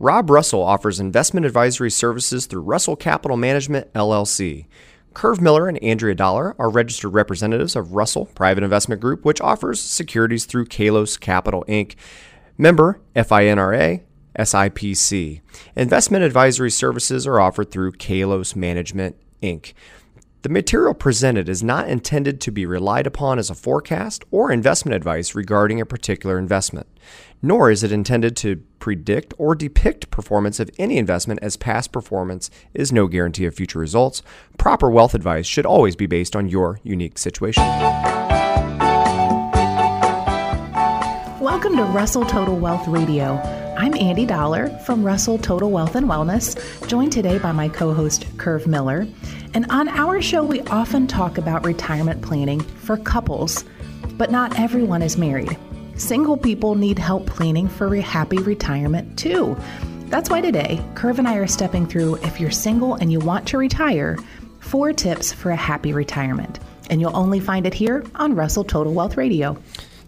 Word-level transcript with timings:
Rob 0.00 0.28
Russell 0.28 0.62
offers 0.62 0.98
investment 0.98 1.46
advisory 1.46 1.90
services 1.90 2.46
through 2.46 2.62
Russell 2.62 2.96
Capital 2.96 3.36
Management, 3.36 3.92
LLC. 3.92 4.66
Curve 5.14 5.40
Miller 5.40 5.68
and 5.68 5.80
Andrea 5.84 6.16
Dollar 6.16 6.56
are 6.58 6.68
registered 6.68 7.14
representatives 7.14 7.76
of 7.76 7.92
Russell 7.92 8.26
Private 8.26 8.64
Investment 8.64 9.00
Group, 9.00 9.24
which 9.24 9.40
offers 9.40 9.80
securities 9.80 10.44
through 10.46 10.66
Kalos 10.66 11.18
Capital 11.18 11.64
Inc. 11.68 11.94
Member 12.58 13.00
FINRA 13.14 14.02
SIPC. 14.36 15.40
Investment 15.76 16.24
advisory 16.24 16.72
services 16.72 17.24
are 17.28 17.38
offered 17.38 17.70
through 17.70 17.92
Kalos 17.92 18.56
Management 18.56 19.14
Inc. 19.40 19.74
The 20.44 20.50
material 20.50 20.92
presented 20.92 21.48
is 21.48 21.62
not 21.62 21.88
intended 21.88 22.38
to 22.42 22.50
be 22.50 22.66
relied 22.66 23.06
upon 23.06 23.38
as 23.38 23.48
a 23.48 23.54
forecast 23.54 24.26
or 24.30 24.52
investment 24.52 24.94
advice 24.94 25.34
regarding 25.34 25.80
a 25.80 25.86
particular 25.86 26.38
investment, 26.38 26.86
nor 27.40 27.70
is 27.70 27.82
it 27.82 27.90
intended 27.90 28.36
to 28.36 28.56
predict 28.78 29.32
or 29.38 29.54
depict 29.54 30.10
performance 30.10 30.60
of 30.60 30.70
any 30.78 30.98
investment 30.98 31.40
as 31.42 31.56
past 31.56 31.92
performance 31.92 32.50
is 32.74 32.92
no 32.92 33.06
guarantee 33.06 33.46
of 33.46 33.54
future 33.54 33.78
results. 33.78 34.20
Proper 34.58 34.90
wealth 34.90 35.14
advice 35.14 35.46
should 35.46 35.64
always 35.64 35.96
be 35.96 36.04
based 36.04 36.36
on 36.36 36.50
your 36.50 36.78
unique 36.82 37.16
situation. 37.16 37.64
Welcome 41.40 41.74
to 41.78 41.84
Russell 41.84 42.26
Total 42.26 42.54
Wealth 42.54 42.86
Radio. 42.86 43.40
I'm 43.78 43.94
Andy 43.94 44.26
Dollar 44.26 44.68
from 44.80 45.04
Russell 45.04 45.38
Total 45.38 45.70
Wealth 45.70 45.96
and 45.96 46.06
Wellness, 46.06 46.86
joined 46.86 47.12
today 47.12 47.38
by 47.38 47.52
my 47.52 47.68
co 47.68 47.94
host, 47.94 48.26
Curve 48.36 48.66
Miller. 48.66 49.06
And 49.54 49.66
on 49.70 49.88
our 49.88 50.20
show, 50.20 50.42
we 50.42 50.62
often 50.62 51.06
talk 51.06 51.38
about 51.38 51.64
retirement 51.64 52.20
planning 52.22 52.60
for 52.60 52.96
couples, 52.96 53.64
but 54.18 54.32
not 54.32 54.58
everyone 54.58 55.00
is 55.00 55.16
married. 55.16 55.56
Single 55.94 56.36
people 56.36 56.74
need 56.74 56.98
help 56.98 57.24
planning 57.26 57.68
for 57.68 57.94
a 57.94 58.00
happy 58.00 58.38
retirement 58.38 59.16
too. 59.16 59.56
That's 60.06 60.28
why 60.28 60.40
today, 60.40 60.84
Curve 60.96 61.20
and 61.20 61.28
I 61.28 61.36
are 61.36 61.46
stepping 61.46 61.86
through 61.86 62.16
if 62.16 62.40
you're 62.40 62.50
single 62.50 62.94
and 62.94 63.12
you 63.12 63.20
want 63.20 63.46
to 63.48 63.58
retire, 63.58 64.18
four 64.58 64.92
tips 64.92 65.32
for 65.32 65.52
a 65.52 65.56
happy 65.56 65.92
retirement. 65.92 66.58
And 66.90 67.00
you'll 67.00 67.16
only 67.16 67.38
find 67.38 67.64
it 67.64 67.74
here 67.74 68.04
on 68.16 68.34
Russell 68.34 68.64
Total 68.64 68.92
Wealth 68.92 69.16
Radio. 69.16 69.56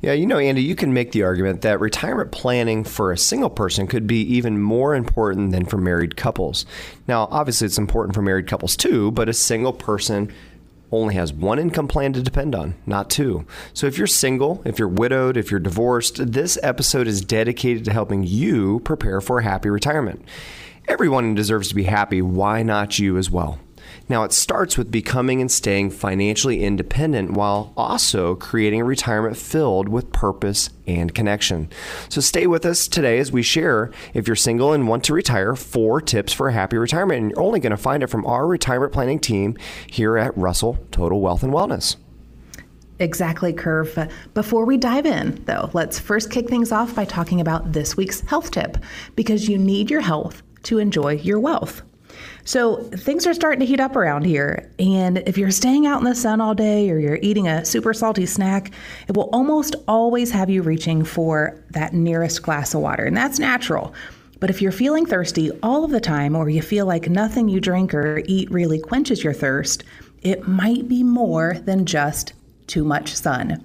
Yeah, 0.03 0.13
you 0.13 0.27
know, 0.27 0.39
Andy, 0.39 0.63
you 0.63 0.77
can 0.77 0.93
make 0.93 1.13
the 1.13 1.23
argument 1.23 1.63
that 1.63 1.81
retirement 1.81 2.31
planning 2.31 2.85
for 2.85 3.13
a 3.13 3.19
single 3.19 3.51
person 3.51 3.87
could 3.87 4.07
be 4.07 4.21
even 4.21 4.61
more 4.61 4.95
important 4.95 5.53
than 5.53 5.65
for 5.65 5.79
married 5.79 6.17
couples. 6.17 6.67
Now, 7.09 7.29
obviously, 7.31 7.65
it's 7.67 7.79
important 7.79 8.15
for 8.15 8.23
married 8.23 8.47
couples 8.47 8.77
too, 8.77 9.11
but 9.11 9.29
a 9.29 9.33
single 9.33 9.73
person 9.73 10.33
only 10.93 11.15
has 11.15 11.33
one 11.33 11.59
income 11.59 11.89
plan 11.89 12.13
to 12.13 12.23
depend 12.23 12.55
on, 12.55 12.75
not 12.87 13.11
two. 13.11 13.47
So 13.73 13.87
if 13.87 13.99
you're 13.99 14.07
single, 14.07 14.63
if 14.65 14.79
you're 14.79 14.87
widowed, 14.87 15.37
if 15.37 15.51
you're 15.51 15.61
divorced, 15.61 16.33
this 16.33 16.59
episode 16.63 17.09
is 17.09 17.23
dedicated 17.23 17.85
to 17.87 17.93
helping 17.93 18.23
you 18.23 18.81
prepare 18.81 19.21
for 19.21 19.41
a 19.41 19.45
happy 19.45 19.69
retirement. 19.71 20.25
Everyone 20.89 21.35
deserves 21.35 21.69
to 21.69 21.75
be 21.75 21.85
happy. 21.85 22.23
Why 22.23 22.63
not 22.63 22.99
you 22.99 23.17
as 23.17 23.31
well? 23.31 23.59
Now, 24.09 24.23
it 24.23 24.33
starts 24.33 24.79
with 24.79 24.91
becoming 24.91 25.41
and 25.41 25.51
staying 25.51 25.91
financially 25.91 26.63
independent 26.63 27.33
while 27.33 27.73
also 27.77 28.37
creating 28.37 28.81
a 28.81 28.85
retirement 28.85 29.37
filled 29.37 29.89
with 29.89 30.13
purpose 30.13 30.71
and 30.87 31.13
connection. 31.13 31.69
So, 32.09 32.21
stay 32.21 32.47
with 32.47 32.65
us 32.65 32.87
today 32.87 33.19
as 33.19 33.33
we 33.33 33.43
share, 33.43 33.91
if 34.15 34.29
you're 34.29 34.37
single 34.37 34.73
and 34.73 34.87
want 34.87 35.03
to 35.05 35.15
retire, 35.15 35.57
four 35.57 36.01
tips 36.01 36.33
for 36.33 36.49
a 36.49 36.53
happy 36.53 36.77
retirement. 36.77 37.21
And 37.21 37.31
you're 37.31 37.41
only 37.41 37.59
going 37.59 37.73
to 37.73 37.77
find 37.77 38.03
it 38.03 38.09
from 38.09 38.25
our 38.27 38.47
retirement 38.47 38.93
planning 38.93 39.19
team 39.19 39.57
here 39.89 40.17
at 40.17 40.37
Russell 40.39 40.79
Total 40.93 41.21
Wealth 41.21 41.43
and 41.43 41.53
Wellness. 41.53 41.97
Exactly, 42.99 43.53
Curve. 43.53 44.09
Before 44.33 44.65
we 44.65 44.77
dive 44.77 45.05
in, 45.05 45.43
though, 45.45 45.71
let's 45.75 45.99
first 45.99 46.31
kick 46.31 46.49
things 46.49 46.73
off 46.73 46.95
by 46.95 47.05
talking 47.05 47.41
about 47.41 47.73
this 47.73 47.97
week's 47.97 48.21
health 48.21 48.51
tip 48.53 48.79
because 49.17 49.49
you 49.49 49.59
need 49.59 49.91
your 49.91 50.01
health 50.01 50.43
to 50.63 50.79
enjoy 50.79 51.15
your 51.15 51.39
wealth. 51.39 51.83
So 52.47 52.77
things 52.77 53.27
are 53.27 53.35
starting 53.35 53.59
to 53.59 53.67
heat 53.67 53.81
up 53.81 53.97
around 53.97 54.25
here. 54.25 54.71
And 54.79 55.19
if 55.27 55.37
you're 55.37 55.51
staying 55.51 55.85
out 55.85 55.99
in 55.99 56.05
the 56.05 56.15
sun 56.15 56.41
all 56.41 56.55
day 56.55 56.89
or 56.91 56.99
you're 56.99 57.19
eating 57.21 57.49
a 57.49 57.65
super 57.65 57.93
salty 57.93 58.25
snack, 58.25 58.71
it 59.09 59.17
will 59.17 59.29
almost 59.33 59.75
always 59.89 60.31
have 60.31 60.49
you 60.49 60.63
reaching 60.63 61.05
for 61.05 61.61
that 61.71 61.93
nearest 61.93 62.45
glass 62.45 62.73
of 62.73 62.83
water. 62.83 63.05
And 63.05 63.17
that's 63.17 63.41
natural. 63.41 63.93
But 64.39 64.49
if 64.49 64.63
you're 64.63 64.71
feeling 64.71 65.07
thirsty 65.07 65.51
all 65.61 65.85
of 65.85 65.91
the 65.91 66.01
time, 66.01 66.37
or 66.37 66.49
you 66.49 66.63
feel 66.63 66.87
like 66.87 67.09
nothing 67.09 67.49
you 67.49 67.61
drink 67.61 67.93
or 67.93 68.23
eat 68.27 68.49
really 68.51 68.79
quenches 68.79 69.25
your 69.25 69.33
thirst, 69.33 69.83
it 70.23 70.47
might 70.47 70.87
be 70.89 71.03
more 71.03 71.55
than 71.65 71.85
just 71.85 72.33
too 72.69 72.85
much 72.85 73.13
sun. 73.13 73.65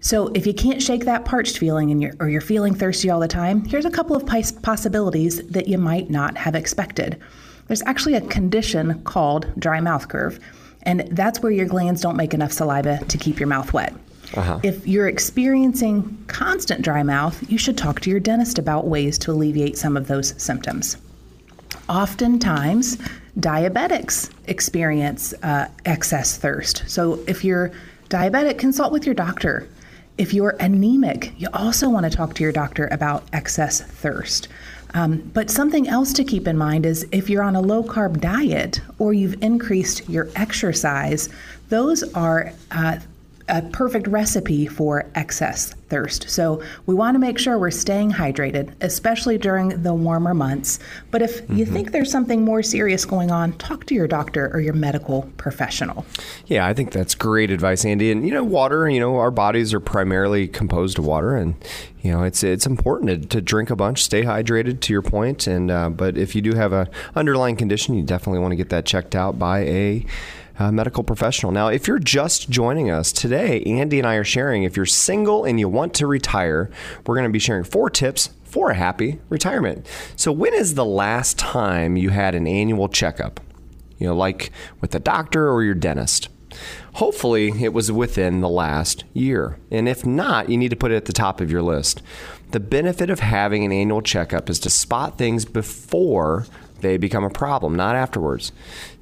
So 0.00 0.28
if 0.34 0.46
you 0.46 0.52
can't 0.52 0.82
shake 0.82 1.06
that 1.06 1.24
parched 1.24 1.56
feeling 1.56 1.90
and 1.90 2.02
you're, 2.02 2.12
or 2.20 2.28
you're 2.28 2.42
feeling 2.42 2.74
thirsty 2.74 3.08
all 3.08 3.20
the 3.20 3.28
time, 3.28 3.64
here's 3.64 3.86
a 3.86 3.90
couple 3.90 4.14
of 4.14 4.26
possibilities 4.26 5.46
that 5.48 5.66
you 5.66 5.78
might 5.78 6.10
not 6.10 6.36
have 6.36 6.54
expected. 6.54 7.18
There's 7.68 7.82
actually 7.82 8.14
a 8.14 8.20
condition 8.22 9.02
called 9.04 9.46
dry 9.58 9.80
mouth 9.80 10.08
curve, 10.08 10.40
and 10.82 11.00
that's 11.12 11.40
where 11.40 11.52
your 11.52 11.66
glands 11.66 12.00
don't 12.00 12.16
make 12.16 12.34
enough 12.34 12.52
saliva 12.52 12.98
to 13.04 13.18
keep 13.18 13.38
your 13.38 13.46
mouth 13.46 13.72
wet. 13.72 13.94
Uh-huh. 14.34 14.60
If 14.62 14.86
you're 14.86 15.08
experiencing 15.08 16.24
constant 16.26 16.82
dry 16.82 17.02
mouth, 17.02 17.50
you 17.50 17.56
should 17.56 17.78
talk 17.78 18.00
to 18.00 18.10
your 18.10 18.20
dentist 18.20 18.58
about 18.58 18.86
ways 18.86 19.18
to 19.18 19.30
alleviate 19.30 19.78
some 19.78 19.96
of 19.96 20.06
those 20.06 20.40
symptoms. 20.42 20.96
Oftentimes, 21.88 22.98
diabetics 23.40 24.30
experience 24.46 25.32
uh, 25.42 25.68
excess 25.86 26.36
thirst. 26.36 26.84
So, 26.86 27.20
if 27.26 27.44
you're 27.44 27.72
diabetic, 28.08 28.58
consult 28.58 28.92
with 28.92 29.06
your 29.06 29.14
doctor. 29.14 29.68
If 30.18 30.34
you're 30.34 30.56
anemic, 30.58 31.32
you 31.38 31.48
also 31.54 31.88
want 31.88 32.04
to 32.04 32.10
talk 32.10 32.34
to 32.34 32.42
your 32.42 32.52
doctor 32.52 32.88
about 32.90 33.24
excess 33.32 33.80
thirst. 33.80 34.48
Um, 34.94 35.30
but 35.34 35.50
something 35.50 35.88
else 35.88 36.12
to 36.14 36.24
keep 36.24 36.48
in 36.48 36.56
mind 36.56 36.86
is 36.86 37.06
if 37.12 37.28
you're 37.28 37.42
on 37.42 37.56
a 37.56 37.60
low 37.60 37.82
carb 37.82 38.20
diet 38.20 38.80
or 38.98 39.12
you've 39.12 39.42
increased 39.42 40.08
your 40.08 40.28
exercise, 40.34 41.28
those 41.68 42.02
are 42.14 42.52
uh, 42.70 42.98
a 43.48 43.62
perfect 43.62 44.06
recipe 44.06 44.66
for 44.66 45.10
excess 45.14 45.74
thirst. 45.88 46.28
So 46.28 46.62
we 46.86 46.94
want 46.94 47.14
to 47.14 47.18
make 47.18 47.38
sure 47.38 47.58
we're 47.58 47.70
staying 47.70 48.12
hydrated, 48.12 48.72
especially 48.80 49.38
during 49.38 49.82
the 49.82 49.94
warmer 49.94 50.34
months. 50.34 50.78
But 51.10 51.22
if 51.22 51.42
mm-hmm. 51.42 51.56
you 51.56 51.66
think 51.66 51.92
there's 51.92 52.10
something 52.10 52.44
more 52.44 52.62
serious 52.62 53.04
going 53.04 53.30
on, 53.30 53.54
talk 53.54 53.86
to 53.86 53.94
your 53.94 54.06
doctor 54.06 54.50
or 54.52 54.60
your 54.60 54.74
medical 54.74 55.22
professional. 55.36 56.04
Yeah, 56.46 56.66
I 56.66 56.74
think 56.74 56.92
that's 56.92 57.14
great 57.14 57.50
advice, 57.50 57.84
Andy. 57.84 58.10
And 58.10 58.26
you 58.26 58.32
know, 58.32 58.44
water. 58.44 58.88
You 58.88 59.00
know, 59.00 59.16
our 59.16 59.30
bodies 59.30 59.72
are 59.74 59.80
primarily 59.80 60.48
composed 60.48 60.98
of 60.98 61.06
water, 61.06 61.36
and 61.36 61.54
you 62.02 62.12
know, 62.12 62.22
it's 62.22 62.44
it's 62.44 62.66
important 62.66 63.22
to, 63.22 63.28
to 63.28 63.40
drink 63.40 63.70
a 63.70 63.76
bunch, 63.76 64.04
stay 64.04 64.22
hydrated. 64.22 64.80
To 64.80 64.92
your 64.92 65.02
point, 65.02 65.46
and 65.46 65.70
uh, 65.70 65.90
but 65.90 66.16
if 66.16 66.34
you 66.34 66.42
do 66.42 66.54
have 66.54 66.72
a 66.72 66.88
underlying 67.16 67.56
condition, 67.56 67.94
you 67.94 68.02
definitely 68.02 68.40
want 68.40 68.52
to 68.52 68.56
get 68.56 68.68
that 68.70 68.84
checked 68.84 69.14
out 69.14 69.38
by 69.38 69.60
a 69.60 70.06
uh, 70.58 70.72
medical 70.72 71.04
professional. 71.04 71.52
Now, 71.52 71.68
if 71.68 71.86
you're 71.86 71.98
just 71.98 72.50
joining 72.50 72.90
us 72.90 73.12
today, 73.12 73.62
Andy 73.62 73.98
and 73.98 74.06
I 74.06 74.14
are 74.16 74.24
sharing. 74.24 74.64
If 74.64 74.76
you're 74.76 74.86
single 74.86 75.44
and 75.44 75.58
you 75.60 75.68
want 75.68 75.94
to 75.94 76.06
retire, 76.06 76.70
we're 77.06 77.14
going 77.14 77.28
to 77.28 77.32
be 77.32 77.38
sharing 77.38 77.64
four 77.64 77.90
tips 77.90 78.30
for 78.44 78.70
a 78.70 78.74
happy 78.74 79.20
retirement. 79.28 79.86
So, 80.16 80.32
when 80.32 80.54
is 80.54 80.74
the 80.74 80.84
last 80.84 81.38
time 81.38 81.96
you 81.96 82.10
had 82.10 82.34
an 82.34 82.46
annual 82.46 82.88
checkup? 82.88 83.40
You 83.98 84.08
know, 84.08 84.16
like 84.16 84.50
with 84.80 84.92
the 84.92 85.00
doctor 85.00 85.50
or 85.50 85.62
your 85.62 85.74
dentist. 85.74 86.28
Hopefully, 86.94 87.52
it 87.62 87.72
was 87.72 87.92
within 87.92 88.40
the 88.40 88.48
last 88.48 89.04
year. 89.12 89.58
And 89.70 89.86
if 89.88 90.04
not, 90.06 90.48
you 90.48 90.56
need 90.56 90.70
to 90.70 90.76
put 90.76 90.90
it 90.90 90.96
at 90.96 91.04
the 91.04 91.12
top 91.12 91.40
of 91.40 91.50
your 91.50 91.62
list. 91.62 92.02
The 92.50 92.58
benefit 92.58 93.10
of 93.10 93.20
having 93.20 93.64
an 93.64 93.70
annual 93.70 94.00
checkup 94.00 94.48
is 94.48 94.58
to 94.60 94.70
spot 94.70 95.18
things 95.18 95.44
before 95.44 96.46
they 96.80 96.96
become 96.96 97.24
a 97.24 97.30
problem, 97.30 97.74
not 97.76 97.96
afterwards. 97.96 98.50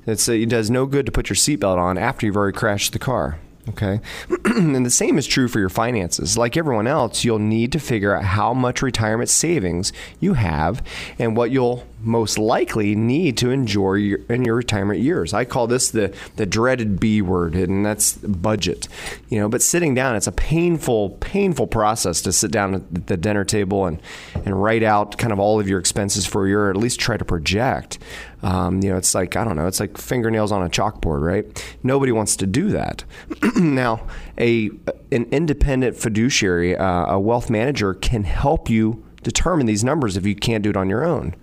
It's, 0.07 0.29
it 0.29 0.49
does 0.49 0.71
no 0.71 0.87
good 0.87 1.07
to 1.07 1.13
put 1.13 1.29
your 1.29 1.37
seatbelt 1.37 1.79
on 1.79 1.99
after 1.99 2.27
you've 2.27 2.37
already 2.37 2.57
crashed 2.57 2.93
the 2.93 2.99
car. 2.99 3.39
Okay. 3.69 4.01
and 4.45 4.87
the 4.87 4.91
same 4.91 5.19
is 5.19 5.27
true 5.27 5.49
for 5.49 5.59
your 5.59 5.69
finances. 5.69 6.39
Like 6.39 6.57
everyone 6.57 6.87
else, 6.87 7.25
you'll 7.25 7.41
need 7.41 7.73
to 7.73 7.81
figure 7.81 8.15
out 8.15 8.25
how 8.25 8.55
much 8.55 8.81
retirement 8.81 9.29
savings 9.29 9.93
you 10.21 10.35
have 10.35 10.83
and 11.19 11.37
what 11.37 11.51
you'll 11.51 11.85
most 12.07 12.39
likely 12.39 12.95
need 12.95 13.37
to 13.39 13.51
enjoy 13.51 13.95
your, 13.95 14.21
in 14.29 14.45
your 14.45 14.55
retirement 14.55 15.01
years. 15.01 15.35
I 15.35 15.45
call 15.45 15.67
this 15.67 15.91
the, 15.91 16.15
the 16.37 16.47
dreaded 16.47 17.01
B 17.01 17.21
word, 17.21 17.55
and 17.55 17.85
that's 17.85 18.15
budget. 18.15 18.89
You 19.29 19.41
know, 19.41 19.49
but 19.49 19.61
sitting 19.61 19.95
down, 19.95 20.17
it's 20.17 20.27
a 20.27 20.33
painful, 20.33 21.11
painful 21.21 21.67
process 21.67 22.23
to 22.23 22.33
sit 22.33 22.51
down 22.51 22.75
at 22.75 23.07
the 23.07 23.17
dinner 23.17 23.45
table 23.45 23.87
and, 23.87 24.01
and 24.35 24.61
write 24.63 24.83
out 24.83 25.19
kind 25.19 25.33
of 25.33 25.39
all 25.39 25.61
of 25.61 25.69
your 25.69 25.79
expenses 25.79 26.25
for 26.25 26.47
or 26.47 26.71
at 26.71 26.77
least 26.77 27.01
try 27.01 27.17
to 27.17 27.25
project. 27.25 27.99
Um, 28.43 28.83
you 28.83 28.91
know, 28.91 28.97
it's 28.97 29.15
like, 29.15 29.35
I 29.37 29.45
don't 29.45 29.57
know, 29.57 29.67
it's 29.67 29.81
like 29.81 29.99
fingernails 29.99 30.53
on 30.53 30.65
a 30.65 30.69
chalkboard, 30.69 31.23
right? 31.23 31.77
Nobody 31.83 32.13
wants 32.13 32.37
to 32.37 32.47
do 32.47 32.69
that. 32.71 33.05
now, 33.57 34.07
a 34.39 34.71
an 35.11 35.25
independent 35.33 35.97
fiduciary, 35.97 36.77
uh, 36.77 37.07
a 37.07 37.19
wealth 37.19 37.51
manager, 37.51 37.95
can 37.95 38.25
help 38.25 38.69
you 38.69 39.06
determine 39.27 39.67
these 39.67 39.83
numbers 39.83 40.17
if 40.17 40.25
you 40.25 40.37
can't 40.37 40.63
do 40.63 40.71
it 40.71 40.77
on 40.77 40.89
your 40.89 41.05
own. 41.05 41.35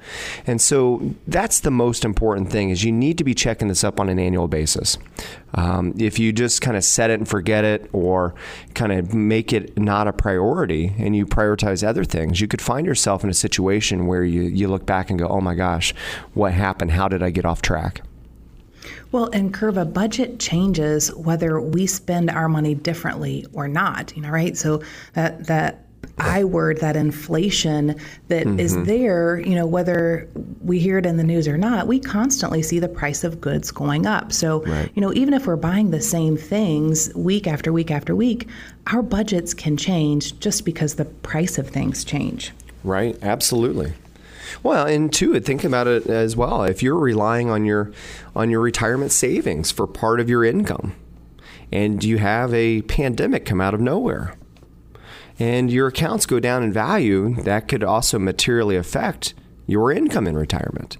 And 0.47 0.61
so 0.61 1.13
that's 1.27 1.59
the 1.59 1.69
most 1.69 2.05
important 2.05 2.49
thing 2.49 2.69
is 2.69 2.85
you 2.85 2.93
need 2.93 3.17
to 3.17 3.25
be 3.25 3.33
checking 3.33 3.67
this 3.67 3.83
up 3.83 3.99
on 3.99 4.07
an 4.07 4.19
annual 4.19 4.47
basis. 4.47 4.97
Um, 5.55 5.93
if 5.99 6.17
you 6.17 6.31
just 6.31 6.61
kind 6.61 6.77
of 6.77 6.85
set 6.85 7.09
it 7.09 7.19
and 7.19 7.27
forget 7.27 7.65
it 7.65 7.89
or 7.91 8.33
kind 8.73 8.93
of 8.93 9.13
make 9.13 9.51
it 9.51 9.77
not 9.77 10.07
a 10.07 10.13
priority 10.13 10.95
and 10.97 11.13
you 11.13 11.25
prioritize 11.25 11.85
other 11.85 12.05
things, 12.05 12.39
you 12.39 12.47
could 12.47 12.61
find 12.61 12.87
yourself 12.87 13.21
in 13.25 13.29
a 13.29 13.33
situation 13.33 14.07
where 14.07 14.23
you, 14.23 14.43
you 14.43 14.69
look 14.69 14.85
back 14.85 15.09
and 15.09 15.19
go, 15.19 15.27
oh 15.27 15.41
my 15.41 15.55
gosh, 15.55 15.93
what 16.33 16.53
happened? 16.53 16.91
How 16.91 17.09
did 17.09 17.21
I 17.21 17.31
get 17.31 17.43
off 17.43 17.61
track? 17.61 18.01
Well, 19.11 19.29
and 19.31 19.53
curve 19.53 19.77
a 19.77 19.85
budget 19.85 20.39
changes 20.39 21.13
whether 21.13 21.61
we 21.61 21.85
spend 21.85 22.29
our 22.31 22.49
money 22.49 22.75
differently 22.75 23.45
or 23.53 23.67
not, 23.67 24.15
you 24.15 24.23
know, 24.23 24.29
right? 24.29 24.57
So 24.57 24.81
that 25.13 25.45
that 25.47 25.82
I 26.17 26.43
word 26.43 26.79
that 26.79 26.95
inflation 26.95 27.95
that 28.27 28.45
mm-hmm. 28.45 28.59
is 28.59 28.81
there, 28.83 29.39
you 29.39 29.55
know, 29.55 29.65
whether 29.65 30.29
we 30.61 30.79
hear 30.79 30.97
it 30.97 31.05
in 31.05 31.17
the 31.17 31.23
news 31.23 31.47
or 31.47 31.57
not, 31.57 31.87
we 31.87 31.99
constantly 31.99 32.61
see 32.61 32.79
the 32.79 32.87
price 32.87 33.23
of 33.23 33.41
goods 33.41 33.71
going 33.71 34.05
up. 34.05 34.31
So, 34.31 34.63
right. 34.63 34.91
you 34.93 35.01
know, 35.01 35.13
even 35.13 35.33
if 35.33 35.47
we're 35.47 35.55
buying 35.55 35.91
the 35.91 36.01
same 36.01 36.37
things 36.37 37.13
week 37.15 37.47
after 37.47 37.73
week 37.73 37.91
after 37.91 38.15
week, 38.15 38.47
our 38.87 39.01
budgets 39.01 39.53
can 39.53 39.77
change 39.77 40.39
just 40.39 40.65
because 40.65 40.95
the 40.95 41.05
price 41.05 41.57
of 41.57 41.69
things 41.69 42.03
change. 42.03 42.51
Right, 42.83 43.17
absolutely. 43.21 43.93
Well, 44.61 44.85
and 44.85 45.11
two, 45.11 45.39
think 45.39 45.63
about 45.63 45.87
it 45.87 46.05
as 46.07 46.35
well. 46.35 46.63
If 46.63 46.83
you're 46.83 46.99
relying 46.99 47.49
on 47.49 47.65
your 47.65 47.91
on 48.35 48.49
your 48.49 48.61
retirement 48.61 49.11
savings 49.11 49.71
for 49.71 49.87
part 49.87 50.19
of 50.19 50.29
your 50.29 50.43
income, 50.43 50.95
and 51.71 52.03
you 52.03 52.19
have 52.19 52.53
a 52.53 52.83
pandemic 52.83 53.45
come 53.45 53.59
out 53.59 53.73
of 53.73 53.81
nowhere, 53.81 54.35
and 55.43 55.69
your 55.69 55.87
accounts 55.87 56.25
go 56.25 56.39
down 56.39 56.63
in 56.63 56.71
value, 56.71 57.35
that 57.43 57.67
could 57.67 57.83
also 57.83 58.17
materially 58.17 58.77
affect 58.77 59.33
your 59.67 59.91
income 59.91 60.25
in 60.25 60.37
retirement. 60.37 60.97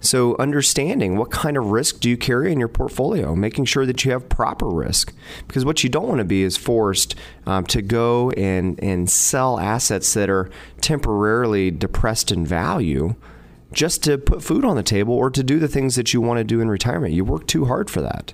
So, 0.00 0.36
understanding 0.38 1.18
what 1.18 1.30
kind 1.30 1.58
of 1.58 1.66
risk 1.66 2.00
do 2.00 2.08
you 2.08 2.16
carry 2.16 2.50
in 2.50 2.58
your 2.58 2.68
portfolio, 2.68 3.36
making 3.36 3.66
sure 3.66 3.84
that 3.84 4.02
you 4.02 4.12
have 4.12 4.30
proper 4.30 4.70
risk. 4.70 5.12
Because 5.46 5.66
what 5.66 5.84
you 5.84 5.90
don't 5.90 6.08
want 6.08 6.20
to 6.20 6.24
be 6.24 6.42
is 6.42 6.56
forced 6.56 7.14
um, 7.44 7.66
to 7.66 7.82
go 7.82 8.30
and, 8.30 8.82
and 8.82 9.10
sell 9.10 9.60
assets 9.60 10.14
that 10.14 10.30
are 10.30 10.48
temporarily 10.80 11.70
depressed 11.70 12.32
in 12.32 12.46
value 12.46 13.14
just 13.70 14.02
to 14.04 14.16
put 14.16 14.42
food 14.42 14.64
on 14.64 14.76
the 14.76 14.82
table 14.82 15.14
or 15.14 15.28
to 15.28 15.42
do 15.42 15.58
the 15.58 15.68
things 15.68 15.96
that 15.96 16.14
you 16.14 16.22
want 16.22 16.38
to 16.38 16.44
do 16.44 16.60
in 16.60 16.70
retirement. 16.70 17.12
You 17.12 17.24
work 17.26 17.46
too 17.46 17.66
hard 17.66 17.90
for 17.90 18.00
that. 18.00 18.32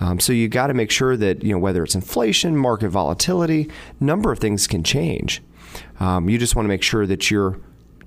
Um, 0.00 0.18
so 0.20 0.32
you 0.32 0.48
got 0.48 0.68
to 0.68 0.74
make 0.74 0.90
sure 0.90 1.16
that 1.16 1.42
you 1.42 1.52
know 1.52 1.58
whether 1.58 1.82
it's 1.84 1.94
inflation, 1.94 2.56
market 2.56 2.88
volatility, 2.88 3.70
number 4.00 4.32
of 4.32 4.38
things 4.38 4.66
can 4.66 4.82
change. 4.82 5.42
Um, 6.00 6.28
you 6.28 6.38
just 6.38 6.56
want 6.56 6.66
to 6.66 6.68
make 6.68 6.82
sure 6.82 7.06
that 7.06 7.30
you're 7.30 7.58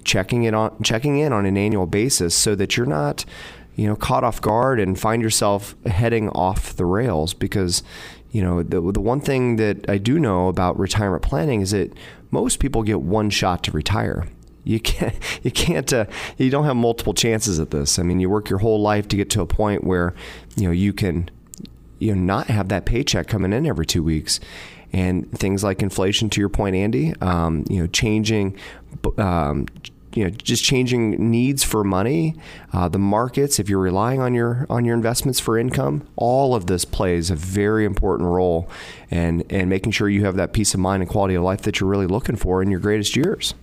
checking 0.04 0.44
it 0.44 0.54
on 0.54 0.82
checking 0.84 1.18
in 1.18 1.34
on 1.34 1.46
an 1.46 1.58
annual 1.58 1.86
basis 1.86 2.34
so 2.34 2.56
that 2.56 2.78
you're 2.78 2.86
not 2.86 3.26
you 3.76 3.86
know 3.88 3.96
caught 3.96 4.24
off 4.24 4.42
guard 4.42 4.80
and 4.80 5.00
find 5.00 5.22
yourself 5.22 5.76
heading 5.86 6.30
off 6.30 6.76
the 6.76 6.86
rails 6.86 7.34
because 7.34 7.84
you 8.32 8.42
know 8.42 8.64
the 8.64 8.80
the 8.92 9.02
one 9.02 9.20
thing 9.20 9.58
that 9.58 9.90
I 9.90 9.98
do 9.98 10.18
know 10.20 10.48
about 10.48 10.80
retirement 10.80 11.24
planning 11.24 11.62
is 11.62 11.72
that 11.72 11.94
most 12.32 12.60
people 12.60 12.84
get 12.84 13.02
one 13.02 13.30
shot 13.30 13.64
to 13.64 13.72
retire 13.72 14.28
you 14.68 14.80
can't 14.80 15.16
you 15.44 15.52
can't 15.52 15.92
uh, 15.94 16.06
you 16.38 16.50
don't 16.50 16.66
have 16.66 16.76
multiple 16.76 17.14
chances 17.14 17.60
at 17.60 17.72
this 17.72 17.98
i 17.98 18.04
mean 18.04 18.20
you 18.20 18.30
work 18.30 18.50
your 18.50 18.60
whole 18.60 18.82
life 18.82 19.08
to 19.08 19.16
get 19.16 19.30
to 19.30 19.42
a 19.42 19.46
point 19.46 19.84
where 19.84 20.14
you 20.56 20.66
know 20.66 20.72
you 20.72 20.92
can 20.92 21.30
you 22.00 22.14
know 22.14 22.22
not 22.22 22.48
have 22.48 22.70
that 22.70 22.86
paycheck 22.86 23.28
coming 23.28 23.54
in 23.54 23.66
every 23.66 23.86
two 23.86 24.04
weeks 24.04 24.40
and 24.94 25.30
things 25.38 25.64
like 25.64 25.82
inflation 25.82 26.30
to 26.30 26.40
your 26.40 26.50
point 26.50 26.76
andy 26.76 27.14
um, 27.22 27.66
you 27.70 27.80
know 27.80 27.88
changing 27.88 28.58
um, 29.18 29.66
you 30.14 30.24
know 30.24 30.30
just 30.30 30.64
changing 30.64 31.30
needs 31.30 31.64
for 31.64 31.84
money 31.84 32.36
uh, 32.74 32.88
the 32.88 33.00
markets 33.00 33.60
if 33.60 33.70
you're 33.70 33.80
relying 33.80 34.20
on 34.22 34.34
your 34.34 34.66
on 34.70 34.86
your 34.86 34.96
investments 34.96 35.40
for 35.40 35.58
income 35.58 36.08
all 36.16 36.56
of 36.56 36.68
this 36.68 36.86
plays 36.86 37.30
a 37.30 37.36
very 37.36 37.86
important 37.86 38.28
role 38.30 38.70
and 39.12 39.44
and 39.52 39.70
making 39.70 39.92
sure 39.92 40.10
you 40.10 40.26
have 40.26 40.36
that 40.36 40.54
peace 40.54 40.74
of 40.74 40.80
mind 40.80 41.04
and 41.04 41.10
quality 41.10 41.36
of 41.36 41.44
life 41.44 41.62
that 41.62 41.80
you're 41.80 41.90
really 41.90 42.08
looking 42.08 42.36
for 42.36 42.62
in 42.62 42.72
your 42.72 42.80
greatest 42.80 43.16
years 43.16 43.54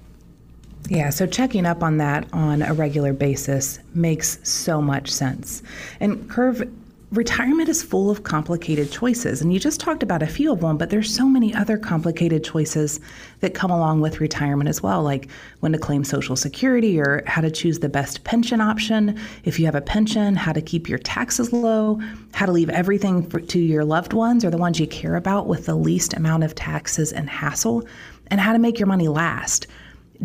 yeah, 0.88 1.08
so 1.10 1.26
checking 1.26 1.64
up 1.64 1.82
on 1.82 1.96
that 1.96 2.26
on 2.32 2.60
a 2.60 2.74
regular 2.74 3.14
basis 3.14 3.78
makes 3.94 4.38
so 4.46 4.82
much 4.82 5.10
sense. 5.10 5.62
And 5.98 6.28
Curve 6.28 6.70
retirement 7.16 7.68
is 7.68 7.82
full 7.82 8.10
of 8.10 8.24
complicated 8.24 8.90
choices 8.90 9.40
and 9.40 9.52
you 9.52 9.60
just 9.60 9.80
talked 9.80 10.02
about 10.02 10.22
a 10.22 10.26
few 10.26 10.52
of 10.52 10.60
them 10.60 10.76
but 10.76 10.90
there's 10.90 11.14
so 11.14 11.26
many 11.26 11.54
other 11.54 11.78
complicated 11.78 12.42
choices 12.42 13.00
that 13.40 13.54
come 13.54 13.70
along 13.70 14.00
with 14.00 14.20
retirement 14.20 14.68
as 14.68 14.82
well 14.82 15.02
like 15.02 15.28
when 15.60 15.72
to 15.72 15.78
claim 15.78 16.02
social 16.02 16.36
security 16.36 16.98
or 16.98 17.22
how 17.26 17.40
to 17.40 17.50
choose 17.50 17.78
the 17.78 17.88
best 17.88 18.24
pension 18.24 18.60
option 18.60 19.18
if 19.44 19.58
you 19.58 19.66
have 19.66 19.74
a 19.74 19.80
pension 19.80 20.34
how 20.34 20.52
to 20.52 20.60
keep 20.60 20.88
your 20.88 20.98
taxes 20.98 21.52
low 21.52 22.00
how 22.32 22.46
to 22.46 22.52
leave 22.52 22.70
everything 22.70 23.28
for, 23.28 23.40
to 23.40 23.58
your 23.58 23.84
loved 23.84 24.12
ones 24.12 24.44
or 24.44 24.50
the 24.50 24.58
ones 24.58 24.80
you 24.80 24.86
care 24.86 25.16
about 25.16 25.46
with 25.46 25.66
the 25.66 25.74
least 25.74 26.14
amount 26.14 26.42
of 26.42 26.54
taxes 26.54 27.12
and 27.12 27.30
hassle 27.30 27.86
and 28.28 28.40
how 28.40 28.52
to 28.52 28.58
make 28.58 28.78
your 28.78 28.86
money 28.86 29.06
last. 29.06 29.66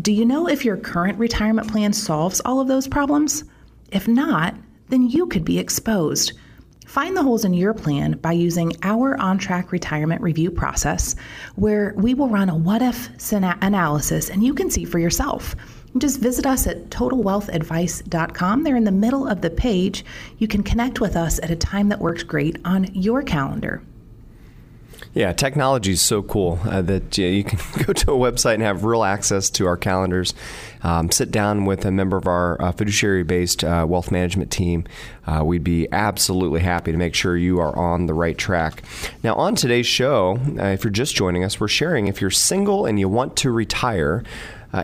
Do 0.00 0.12
you 0.12 0.24
know 0.24 0.48
if 0.48 0.64
your 0.64 0.76
current 0.76 1.18
retirement 1.18 1.70
plan 1.70 1.92
solves 1.92 2.40
all 2.44 2.60
of 2.60 2.68
those 2.68 2.88
problems? 2.88 3.44
If 3.92 4.08
not 4.08 4.54
then 4.90 5.08
you 5.08 5.26
could 5.26 5.44
be 5.44 5.58
exposed 5.58 6.32
Find 6.90 7.16
the 7.16 7.22
holes 7.22 7.44
in 7.44 7.54
your 7.54 7.72
plan 7.72 8.14
by 8.14 8.32
using 8.32 8.72
our 8.82 9.16
on 9.20 9.38
track 9.38 9.70
retirement 9.70 10.22
review 10.22 10.50
process, 10.50 11.14
where 11.54 11.94
we 11.96 12.14
will 12.14 12.28
run 12.28 12.48
a 12.48 12.56
what 12.56 12.82
if 12.82 13.10
analysis 13.62 14.28
and 14.28 14.42
you 14.42 14.52
can 14.54 14.70
see 14.70 14.84
for 14.84 14.98
yourself. 14.98 15.54
Just 15.98 16.18
visit 16.18 16.46
us 16.46 16.66
at 16.66 16.90
totalwealthadvice.com. 16.90 18.64
There 18.64 18.74
in 18.74 18.82
the 18.82 18.90
middle 18.90 19.28
of 19.28 19.40
the 19.40 19.50
page, 19.50 20.04
you 20.38 20.48
can 20.48 20.64
connect 20.64 21.00
with 21.00 21.14
us 21.14 21.38
at 21.44 21.52
a 21.52 21.54
time 21.54 21.90
that 21.90 22.00
works 22.00 22.24
great 22.24 22.56
on 22.64 22.92
your 22.92 23.22
calendar. 23.22 23.84
Yeah, 25.12 25.32
technology 25.32 25.92
is 25.92 26.02
so 26.02 26.22
cool 26.22 26.60
uh, 26.64 26.82
that 26.82 27.18
you 27.18 27.42
can 27.42 27.58
go 27.84 27.92
to 27.92 28.12
a 28.12 28.16
website 28.16 28.54
and 28.54 28.62
have 28.62 28.84
real 28.84 29.02
access 29.02 29.50
to 29.50 29.66
our 29.66 29.76
calendars. 29.76 30.34
Um, 30.84 31.10
sit 31.10 31.32
down 31.32 31.64
with 31.64 31.84
a 31.84 31.90
member 31.90 32.16
of 32.16 32.28
our 32.28 32.60
uh, 32.62 32.70
fiduciary 32.70 33.24
based 33.24 33.64
uh, 33.64 33.84
wealth 33.88 34.12
management 34.12 34.52
team. 34.52 34.84
Uh, 35.26 35.42
we'd 35.44 35.64
be 35.64 35.88
absolutely 35.90 36.60
happy 36.60 36.92
to 36.92 36.98
make 36.98 37.16
sure 37.16 37.36
you 37.36 37.58
are 37.58 37.76
on 37.76 38.06
the 38.06 38.14
right 38.14 38.38
track. 38.38 38.84
Now, 39.24 39.34
on 39.34 39.56
today's 39.56 39.86
show, 39.86 40.38
uh, 40.58 40.66
if 40.66 40.84
you're 40.84 40.92
just 40.92 41.16
joining 41.16 41.42
us, 41.42 41.58
we're 41.58 41.68
sharing 41.68 42.06
if 42.06 42.20
you're 42.20 42.30
single 42.30 42.86
and 42.86 43.00
you 43.00 43.08
want 43.08 43.36
to 43.38 43.50
retire. 43.50 44.22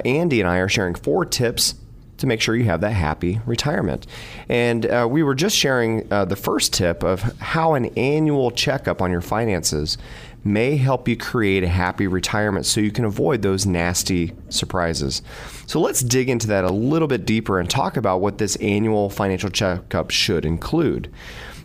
Andy 0.05 0.41
and 0.41 0.51
I 0.51 0.59
are 0.59 0.69
sharing 0.69 0.97
four 0.97 1.25
tips 1.25 1.77
to 2.19 2.27
make 2.27 2.41
sure 2.41 2.57
you 2.57 2.65
have 2.65 2.81
that 2.81 2.93
happy 2.93 3.41
retirement. 3.47 4.07
And 4.49 4.87
uh, 4.87 5.07
we 5.11 5.23
were 5.23 5.35
just 5.35 5.57
sharing 5.57 6.11
uh, 6.13 6.25
the 6.25 6.37
first 6.37 6.73
tip 6.73 7.03
of 7.03 7.23
how 7.39 7.75
an 7.75 7.87
annual 7.97 8.51
checkup 8.51 9.03
on 9.03 9.11
your 9.11 9.21
finances 9.21 9.99
may 10.45 10.77
help 10.77 11.09
you 11.09 11.17
create 11.17 11.65
a 11.65 11.69
happy 11.69 12.07
retirement 12.07 12.65
so 12.65 12.81
you 12.81 12.93
can 12.93 13.05
avoid 13.05 13.43
those 13.43 13.67
nasty 13.67 14.33
surprises. 14.49 15.21
So 15.67 15.81
let's 15.81 16.01
dig 16.01 16.31
into 16.31 16.47
that 16.47 16.65
a 16.65 16.71
little 16.71 17.09
bit 17.09 17.27
deeper 17.27 17.59
and 17.59 17.69
talk 17.69 17.97
about 17.97 18.21
what 18.21 18.39
this 18.39 18.57
annual 18.57 19.11
financial 19.11 19.51
checkup 19.51 20.11
should 20.11 20.45
include. 20.45 21.13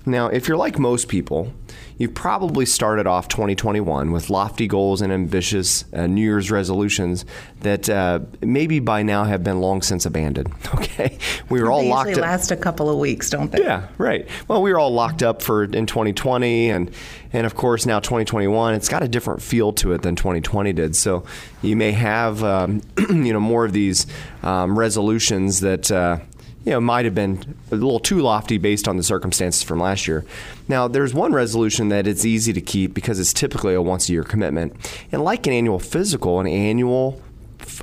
Now, 0.05 0.27
if 0.27 0.47
you're 0.47 0.57
like 0.57 0.79
most 0.79 1.07
people, 1.07 1.53
you've 2.01 2.15
probably 2.15 2.65
started 2.65 3.05
off 3.05 3.27
2021 3.27 4.11
with 4.11 4.31
lofty 4.31 4.67
goals 4.67 5.03
and 5.03 5.13
ambitious 5.13 5.85
uh, 5.93 6.07
New 6.07 6.23
Year's 6.23 6.49
resolutions 6.49 7.25
that 7.59 7.87
uh, 7.89 8.19
maybe 8.41 8.79
by 8.79 9.03
now 9.03 9.23
have 9.23 9.43
been 9.43 9.61
long 9.61 9.83
since 9.83 10.05
abandoned. 10.05 10.51
Okay, 10.81 11.17
we 11.49 11.61
were 11.61 11.69
all 11.69 11.85
locked. 11.85 12.07
They 12.07 12.15
last 12.15 12.49
a 12.49 12.55
couple 12.55 12.89
of 12.89 12.97
weeks, 12.97 13.29
don't 13.29 13.51
they? 13.51 13.61
Yeah, 13.61 13.87
right. 13.97 14.27
Well, 14.47 14.61
we 14.61 14.71
were 14.71 14.79
all 14.79 14.91
locked 14.91 15.21
up 15.21 15.41
for 15.41 15.63
in 15.63 15.85
2020, 15.85 16.69
and 16.69 16.91
and 17.33 17.45
of 17.45 17.55
course 17.55 17.85
now 17.85 17.99
2021. 17.99 18.73
It's 18.73 18.89
got 18.89 19.03
a 19.03 19.07
different 19.07 19.41
feel 19.41 19.73
to 19.73 19.93
it 19.93 20.01
than 20.01 20.15
2020 20.15 20.73
did. 20.73 20.95
So 20.95 21.23
you 21.61 21.75
may 21.75 21.91
have 21.91 22.43
um, 22.43 22.81
you 23.09 23.31
know 23.31 23.39
more 23.39 23.63
of 23.63 23.73
these 23.73 24.07
um, 24.41 24.77
resolutions 24.77 25.59
that. 25.59 25.91
Uh, 25.91 26.19
you 26.63 26.71
know, 26.71 26.79
might 26.79 27.05
have 27.05 27.15
been 27.15 27.55
a 27.71 27.75
little 27.75 27.99
too 27.99 28.19
lofty 28.19 28.57
based 28.57 28.87
on 28.87 28.97
the 28.97 29.03
circumstances 29.03 29.63
from 29.63 29.79
last 29.79 30.07
year. 30.07 30.23
Now, 30.67 30.87
there's 30.87 31.13
one 31.13 31.33
resolution 31.33 31.89
that 31.89 32.05
it's 32.05 32.23
easy 32.23 32.53
to 32.53 32.61
keep 32.61 32.93
because 32.93 33.19
it's 33.19 33.33
typically 33.33 33.73
a 33.73 33.81
once 33.81 34.09
a 34.09 34.13
year 34.13 34.23
commitment. 34.23 34.75
And 35.11 35.23
like 35.23 35.47
an 35.47 35.53
annual 35.53 35.79
physical, 35.79 36.39
an 36.39 36.47
annual 36.47 37.21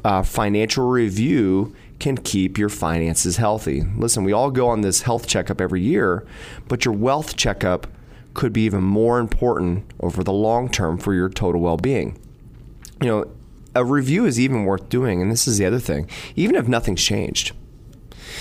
uh, 0.04 0.22
financial 0.22 0.88
review 0.88 1.74
can 1.98 2.16
keep 2.16 2.56
your 2.56 2.68
finances 2.68 3.36
healthy. 3.36 3.82
Listen, 3.96 4.22
we 4.22 4.32
all 4.32 4.52
go 4.52 4.68
on 4.68 4.82
this 4.82 5.02
health 5.02 5.26
checkup 5.26 5.60
every 5.60 5.82
year, 5.82 6.24
but 6.68 6.84
your 6.84 6.94
wealth 6.94 7.36
checkup 7.36 7.88
could 8.34 8.52
be 8.52 8.62
even 8.62 8.84
more 8.84 9.18
important 9.18 9.84
over 9.98 10.22
the 10.22 10.32
long 10.32 10.68
term 10.68 10.98
for 10.98 11.12
your 11.14 11.28
total 11.28 11.60
well 11.60 11.76
being. 11.76 12.16
You 13.02 13.08
know, 13.08 13.30
a 13.74 13.84
review 13.84 14.26
is 14.26 14.38
even 14.38 14.64
worth 14.64 14.88
doing, 14.88 15.20
and 15.20 15.30
this 15.30 15.48
is 15.48 15.58
the 15.58 15.66
other 15.66 15.80
thing, 15.80 16.08
even 16.36 16.54
if 16.54 16.68
nothing's 16.68 17.02
changed. 17.02 17.52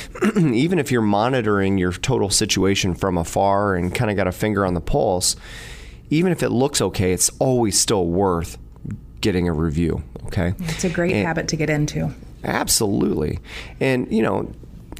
even 0.37 0.79
if 0.79 0.91
you're 0.91 1.01
monitoring 1.01 1.77
your 1.77 1.91
total 1.91 2.29
situation 2.29 2.93
from 2.95 3.17
afar 3.17 3.75
and 3.75 3.93
kind 3.93 4.09
of 4.11 4.17
got 4.17 4.27
a 4.27 4.31
finger 4.31 4.65
on 4.65 4.73
the 4.73 4.81
pulse, 4.81 5.35
even 6.09 6.31
if 6.31 6.43
it 6.43 6.49
looks 6.49 6.81
okay, 6.81 7.13
it's 7.13 7.29
always 7.39 7.79
still 7.79 8.05
worth 8.05 8.57
getting 9.21 9.47
a 9.47 9.53
review. 9.53 10.03
Okay, 10.25 10.53
it's 10.59 10.83
a 10.83 10.89
great 10.89 11.13
and, 11.13 11.25
habit 11.25 11.47
to 11.49 11.55
get 11.55 11.69
into. 11.69 12.13
Absolutely. 12.43 13.39
And, 13.79 14.11
you 14.11 14.21
know, 14.21 14.51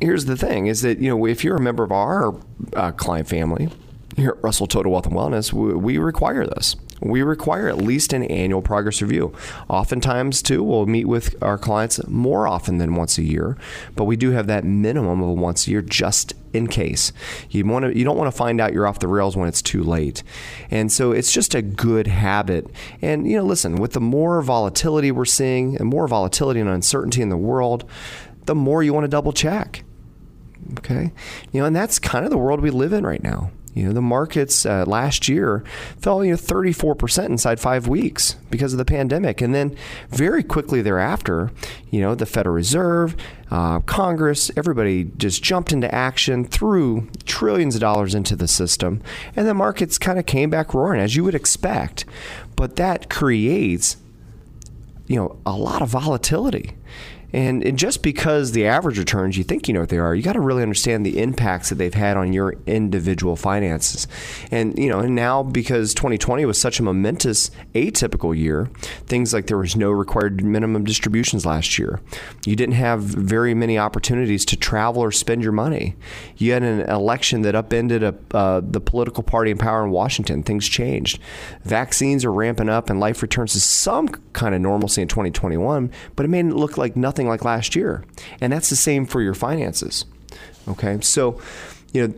here's 0.02 0.26
the 0.26 0.38
thing 0.38 0.68
is 0.68 0.82
that, 0.82 1.00
you 1.00 1.10
know, 1.10 1.26
if 1.26 1.44
you're 1.44 1.56
a 1.56 1.62
member 1.62 1.84
of 1.84 1.92
our 1.92 2.36
uh, 2.74 2.92
client 2.92 3.28
family, 3.28 3.70
here 4.16 4.32
at 4.32 4.44
Russell 4.44 4.68
Total 4.68 4.92
Wealth 4.92 5.06
and 5.06 5.16
Wellness, 5.16 5.54
we, 5.54 5.74
we 5.74 5.98
require 5.98 6.46
this. 6.46 6.76
We 7.02 7.22
require 7.22 7.68
at 7.68 7.78
least 7.78 8.14
an 8.14 8.24
annual 8.24 8.62
progress 8.62 9.02
review. 9.02 9.34
Oftentimes, 9.70 10.42
too, 10.42 10.64
we'll 10.64 10.88
meet 10.88 11.06
with 11.06 11.36
our 11.44 11.58
clients 11.58 12.06
more 12.08 12.48
often 12.48 12.80
than 12.80 12.96
once 12.96 13.18
a 13.18 13.24
year, 13.24 13.58
but 13.96 14.06
we 14.06 14.16
do 14.16 14.32
have 14.32 14.48
that 14.48 14.64
minimum 14.64 15.22
of 15.22 15.38
once 15.38 15.68
a 15.68 15.72
year 15.72 15.82
just 15.82 16.34
in 16.54 16.68
case. 16.68 17.14
You 17.50 17.66
want 17.66 17.86
to 17.86 17.98
you 17.98 18.04
don't 18.04 18.18
want 18.18 18.32
to 18.32 18.38
find 18.38 18.60
out 18.60 18.74
you're 18.74 18.88
off 18.88 19.00
the 19.00 19.08
rails 19.08 19.38
when 19.38 19.48
it's 19.48 19.62
too 19.62 19.84
late. 19.84 20.24
And 20.72 20.92
so 20.92 21.12
it's 21.12 21.32
just 21.32 21.54
a 21.54 21.62
good 21.62 22.08
habit. 22.08 22.70
And 23.02 23.30
you 23.30 23.38
know, 23.38 23.44
listen, 23.44 23.76
with 23.76 23.94
the 23.94 24.02
more 24.02 24.42
volatility 24.42 25.12
we're 25.12 25.26
seeing 25.26 25.78
and 25.78 25.86
more 25.88 26.08
volatility 26.08 26.60
and 26.60 26.70
uncertainty 26.70 27.22
in 27.22 27.30
the 27.30 27.38
world, 27.38 27.90
the 28.46 28.56
more 28.56 28.82
you 28.82 28.94
want 28.94 29.04
to 29.04 29.10
double 29.10 29.34
check. 29.34 29.84
Okay? 30.80 31.14
You 31.52 31.62
know, 31.62 31.68
and 31.68 31.76
that's 31.76 32.00
kind 32.00 32.26
of 32.26 32.32
the 32.32 32.38
world 32.38 32.62
we 32.62 32.72
live 32.72 32.94
in 32.94 33.06
right 33.06 33.24
now. 33.24 33.52
You 33.78 33.86
know, 33.86 33.94
the 33.94 34.02
markets 34.02 34.66
uh, 34.66 34.86
last 34.88 35.30
year 35.30 35.64
fell 36.00 36.26
you 36.26 36.32
know 36.32 36.38
34% 36.38 37.26
inside 37.26 37.60
five 37.60 37.88
weeks 37.88 38.36
because 38.50 38.74
of 38.74 38.80
the 38.80 38.86
pandemic, 38.86 39.40
and 39.40 39.54
then 39.54 39.78
very 40.10 40.42
quickly 40.42 40.82
thereafter, 40.82 41.52
you 41.92 42.02
know, 42.02 42.16
the 42.16 42.26
Federal 42.26 42.56
Reserve, 42.56 43.16
uh, 43.52 43.82
Congress, 43.82 44.50
everybody 44.58 45.04
just 45.18 45.44
jumped 45.44 45.72
into 45.72 45.94
action, 45.94 46.44
threw 46.44 47.08
trillions 47.26 47.76
of 47.76 47.82
dollars 47.82 48.16
into 48.16 48.36
the 48.36 48.48
system, 48.48 49.00
and 49.36 49.48
the 49.48 49.54
markets 49.54 50.00
kind 50.00 50.18
of 50.18 50.26
came 50.26 50.50
back 50.50 50.74
roaring 50.74 51.00
as 51.00 51.16
you 51.16 51.24
would 51.24 51.36
expect. 51.36 52.04
But 52.56 52.78
that 52.78 53.12
creates, 53.12 53.98
you 55.06 55.18
know, 55.18 55.38
a 55.46 55.54
lot 55.54 55.84
of 55.84 55.90
volatility. 55.90 56.76
And, 57.34 57.78
just 57.78 58.02
because 58.02 58.54
the 58.54 58.66
average 58.66 58.98
returns, 58.98 59.38
you 59.38 59.44
think 59.44 59.68
you 59.68 59.74
know 59.74 59.82
what 59.82 59.90
they 59.90 59.98
are, 59.98 60.16
you 60.16 60.24
got 60.24 60.34
to 60.34 60.40
really 60.40 60.64
understand 60.64 61.06
the 61.06 61.20
impacts 61.20 61.70
that 61.70 61.76
they've 61.76 61.94
had 61.94 62.18
on 62.18 62.34
your 62.34 62.56
individual 62.66 63.36
finances. 63.36 64.08
And 64.50 64.78
you 64.80 64.90
know, 64.90 65.00
and 65.00 65.14
now 65.14 65.44
because 65.44 65.94
2020 65.94 66.46
was 66.46 66.60
such 66.60 66.80
a 66.80 66.84
momentous 66.84 67.52
atypical 67.76 68.36
year, 68.36 68.70
things 69.06 69.34
like 69.34 69.48
there 69.48 69.58
was 69.58 69.76
no 69.76 69.92
required 69.92 70.44
minimum 70.44 70.86
distributions 70.86 71.46
last 71.46 71.78
year. 71.78 72.00
You 72.46 72.56
didn't 72.56 72.76
have 72.76 73.02
very 73.02 73.54
many 73.54 73.78
opportunities 73.78 74.46
to 74.46 74.58
travel 74.58 75.04
or 75.04 75.12
spend 75.12 75.44
your 75.44 75.52
money. 75.52 75.96
You 76.38 76.54
had 76.54 76.64
an 76.64 76.82
election 76.90 77.42
that 77.42 77.56
upended 77.56 78.04
a, 78.04 78.16
uh, 78.32 78.62
the 78.64 78.80
political 78.80 79.24
party 79.24 79.52
in 79.52 79.58
power 79.58 79.84
in 79.84 79.92
Washington. 79.92 80.44
Things 80.44 80.68
changed. 80.68 81.20
Vaccines 81.64 82.24
are 82.24 82.32
ramping 82.32 82.70
up, 82.70 82.90
and 82.90 83.00
life 83.00 83.22
returns 83.22 83.54
to 83.54 83.60
some 83.60 84.08
kind 84.34 84.56
of 84.56 84.62
normalcy 84.62 85.02
in 85.02 85.08
2021, 85.08 85.92
but 86.16 86.26
it 86.26 86.30
made 86.30 86.46
it 86.46 86.54
look 86.54 86.78
like 86.78 86.96
nothing 86.96 87.17
nothing 87.18 87.28
like 87.28 87.44
last 87.44 87.76
year. 87.76 88.04
And 88.40 88.54
that's 88.54 88.70
the 88.70 88.76
same 88.76 89.06
for 89.06 89.22
your 89.22 89.34
finances. 89.34 90.06
Okay. 90.68 91.00
So, 91.02 91.42
you 91.94 92.08
know, 92.08 92.14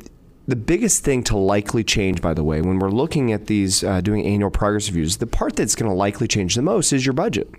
the 0.47 0.55
biggest 0.55 1.05
thing 1.05 1.23
to 1.25 1.37
likely 1.37 1.83
change, 1.83 2.21
by 2.21 2.33
the 2.33 2.43
way, 2.43 2.61
when 2.61 2.79
we're 2.79 2.89
looking 2.89 3.31
at 3.31 3.47
these 3.47 3.83
uh, 3.83 4.01
doing 4.01 4.25
annual 4.25 4.49
progress 4.49 4.89
reviews, 4.89 5.17
the 5.17 5.27
part 5.27 5.55
that's 5.55 5.75
going 5.75 5.89
to 5.89 5.95
likely 5.95 6.27
change 6.27 6.55
the 6.55 6.61
most 6.61 6.91
is 6.91 7.05
your 7.05 7.13
budget. 7.13 7.49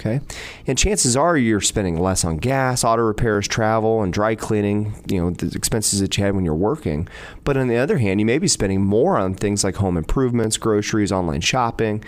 Okay. 0.00 0.22
And 0.66 0.78
chances 0.78 1.14
are 1.14 1.36
you're 1.36 1.60
spending 1.60 2.00
less 2.00 2.24
on 2.24 2.38
gas, 2.38 2.84
auto 2.84 3.02
repairs, 3.02 3.46
travel, 3.46 4.02
and 4.02 4.10
dry 4.10 4.34
cleaning, 4.34 4.94
you 5.06 5.20
know, 5.20 5.30
the 5.30 5.54
expenses 5.54 6.00
that 6.00 6.16
you 6.16 6.24
had 6.24 6.34
when 6.34 6.42
you're 6.42 6.54
working. 6.54 7.06
But 7.44 7.58
on 7.58 7.68
the 7.68 7.76
other 7.76 7.98
hand, 7.98 8.18
you 8.18 8.24
may 8.24 8.38
be 8.38 8.48
spending 8.48 8.82
more 8.82 9.18
on 9.18 9.34
things 9.34 9.62
like 9.62 9.76
home 9.76 9.98
improvements, 9.98 10.56
groceries, 10.56 11.12
online 11.12 11.42
shopping, 11.42 12.02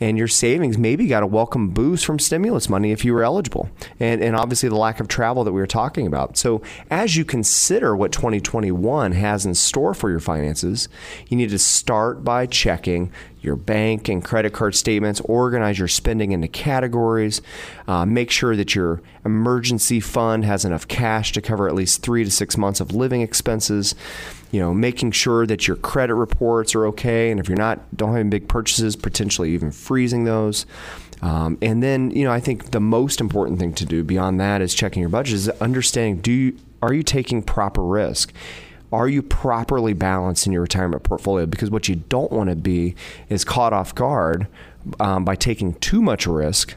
and 0.00 0.18
your 0.18 0.26
savings 0.26 0.76
maybe 0.76 1.06
got 1.06 1.22
a 1.22 1.26
welcome 1.26 1.70
boost 1.70 2.04
from 2.04 2.18
stimulus 2.18 2.68
money 2.68 2.90
if 2.90 3.04
you 3.04 3.14
were 3.14 3.22
eligible. 3.22 3.70
And, 4.00 4.24
and 4.24 4.34
obviously 4.34 4.68
the 4.68 4.74
lack 4.74 4.98
of 4.98 5.06
travel 5.06 5.44
that 5.44 5.52
we 5.52 5.60
were 5.60 5.68
talking 5.68 6.08
about. 6.08 6.36
So 6.36 6.62
as 6.90 7.16
you 7.16 7.24
consider 7.24 7.94
what 7.94 8.10
2021 8.10 9.12
has 9.12 9.46
in 9.46 9.54
store 9.54 9.94
for 9.94 10.10
your 10.10 10.18
finances, 10.18 10.88
you 11.28 11.36
need 11.36 11.50
to 11.50 11.60
start 11.60 12.24
by 12.24 12.46
checking 12.46 13.12
your 13.40 13.56
bank 13.56 14.08
and 14.08 14.24
credit 14.24 14.52
card 14.52 14.74
statements, 14.74 15.20
organize 15.22 15.78
your 15.78 15.88
spending 15.88 16.32
into 16.32 16.48
categories, 16.48 17.42
uh, 17.86 18.04
make 18.04 18.30
sure 18.30 18.56
that 18.56 18.74
your 18.74 19.00
emergency 19.24 20.00
fund 20.00 20.44
has 20.44 20.64
enough 20.64 20.88
cash 20.88 21.32
to 21.32 21.40
cover 21.40 21.68
at 21.68 21.74
least 21.74 22.02
three 22.02 22.24
to 22.24 22.30
six 22.30 22.56
months 22.56 22.80
of 22.80 22.94
living 22.94 23.20
expenses. 23.20 23.94
You 24.52 24.60
know, 24.60 24.72
making 24.72 25.10
sure 25.10 25.46
that 25.46 25.66
your 25.66 25.76
credit 25.76 26.14
reports 26.14 26.74
are 26.74 26.86
okay, 26.86 27.30
and 27.30 27.40
if 27.40 27.48
you're 27.48 27.58
not, 27.58 27.96
don't 27.96 28.14
have 28.14 28.30
big 28.30 28.48
purchases, 28.48 28.96
potentially 28.96 29.50
even 29.50 29.70
freezing 29.70 30.24
those. 30.24 30.66
Um, 31.22 31.58
and 31.62 31.82
then, 31.82 32.10
you 32.10 32.24
know, 32.24 32.32
I 32.32 32.40
think 32.40 32.70
the 32.70 32.80
most 32.80 33.20
important 33.20 33.58
thing 33.58 33.72
to 33.74 33.84
do 33.84 34.04
beyond 34.04 34.38
that 34.40 34.60
is 34.60 34.74
checking 34.74 35.00
your 35.00 35.08
budget 35.08 35.34
is 35.34 35.48
understanding 35.48 36.20
do 36.20 36.32
you, 36.32 36.58
are 36.82 36.92
you 36.92 37.02
taking 37.02 37.42
proper 37.42 37.82
risk? 37.82 38.32
Are 38.96 39.08
you 39.08 39.22
properly 39.22 39.92
balanced 39.92 40.46
in 40.46 40.52
your 40.52 40.62
retirement 40.62 41.02
portfolio? 41.02 41.44
Because 41.44 41.70
what 41.70 41.86
you 41.86 41.96
don't 41.96 42.32
want 42.32 42.48
to 42.48 42.56
be 42.56 42.94
is 43.28 43.44
caught 43.44 43.74
off 43.74 43.94
guard 43.94 44.48
um, 44.98 45.22
by 45.22 45.36
taking 45.36 45.74
too 45.74 46.00
much 46.00 46.26
risk 46.26 46.74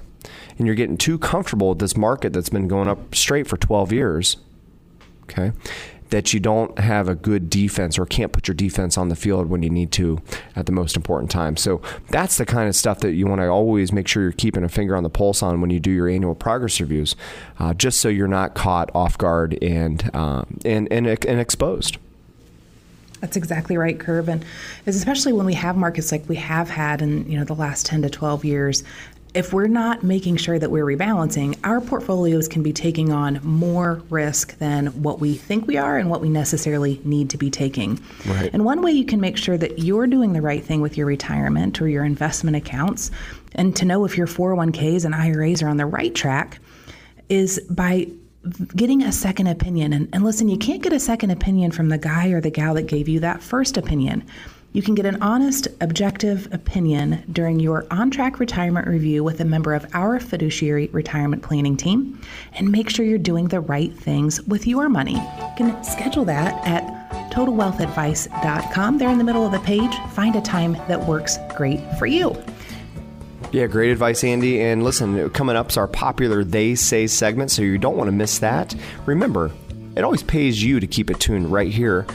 and 0.58 0.68
you're 0.68 0.76
getting 0.76 0.98
too 0.98 1.18
comfortable 1.18 1.70
with 1.70 1.80
this 1.80 1.96
market 1.96 2.34
that's 2.34 2.50
been 2.50 2.68
going 2.68 2.90
up 2.90 3.16
straight 3.16 3.48
for 3.48 3.56
12 3.56 3.94
years. 3.94 4.38
Okay. 5.24 5.54
That 6.10 6.34
you 6.34 6.42
don't 6.42 6.78
have 6.80 7.08
a 7.08 7.16
good 7.16 7.50
defense 7.50 7.98
or 7.98 8.06
can't 8.06 8.34
put 8.34 8.48
your 8.48 8.56
defense 8.56 8.98
on 8.98 9.08
the 9.08 9.16
field 9.16 9.48
when 9.48 9.64
you 9.64 9.70
need 9.70 9.92
to 9.94 10.20
at 10.58 10.66
the 10.66 10.72
most 10.74 10.98
important 10.98 11.32
time. 11.32 11.56
So 11.56 11.82
that's 12.10 12.38
the 12.38 12.46
kind 12.46 12.68
of 12.68 12.76
stuff 12.76 13.00
that 13.00 13.14
you 13.14 13.28
want 13.28 13.40
to 13.40 13.48
always 13.48 13.94
make 13.94 14.08
sure 14.08 14.24
you're 14.24 14.32
keeping 14.34 14.64
a 14.64 14.70
finger 14.70 14.98
on 14.98 15.04
the 15.04 15.10
pulse 15.10 15.42
on 15.42 15.62
when 15.62 15.70
you 15.70 15.80
do 15.80 15.92
your 15.92 16.10
annual 16.10 16.36
progress 16.36 16.82
reviews, 16.82 17.16
uh, 17.60 17.74
just 17.76 18.02
so 18.02 18.10
you're 18.10 18.28
not 18.28 18.56
caught 18.56 18.90
off 18.94 19.18
guard 19.18 19.58
and 19.62 20.14
um, 20.16 20.60
and, 20.66 20.92
and 20.92 21.08
and 21.08 21.40
exposed. 21.40 22.00
That's 23.22 23.36
exactly 23.36 23.78
right, 23.78 24.00
Curve. 24.00 24.30
And 24.30 24.46
especially 24.86 25.34
when 25.34 25.46
we 25.46 25.54
have 25.56 25.76
markets 25.76 26.12
like 26.12 26.28
we 26.30 26.38
have 26.38 26.70
had 26.70 27.02
in 27.02 27.30
you 27.30 27.38
know 27.38 27.44
the 27.44 27.56
last 27.56 27.86
10 27.86 28.04
to 28.04 28.10
12 28.10 28.46
years, 28.46 28.84
if 29.34 29.54
we're 29.54 29.68
not 29.68 30.02
making 30.04 30.38
sure 30.38 30.58
that 30.58 30.72
we're 30.72 30.86
rebalancing, 30.86 31.58
our 31.64 31.82
portfolios 31.82 32.48
can 32.48 32.64
be 32.64 32.74
taking 32.74 33.12
on 33.12 33.40
more 33.44 34.02
risk 34.10 34.58
than 34.58 34.88
what 35.04 35.20
we 35.20 35.36
think 35.36 35.68
we 35.68 35.78
are 35.78 35.98
and 35.98 36.10
what 36.10 36.22
we 36.22 36.30
necessarily 36.30 37.00
need 37.04 37.30
to 37.30 37.38
be 37.38 37.52
taking. 37.52 38.00
Right. 38.26 38.50
And 38.52 38.66
one 38.66 38.82
way 38.82 38.92
you 38.92 39.06
can 39.06 39.22
make 39.22 39.38
sure 39.38 39.58
that 39.58 39.80
you're 39.80 40.08
doing 40.08 40.34
the 40.34 40.42
right 40.42 40.64
thing 40.64 40.82
with 40.82 40.98
your 40.98 41.06
retirement 41.06 41.80
or 41.80 41.88
your 41.88 42.04
investment 42.04 42.56
accounts, 42.56 43.12
and 43.54 43.76
to 43.76 43.86
know 43.86 44.04
if 44.04 44.18
your 44.18 44.28
401ks 44.28 45.06
and 45.06 45.14
IRAs 45.14 45.62
are 45.62 45.68
on 45.68 45.78
the 45.78 45.86
right 45.86 46.14
track, 46.16 46.60
is 47.30 47.60
by 47.70 48.08
getting 48.76 49.04
a 49.04 49.12
second 49.12 49.48
opinion. 49.48 49.94
And, 49.94 50.10
and 50.14 50.24
listen, 50.24 50.48
you 50.48 50.58
can't 50.58 50.82
get 50.82 50.94
a 50.94 51.00
second 51.00 51.32
opinion 51.32 51.72
from 51.72 51.90
the 51.90 51.98
guy 51.98 52.30
or 52.30 52.42
the 52.42 52.50
gal 52.50 52.74
that 52.76 52.84
gave 52.84 53.10
you 53.10 53.20
that 53.20 53.44
first 53.44 53.78
opinion. 53.78 54.24
You 54.72 54.84
can 54.84 54.94
get 54.94 55.08
an 55.08 55.22
honest, 55.22 55.68
objective 55.82 56.48
opinion 56.52 57.24
during 57.32 57.60
your 57.60 57.88
on 57.90 58.12
track 58.12 58.40
retirement 58.40 58.88
review 58.88 59.24
with 59.24 59.40
a 59.40 59.46
member 59.46 59.74
of 59.74 59.88
our 59.96 60.20
fiduciary 60.20 60.88
retirement 60.88 61.42
planning 61.42 61.76
team 61.76 62.22
and 62.54 62.72
make 62.72 62.90
sure 62.90 63.04
you're 63.04 63.18
doing 63.18 63.48
the 63.48 63.62
right 63.62 63.92
things 63.92 64.42
with 64.44 64.68
your 64.68 64.88
money. 64.88 65.16
You 65.16 65.54
can 65.58 65.84
schedule 65.84 66.24
that 66.26 66.66
at 66.68 67.32
totalwealthadvice.com. 67.32 69.00
There 69.00 69.10
in 69.10 69.18
the 69.18 69.24
middle 69.24 69.46
of 69.46 69.52
the 69.52 69.60
page, 69.60 69.96
find 70.12 70.36
a 70.36 70.42
time 70.42 70.74
that 70.88 71.04
works 71.08 71.40
great 71.56 71.82
for 71.98 72.06
you. 72.06 72.36
Yeah, 73.52 73.68
great 73.68 73.92
advice, 73.92 74.24
Andy. 74.24 74.62
And 74.62 74.84
listen, 74.84 75.30
coming 75.32 75.56
up 75.56 75.70
is 75.70 75.78
our 75.78 75.88
popular 75.88 76.44
They 76.44 76.76
Say 76.76 77.08
segment, 77.08 77.52
so 77.52 77.62
you 77.62 77.78
don't 77.78 77.98
want 77.98 78.08
to 78.08 78.12
miss 78.12 78.40
that. 78.40 78.76
Remember, 79.06 79.52
it 79.96 80.04
always 80.04 80.24
pays 80.24 80.64
you 80.64 80.80
to 80.80 80.88
keep 80.88 81.10
it 81.10 81.20
tuned 81.20 81.52
right 81.52 81.72
here. 81.72 82.06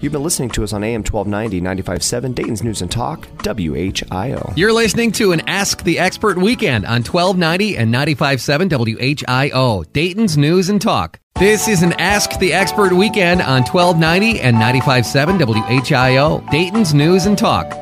You've 0.00 0.12
been 0.12 0.22
listening 0.22 0.50
to 0.50 0.64
us 0.64 0.72
on 0.72 0.84
AM 0.84 1.02
1290, 1.02 1.60
95.7, 1.60 2.34
Dayton's 2.34 2.62
News 2.62 2.80
and 2.80 2.90
Talk, 2.90 3.26
WHIO. 3.38 4.56
You're 4.56 4.72
listening 4.72 5.12
to 5.12 5.32
an 5.32 5.40
Ask 5.48 5.82
the 5.82 5.98
Expert 5.98 6.38
weekend 6.38 6.86
on 6.86 7.02
1290 7.02 7.76
and 7.76 7.92
95.7 7.92 8.70
WHIO, 8.70 9.92
Dayton's 9.92 10.38
News 10.38 10.68
and 10.68 10.80
Talk. 10.80 11.18
This 11.34 11.66
is 11.66 11.82
an 11.82 11.94
Ask 11.94 12.38
the 12.38 12.52
Expert 12.52 12.92
weekend 12.92 13.42
on 13.42 13.62
1290 13.64 14.40
and 14.40 14.56
95.7 14.56 15.40
WHIO, 15.80 16.50
Dayton's 16.50 16.94
News 16.94 17.26
and 17.26 17.36
Talk. 17.36 17.72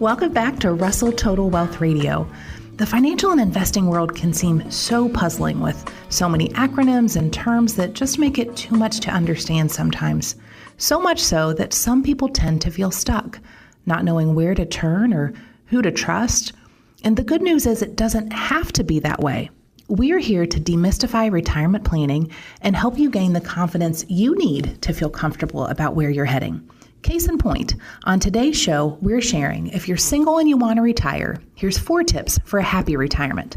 Welcome 0.00 0.32
back 0.32 0.60
to 0.60 0.72
Russell 0.72 1.10
Total 1.10 1.50
Wealth 1.50 1.80
Radio. 1.80 2.30
The 2.76 2.86
financial 2.86 3.32
and 3.32 3.40
investing 3.40 3.88
world 3.88 4.14
can 4.14 4.32
seem 4.32 4.70
so 4.70 5.08
puzzling 5.08 5.58
with 5.58 5.92
so 6.08 6.28
many 6.28 6.50
acronyms 6.50 7.16
and 7.16 7.32
terms 7.32 7.74
that 7.74 7.94
just 7.94 8.16
make 8.16 8.38
it 8.38 8.54
too 8.54 8.76
much 8.76 9.00
to 9.00 9.10
understand 9.10 9.72
sometimes. 9.72 10.36
So 10.76 11.00
much 11.00 11.18
so 11.18 11.52
that 11.54 11.74
some 11.74 12.04
people 12.04 12.28
tend 12.28 12.62
to 12.62 12.70
feel 12.70 12.92
stuck, 12.92 13.40
not 13.86 14.04
knowing 14.04 14.36
where 14.36 14.54
to 14.54 14.64
turn 14.64 15.12
or 15.12 15.32
who 15.66 15.82
to 15.82 15.90
trust. 15.90 16.52
And 17.02 17.16
the 17.16 17.24
good 17.24 17.42
news 17.42 17.66
is 17.66 17.82
it 17.82 17.96
doesn't 17.96 18.32
have 18.32 18.70
to 18.74 18.84
be 18.84 19.00
that 19.00 19.18
way. 19.18 19.50
We're 19.88 20.20
here 20.20 20.46
to 20.46 20.60
demystify 20.60 21.28
retirement 21.32 21.82
planning 21.82 22.30
and 22.60 22.76
help 22.76 22.98
you 22.98 23.10
gain 23.10 23.32
the 23.32 23.40
confidence 23.40 24.04
you 24.08 24.36
need 24.36 24.80
to 24.82 24.92
feel 24.92 25.10
comfortable 25.10 25.66
about 25.66 25.96
where 25.96 26.10
you're 26.10 26.24
heading. 26.24 26.70
Case 27.02 27.28
in 27.28 27.38
point, 27.38 27.76
on 28.04 28.18
today's 28.18 28.58
show, 28.58 28.98
we're 29.00 29.20
sharing 29.20 29.68
if 29.68 29.86
you're 29.86 29.96
single 29.96 30.38
and 30.38 30.48
you 30.48 30.56
want 30.56 30.76
to 30.76 30.82
retire, 30.82 31.40
here's 31.54 31.78
four 31.78 32.02
tips 32.02 32.38
for 32.44 32.58
a 32.58 32.62
happy 32.64 32.96
retirement. 32.96 33.56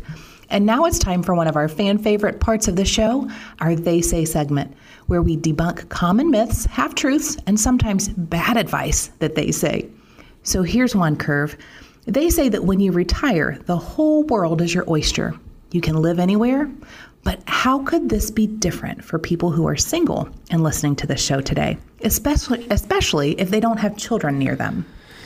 And 0.51 0.65
now 0.65 0.86
it's 0.86 1.00
time 1.00 1.24
for 1.24 1.33
one 1.33 1.48
of 1.48 1.55
our 1.55 1.67
fan 1.67 1.98
favorite 1.98 2.39
parts 2.39 2.67
of 2.67 2.75
the 2.75 2.86
show, 2.86 3.29
our 3.60 3.75
They 3.75 4.00
Say 4.01 4.25
segment, 4.25 4.75
where 5.07 5.24
we 5.24 5.38
debunk 5.38 5.89
common 5.89 6.29
myths, 6.29 6.65
half 6.65 6.93
truths, 6.93 7.36
and 7.48 7.60
sometimes 7.60 8.10
bad 8.10 8.57
advice 8.57 9.07
that 9.19 9.33
they 9.33 9.51
say. 9.51 9.89
So 10.43 10.62
here's 10.62 10.95
one 10.95 11.15
curve. 11.15 11.57
They 12.05 12.29
say 12.29 12.48
that 12.50 12.65
when 12.65 12.79
you 12.79 12.91
retire, 12.91 13.57
the 13.65 13.77
whole 13.77 14.24
world 14.24 14.62
is 14.62 14.74
your 14.74 14.89
oyster. 14.89 15.33
You 15.71 15.81
can 15.81 15.95
live 15.95 16.19
anywhere. 16.19 16.69
But 17.23 17.41
how 17.45 17.83
could 17.83 18.09
this 18.09 18.31
be 18.31 18.47
different 18.47 19.03
for 19.03 19.19
people 19.19 19.51
who 19.51 19.67
are 19.67 19.75
single 19.75 20.29
and 20.49 20.63
listening 20.63 20.95
to 20.97 21.07
the 21.07 21.17
show 21.17 21.41
today, 21.41 21.77
especially 22.01 22.65
especially 22.69 23.39
if 23.39 23.49
they 23.49 23.59
don't 23.59 23.77
have 23.77 23.95
children 23.97 24.39
near 24.39 24.55
them? 24.55 24.85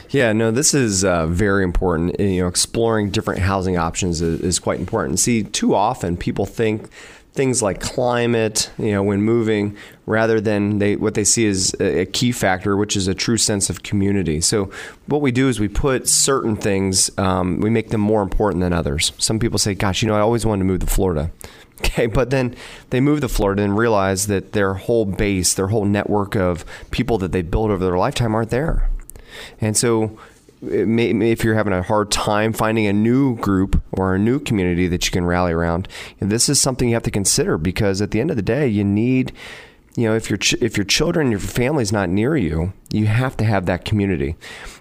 Yeah, 0.09 0.33
no, 0.33 0.51
this 0.51 0.73
is 0.73 1.03
uh, 1.03 1.27
very 1.27 1.63
important. 1.63 2.19
You 2.19 2.41
know, 2.41 2.47
exploring 2.47 3.09
different 3.09 3.39
housing 3.41 3.77
options 3.77 4.21
is, 4.21 4.41
is 4.41 4.59
quite 4.59 4.79
important. 4.79 5.19
See, 5.19 5.43
too 5.43 5.73
often 5.73 6.17
people 6.17 6.45
think 6.45 6.89
things 7.33 7.61
like 7.61 7.81
climate, 7.81 8.71
you 8.77 8.91
know, 8.91 9.03
when 9.03 9.21
moving, 9.21 9.75
rather 10.05 10.39
than 10.39 10.79
they 10.79 10.95
what 10.95 11.15
they 11.15 11.23
see 11.23 11.47
as 11.47 11.75
a 11.79 12.05
key 12.05 12.31
factor, 12.31 12.77
which 12.77 12.95
is 12.95 13.07
a 13.07 13.13
true 13.13 13.37
sense 13.37 13.69
of 13.69 13.83
community. 13.83 14.41
So 14.41 14.71
what 15.07 15.21
we 15.21 15.31
do 15.31 15.49
is 15.49 15.59
we 15.59 15.67
put 15.67 16.07
certain 16.07 16.55
things, 16.55 17.11
um, 17.17 17.59
we 17.59 17.69
make 17.69 17.89
them 17.89 18.01
more 18.01 18.21
important 18.21 18.61
than 18.61 18.73
others. 18.73 19.11
Some 19.17 19.39
people 19.39 19.59
say, 19.59 19.75
"Gosh, 19.75 20.01
you 20.01 20.07
know, 20.07 20.15
I 20.15 20.21
always 20.21 20.45
wanted 20.45 20.59
to 20.59 20.65
move 20.65 20.79
to 20.79 20.87
Florida." 20.87 21.31
Okay, 21.81 22.07
but 22.07 22.29
then 22.29 22.55
they 22.89 23.01
move 23.01 23.21
to 23.21 23.27
Florida 23.27 23.61
and 23.61 23.77
realize 23.77 24.27
that 24.27 24.53
their 24.53 24.75
whole 24.75 25.05
base, 25.05 25.53
their 25.53 25.67
whole 25.67 25.85
network 25.85 26.35
of 26.35 26.63
people 26.91 27.17
that 27.17 27.31
they 27.31 27.41
built 27.41 27.69
over 27.69 27.83
their 27.83 27.97
lifetime 27.97 28.33
aren't 28.33 28.49
there. 28.49 28.89
And 29.59 29.75
so 29.75 30.17
eh, 30.71 30.85
may, 30.85 31.09
if 31.31 31.43
you're 31.43 31.55
having 31.55 31.73
a 31.73 31.83
hard 31.83 32.11
time 32.11 32.53
finding 32.53 32.87
a 32.87 32.93
new 32.93 33.35
group 33.35 33.81
or 33.91 34.15
a 34.15 34.19
new 34.19 34.39
community 34.39 34.87
that 34.87 35.05
you 35.05 35.11
can 35.11 35.25
rally 35.25 35.51
around, 35.51 35.89
this 36.19 36.47
is 36.47 36.61
something 36.61 36.87
you 36.87 36.95
have 36.95 37.03
to 37.03 37.11
consider 37.11 37.57
because 37.57 38.01
at 38.01 38.11
the 38.11 38.21
end 38.21 38.29
of 38.29 38.37
the 38.37 38.41
day, 38.41 38.67
you 38.67 38.85
need 38.85 39.33
you 39.95 40.07
know 40.07 40.15
if 40.15 40.29
your 40.29 40.37
ch- 40.37 40.61
if 40.61 40.77
your 40.77 40.85
children 40.85 41.31
your 41.31 41.39
family's 41.39 41.91
not 41.91 42.09
near 42.09 42.35
you 42.35 42.73
you 42.91 43.07
have 43.07 43.35
to 43.37 43.43
have 43.43 43.65
that 43.65 43.85
community 43.85 44.35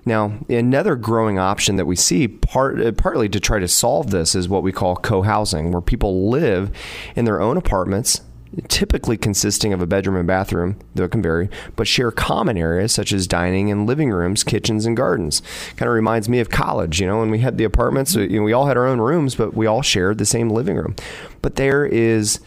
now 0.05 0.39
another 0.49 0.97
growing 0.97 1.39
option 1.39 1.77
that 1.77 1.87
we 1.87 1.97
see 1.97 2.29
part 2.29 2.81
uh, 2.81 2.93
partly 2.93 3.29
to 3.29 3.41
try 3.41 3.59
to 3.59 3.69
solve 3.69 4.11
this 4.11 4.35
is 4.35 4.49
what 4.49 4.63
we 4.63 4.73
call 4.73 4.97
co-housing 4.97 5.73
where 5.73 5.83
people 5.83 6.29
live 6.29 6.71
in 7.15 7.25
their 7.25 7.41
own 7.41 7.57
apartments 7.57 8.21
typically 8.69 9.17
consisting 9.17 9.73
of 9.73 9.83
a 9.83 9.87
bedroom 9.87 10.17
and 10.17 10.27
bathroom, 10.27 10.79
though 10.95 11.05
it 11.05 11.11
can 11.11 11.23
vary, 11.23 11.49
but 11.77 11.89
share 11.89 12.11
common 12.11 12.57
areas 12.57 12.93
such 12.93 13.13
as 13.13 13.27
dining 13.27 13.71
and 13.71 13.87
living 13.87 14.11
rooms, 14.11 14.45
kitchens, 14.45 14.87
and 14.87 14.97
gardens. 14.97 15.43
Kind 15.77 15.89
of 15.89 15.95
reminds 15.95 16.29
me 16.29 16.41
of 16.41 16.51
college, 16.51 17.01
you 17.01 17.07
know, 17.07 17.19
when 17.19 17.31
we 17.31 17.41
had 17.41 17.59
the 17.59 17.65
apartments, 17.65 18.15
you 18.15 18.29
know, 18.29 18.43
we 18.43 18.53
all 18.53 18.67
had 18.67 18.77
our 18.77 18.87
own 18.87 19.01
rooms, 19.01 19.35
but 19.35 19.55
we 19.55 19.67
all 19.67 19.83
shared 19.83 20.19
the 20.19 20.25
same 20.25 20.51
living 20.51 20.77
room. 20.77 20.95
But 21.43 21.57
there 21.57 21.85
is 21.85 22.41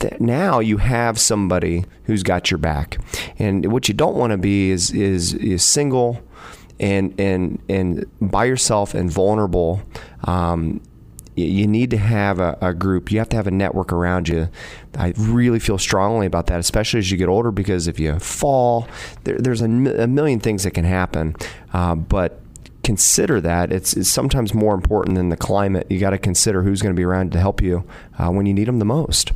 that 0.00 0.20
now 0.20 0.58
you 0.58 0.78
have 0.78 1.18
somebody 1.18 1.84
who's 2.04 2.22
got 2.22 2.50
your 2.50 2.58
back. 2.58 2.98
And 3.38 3.70
what 3.72 3.88
you 3.88 3.94
don't 3.94 4.16
want 4.16 4.32
to 4.32 4.38
be 4.38 4.70
is 4.70 4.90
is 4.90 5.34
is 5.34 5.62
single 5.62 6.22
and 6.80 7.18
and 7.18 7.62
and 7.68 8.04
by 8.20 8.44
yourself 8.44 8.94
and 8.94 9.10
vulnerable. 9.10 9.82
Um, 10.24 10.80
you 11.36 11.66
need 11.66 11.90
to 11.90 11.96
have 11.96 12.38
a, 12.38 12.56
a, 12.60 12.72
group. 12.72 13.10
You 13.10 13.18
have 13.18 13.28
to 13.30 13.36
have 13.36 13.48
a 13.48 13.50
network 13.50 13.92
around 13.92 14.28
you. 14.28 14.48
I 14.96 15.14
really 15.16 15.58
feel 15.58 15.78
strongly 15.78 16.26
about 16.26 16.46
that, 16.46 16.60
especially 16.60 17.00
as 17.00 17.10
you 17.10 17.16
get 17.16 17.28
older, 17.28 17.50
because 17.50 17.88
if 17.88 17.98
you 17.98 18.20
fall, 18.20 18.86
there, 19.24 19.36
there's 19.38 19.60
a, 19.60 19.64
a, 19.64 20.06
million 20.06 20.38
things 20.38 20.62
that 20.62 20.70
can 20.72 20.84
happen. 20.84 21.34
Uh, 21.72 21.96
but 21.96 22.40
consider 22.84 23.40
that 23.40 23.72
it's, 23.72 23.94
it's, 23.94 24.08
sometimes 24.08 24.54
more 24.54 24.74
important 24.74 25.16
than 25.16 25.30
the 25.30 25.36
climate. 25.36 25.88
You 25.90 25.98
got 25.98 26.10
to 26.10 26.18
consider 26.18 26.62
who's 26.62 26.80
going 26.80 26.94
to 26.94 26.98
be 26.98 27.04
around 27.04 27.32
to 27.32 27.40
help 27.40 27.60
you 27.60 27.84
uh, 28.16 28.30
when 28.30 28.46
you 28.46 28.54
need 28.54 28.68
them 28.68 28.78
the 28.78 28.84
most. 28.84 29.32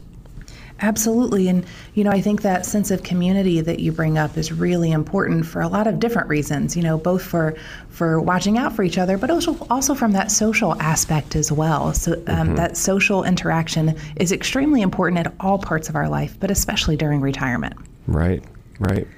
Absolutely. 0.80 1.48
And, 1.48 1.66
you 1.94 2.04
know, 2.04 2.10
I 2.10 2.20
think 2.20 2.42
that 2.42 2.64
sense 2.64 2.90
of 2.90 3.02
community 3.02 3.60
that 3.60 3.80
you 3.80 3.90
bring 3.90 4.16
up 4.16 4.36
is 4.36 4.52
really 4.52 4.92
important 4.92 5.44
for 5.44 5.60
a 5.60 5.68
lot 5.68 5.86
of 5.86 5.98
different 5.98 6.28
reasons, 6.28 6.76
you 6.76 6.82
know, 6.82 6.96
both 6.96 7.22
for 7.22 7.56
for 7.90 8.20
watching 8.20 8.58
out 8.58 8.76
for 8.76 8.84
each 8.84 8.96
other, 8.96 9.18
but 9.18 9.28
also, 9.28 9.56
also 9.70 9.92
from 9.92 10.12
that 10.12 10.30
social 10.30 10.80
aspect 10.80 11.34
as 11.34 11.50
well. 11.50 11.92
So 11.94 12.12
um, 12.12 12.20
mm-hmm. 12.20 12.54
that 12.54 12.76
social 12.76 13.24
interaction 13.24 13.96
is 14.16 14.30
extremely 14.30 14.82
important 14.82 15.26
at 15.26 15.34
all 15.40 15.58
parts 15.58 15.88
of 15.88 15.96
our 15.96 16.08
life, 16.08 16.36
but 16.38 16.50
especially 16.50 16.96
during 16.96 17.20
retirement. 17.20 17.74
Right, 18.06 18.44
right. 18.78 19.08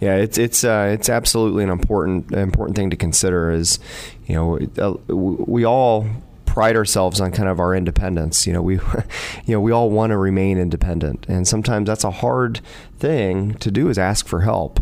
Yeah, 0.00 0.16
it's 0.16 0.36
it's 0.36 0.64
uh, 0.64 0.90
it's 0.92 1.08
absolutely 1.08 1.62
an 1.62 1.70
important 1.70 2.32
important 2.32 2.76
thing 2.76 2.90
to 2.90 2.96
consider. 2.96 3.52
Is 3.52 3.78
you 4.26 4.34
know 4.34 4.58
uh, 4.78 5.14
we 5.14 5.64
all 5.64 6.06
pride 6.52 6.76
ourselves 6.76 7.18
on 7.18 7.32
kind 7.32 7.48
of 7.48 7.58
our 7.58 7.74
independence. 7.74 8.46
You 8.46 8.52
know, 8.52 8.60
we, 8.60 8.74
you 9.46 9.54
know, 9.54 9.60
we 9.60 9.72
all 9.72 9.88
want 9.88 10.10
to 10.10 10.18
remain 10.18 10.58
independent, 10.58 11.24
and 11.26 11.48
sometimes 11.48 11.86
that's 11.86 12.04
a 12.04 12.10
hard 12.10 12.60
thing 12.98 13.54
to 13.54 13.70
do 13.70 13.88
is 13.88 13.96
ask 13.96 14.26
for 14.26 14.42
help. 14.42 14.78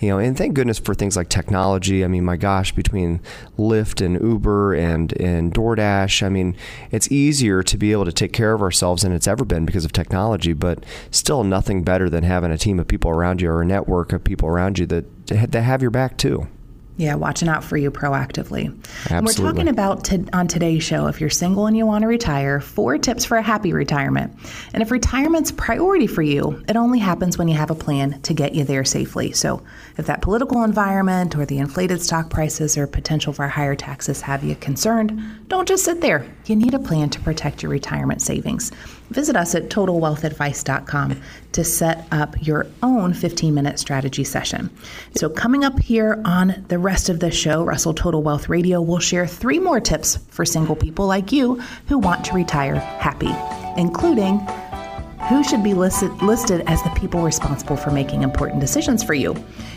You 0.00 0.10
know, 0.10 0.18
and 0.18 0.36
thank 0.36 0.52
goodness 0.52 0.78
for 0.78 0.94
things 0.94 1.16
like 1.16 1.30
technology. 1.30 2.04
I 2.04 2.08
mean, 2.08 2.26
my 2.26 2.36
gosh, 2.36 2.72
between 2.72 3.22
Lyft 3.58 4.04
and 4.04 4.20
Uber 4.20 4.74
and 4.74 5.18
and 5.18 5.54
DoorDash, 5.54 6.22
I 6.22 6.28
mean, 6.28 6.56
it's 6.90 7.10
easier 7.10 7.62
to 7.62 7.78
be 7.78 7.92
able 7.92 8.04
to 8.04 8.12
take 8.12 8.34
care 8.34 8.52
of 8.52 8.60
ourselves 8.60 9.02
than 9.02 9.12
it's 9.12 9.26
ever 9.26 9.46
been 9.46 9.64
because 9.64 9.86
of 9.86 9.92
technology. 9.92 10.52
But 10.52 10.84
still, 11.10 11.42
nothing 11.42 11.84
better 11.84 12.10
than 12.10 12.24
having 12.24 12.52
a 12.52 12.58
team 12.58 12.78
of 12.78 12.86
people 12.86 13.10
around 13.10 13.40
you 13.40 13.50
or 13.50 13.62
a 13.62 13.66
network 13.66 14.12
of 14.12 14.24
people 14.24 14.46
around 14.46 14.78
you 14.78 14.84
that 14.86 15.26
that 15.28 15.62
have 15.62 15.80
your 15.80 15.90
back 15.90 16.18
too. 16.18 16.48
Yeah, 16.96 17.16
watching 17.16 17.48
out 17.48 17.64
for 17.64 17.76
you 17.76 17.90
proactively. 17.90 18.72
Absolutely. 19.10 19.16
And 19.16 19.26
we're 19.26 19.32
talking 19.32 19.68
about 19.68 20.04
to, 20.04 20.24
on 20.32 20.46
today's 20.46 20.84
show 20.84 21.08
if 21.08 21.20
you're 21.20 21.28
single 21.28 21.66
and 21.66 21.76
you 21.76 21.86
want 21.86 22.02
to 22.02 22.06
retire, 22.06 22.60
four 22.60 22.98
tips 22.98 23.24
for 23.24 23.36
a 23.36 23.42
happy 23.42 23.72
retirement. 23.72 24.32
And 24.72 24.80
if 24.80 24.92
retirement's 24.92 25.50
priority 25.50 26.06
for 26.06 26.22
you, 26.22 26.62
it 26.68 26.76
only 26.76 27.00
happens 27.00 27.36
when 27.36 27.48
you 27.48 27.56
have 27.56 27.72
a 27.72 27.74
plan 27.74 28.20
to 28.22 28.32
get 28.32 28.54
you 28.54 28.62
there 28.62 28.84
safely. 28.84 29.32
So, 29.32 29.60
if 29.98 30.06
that 30.06 30.22
political 30.22 30.62
environment 30.62 31.36
or 31.36 31.44
the 31.44 31.58
inflated 31.58 32.00
stock 32.00 32.30
prices 32.30 32.78
or 32.78 32.86
potential 32.86 33.32
for 33.32 33.48
higher 33.48 33.74
taxes 33.74 34.20
have 34.20 34.44
you 34.44 34.54
concerned, 34.54 35.20
don't 35.48 35.66
just 35.66 35.84
sit 35.84 36.00
there. 36.00 36.24
You 36.46 36.54
need 36.54 36.74
a 36.74 36.78
plan 36.78 37.10
to 37.10 37.20
protect 37.20 37.62
your 37.62 37.70
retirement 37.70 38.22
savings. 38.22 38.70
Visit 39.10 39.36
us 39.36 39.54
at 39.54 39.68
totalwealthadvice.com 39.68 41.20
to 41.52 41.64
set 41.64 42.06
up 42.10 42.34
your 42.46 42.66
own 42.82 43.14
15 43.14 43.54
minute 43.54 43.78
strategy 43.78 44.24
session. 44.24 44.70
So, 45.14 45.28
coming 45.28 45.64
up 45.64 45.78
here 45.78 46.20
on 46.24 46.64
the 46.68 46.78
rest 46.78 47.08
of 47.08 47.20
the 47.20 47.30
show, 47.30 47.64
Russell 47.64 47.94
Total 47.94 48.22
Wealth 48.22 48.48
Radio 48.48 48.80
will 48.80 48.98
share 48.98 49.26
three 49.26 49.58
more 49.58 49.80
tips 49.80 50.18
for 50.28 50.44
single 50.44 50.76
people 50.76 51.06
like 51.06 51.32
you 51.32 51.60
who 51.86 51.98
want 51.98 52.24
to 52.26 52.34
retire 52.34 52.76
happy, 52.76 53.30
including 53.80 54.38
who 55.28 55.42
should 55.42 55.62
be 55.62 55.74
listed, 55.74 56.10
listed 56.22 56.62
as 56.66 56.82
the 56.82 56.90
people 56.90 57.22
responsible 57.22 57.76
for 57.76 57.90
making 57.90 58.22
important 58.22 58.60
decisions 58.60 59.02
for 59.02 59.14
you. 59.14 59.34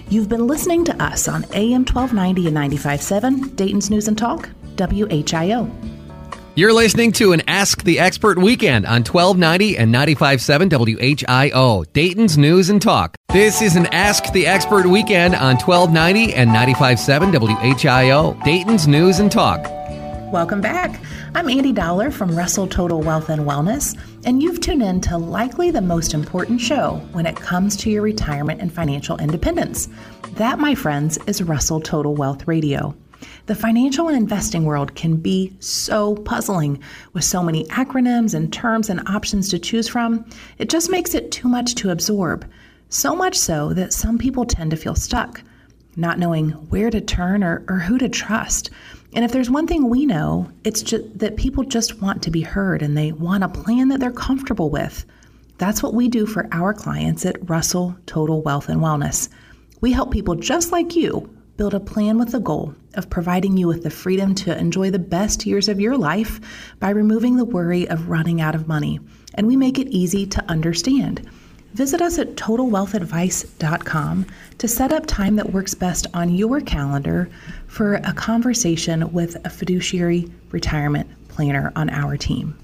You've 0.09 0.29
been 0.29 0.47
listening 0.47 0.83
to 0.85 1.03
us 1.03 1.27
on 1.27 1.45
AM 1.53 1.85
1290 1.85 2.47
and 2.47 2.57
95.7, 2.57 3.55
Dayton's 3.55 3.89
News 3.89 4.07
and 4.07 4.17
Talk, 4.17 4.49
WHIO. 4.75 5.96
You're 6.57 6.73
listening 6.73 7.11
to 7.11 7.33
an 7.33 7.43
Ask 7.47 7.83
the 7.83 7.99
Expert 7.99 8.39
weekend 8.39 8.87
on 8.87 9.03
1290 9.03 9.77
and 9.77 9.93
95.7 9.93 10.71
WHIO, 10.71 11.85
Dayton's 11.93 12.35
News 12.35 12.71
and 12.71 12.81
Talk. 12.81 13.15
This 13.31 13.61
is 13.61 13.75
an 13.75 13.85
Ask 13.93 14.33
the 14.33 14.47
Expert 14.47 14.87
weekend 14.87 15.35
on 15.35 15.57
1290 15.57 16.33
and 16.33 16.49
95.7 16.49 17.75
WHIO, 17.75 18.43
Dayton's 18.43 18.87
News 18.87 19.19
and 19.19 19.31
Talk. 19.31 19.69
Welcome 20.33 20.59
back. 20.59 20.99
I'm 21.35 21.47
Andy 21.47 21.73
Dowler 21.73 22.09
from 22.09 22.35
Russell 22.35 22.65
Total 22.65 22.99
Wealth 22.99 23.29
and 23.29 23.43
Wellness, 23.43 23.95
and 24.25 24.41
you've 24.41 24.59
tuned 24.59 24.81
in 24.81 24.99
to 25.01 25.15
likely 25.15 25.69
the 25.69 25.81
most 25.81 26.15
important 26.15 26.59
show 26.59 26.95
when 27.11 27.27
it 27.27 27.35
comes 27.35 27.77
to 27.77 27.91
your 27.91 28.01
retirement 28.01 28.61
and 28.61 28.73
financial 28.73 29.15
independence. 29.19 29.89
That, 30.37 30.57
my 30.57 30.73
friends, 30.73 31.19
is 31.27 31.43
Russell 31.43 31.81
Total 31.81 32.15
Wealth 32.15 32.47
Radio. 32.47 32.95
The 33.47 33.55
financial 33.55 34.07
and 34.07 34.17
investing 34.17 34.65
world 34.65 34.95
can 34.95 35.17
be 35.17 35.55
so 35.59 36.15
puzzling 36.15 36.81
with 37.13 37.23
so 37.23 37.41
many 37.41 37.65
acronyms 37.65 38.33
and 38.33 38.51
terms 38.51 38.89
and 38.89 39.07
options 39.07 39.49
to 39.49 39.59
choose 39.59 39.87
from. 39.87 40.25
It 40.57 40.69
just 40.69 40.91
makes 40.91 41.13
it 41.13 41.31
too 41.31 41.47
much 41.47 41.75
to 41.75 41.91
absorb. 41.91 42.45
So 42.89 43.15
much 43.15 43.35
so 43.35 43.73
that 43.73 43.93
some 43.93 44.17
people 44.17 44.45
tend 44.45 44.71
to 44.71 44.77
feel 44.77 44.95
stuck, 44.95 45.41
not 45.95 46.19
knowing 46.19 46.51
where 46.69 46.89
to 46.89 47.01
turn 47.01 47.43
or, 47.43 47.63
or 47.67 47.79
who 47.79 47.97
to 47.97 48.09
trust. 48.09 48.69
And 49.13 49.25
if 49.25 49.31
there's 49.31 49.49
one 49.49 49.67
thing 49.67 49.89
we 49.89 50.05
know, 50.05 50.51
it's 50.63 50.81
just 50.81 51.19
that 51.19 51.37
people 51.37 51.63
just 51.63 52.01
want 52.01 52.21
to 52.23 52.31
be 52.31 52.41
heard 52.41 52.81
and 52.81 52.97
they 52.97 53.11
want 53.11 53.43
a 53.43 53.49
plan 53.49 53.89
that 53.89 53.99
they're 53.99 54.11
comfortable 54.11 54.69
with. 54.69 55.05
That's 55.57 55.81
what 55.81 55.93
we 55.93 56.07
do 56.07 56.25
for 56.25 56.47
our 56.51 56.73
clients 56.73 57.25
at 57.25 57.49
Russell 57.49 57.97
Total 58.05 58.41
Wealth 58.41 58.69
and 58.69 58.81
Wellness. 58.81 59.29
We 59.81 59.91
help 59.91 60.11
people 60.11 60.35
just 60.35 60.71
like 60.71 60.95
you 60.95 61.29
build 61.57 61.73
a 61.73 61.79
plan 61.79 62.19
with 62.19 62.33
a 62.35 62.39
goal 62.39 62.75
of 62.97 63.09
providing 63.09 63.55
you 63.55 63.67
with 63.67 63.83
the 63.83 63.89
freedom 63.89 64.35
to 64.35 64.57
enjoy 64.57 64.91
the 64.91 64.99
best 64.99 65.45
years 65.45 65.69
of 65.69 65.79
your 65.79 65.97
life 65.97 66.39
by 66.79 66.89
removing 66.89 67.37
the 67.37 67.45
worry 67.45 67.87
of 67.87 68.09
running 68.09 68.41
out 68.41 68.55
of 68.55 68.67
money. 68.67 68.99
And 69.35 69.47
we 69.47 69.55
make 69.55 69.79
it 69.79 69.87
easy 69.87 70.25
to 70.25 70.43
understand. 70.49 71.29
Visit 71.73 72.01
us 72.01 72.17
at 72.17 72.35
totalwealthadvice.com 72.35 74.25
to 74.57 74.67
set 74.67 74.91
up 74.91 75.05
time 75.05 75.35
that 75.35 75.53
works 75.53 75.75
best 75.75 76.07
on 76.13 76.33
your 76.33 76.59
calendar 76.59 77.29
for 77.67 77.95
a 77.95 78.13
conversation 78.13 79.11
with 79.13 79.37
a 79.45 79.49
fiduciary 79.49 80.27
retirement 80.51 81.07
planner 81.27 81.71
on 81.75 81.89
our 81.91 82.17
team. 82.17 82.57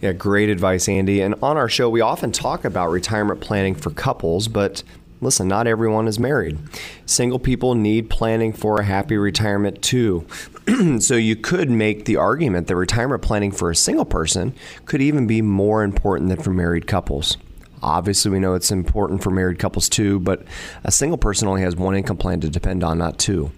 Yeah, 0.00 0.12
great 0.12 0.48
advice, 0.48 0.88
Andy. 0.88 1.20
And 1.20 1.34
on 1.42 1.56
our 1.56 1.68
show, 1.68 1.90
we 1.90 2.00
often 2.00 2.32
talk 2.32 2.64
about 2.64 2.90
retirement 2.90 3.40
planning 3.40 3.74
for 3.74 3.90
couples, 3.90 4.48
but 4.48 4.82
listen, 5.20 5.48
not 5.48 5.66
everyone 5.66 6.08
is 6.08 6.18
married. 6.18 6.58
Single 7.06 7.38
people 7.38 7.74
need 7.74 8.10
planning 8.10 8.52
for 8.52 8.80
a 8.80 8.84
happy 8.84 9.16
retirement 9.16 9.82
too. 9.82 10.26
so 11.00 11.14
you 11.14 11.36
could 11.36 11.70
make 11.70 12.04
the 12.04 12.16
argument 12.16 12.66
that 12.66 12.76
retirement 12.76 13.22
planning 13.22 13.52
for 13.52 13.70
a 13.70 13.76
single 13.76 14.04
person 14.04 14.54
could 14.86 15.00
even 15.00 15.26
be 15.26 15.42
more 15.42 15.82
important 15.82 16.28
than 16.28 16.40
for 16.40 16.50
married 16.50 16.86
couples. 16.86 17.36
Obviously, 17.82 18.30
we 18.30 18.40
know 18.40 18.54
it's 18.54 18.70
important 18.70 19.22
for 19.22 19.30
married 19.30 19.58
couples 19.58 19.88
too, 19.88 20.18
but 20.20 20.42
a 20.84 20.90
single 20.90 21.18
person 21.18 21.46
only 21.46 21.62
has 21.62 21.76
one 21.76 21.94
income 21.94 22.16
plan 22.16 22.40
to 22.40 22.50
depend 22.50 22.82
on, 22.82 22.98
not 22.98 23.18
two. 23.18 23.52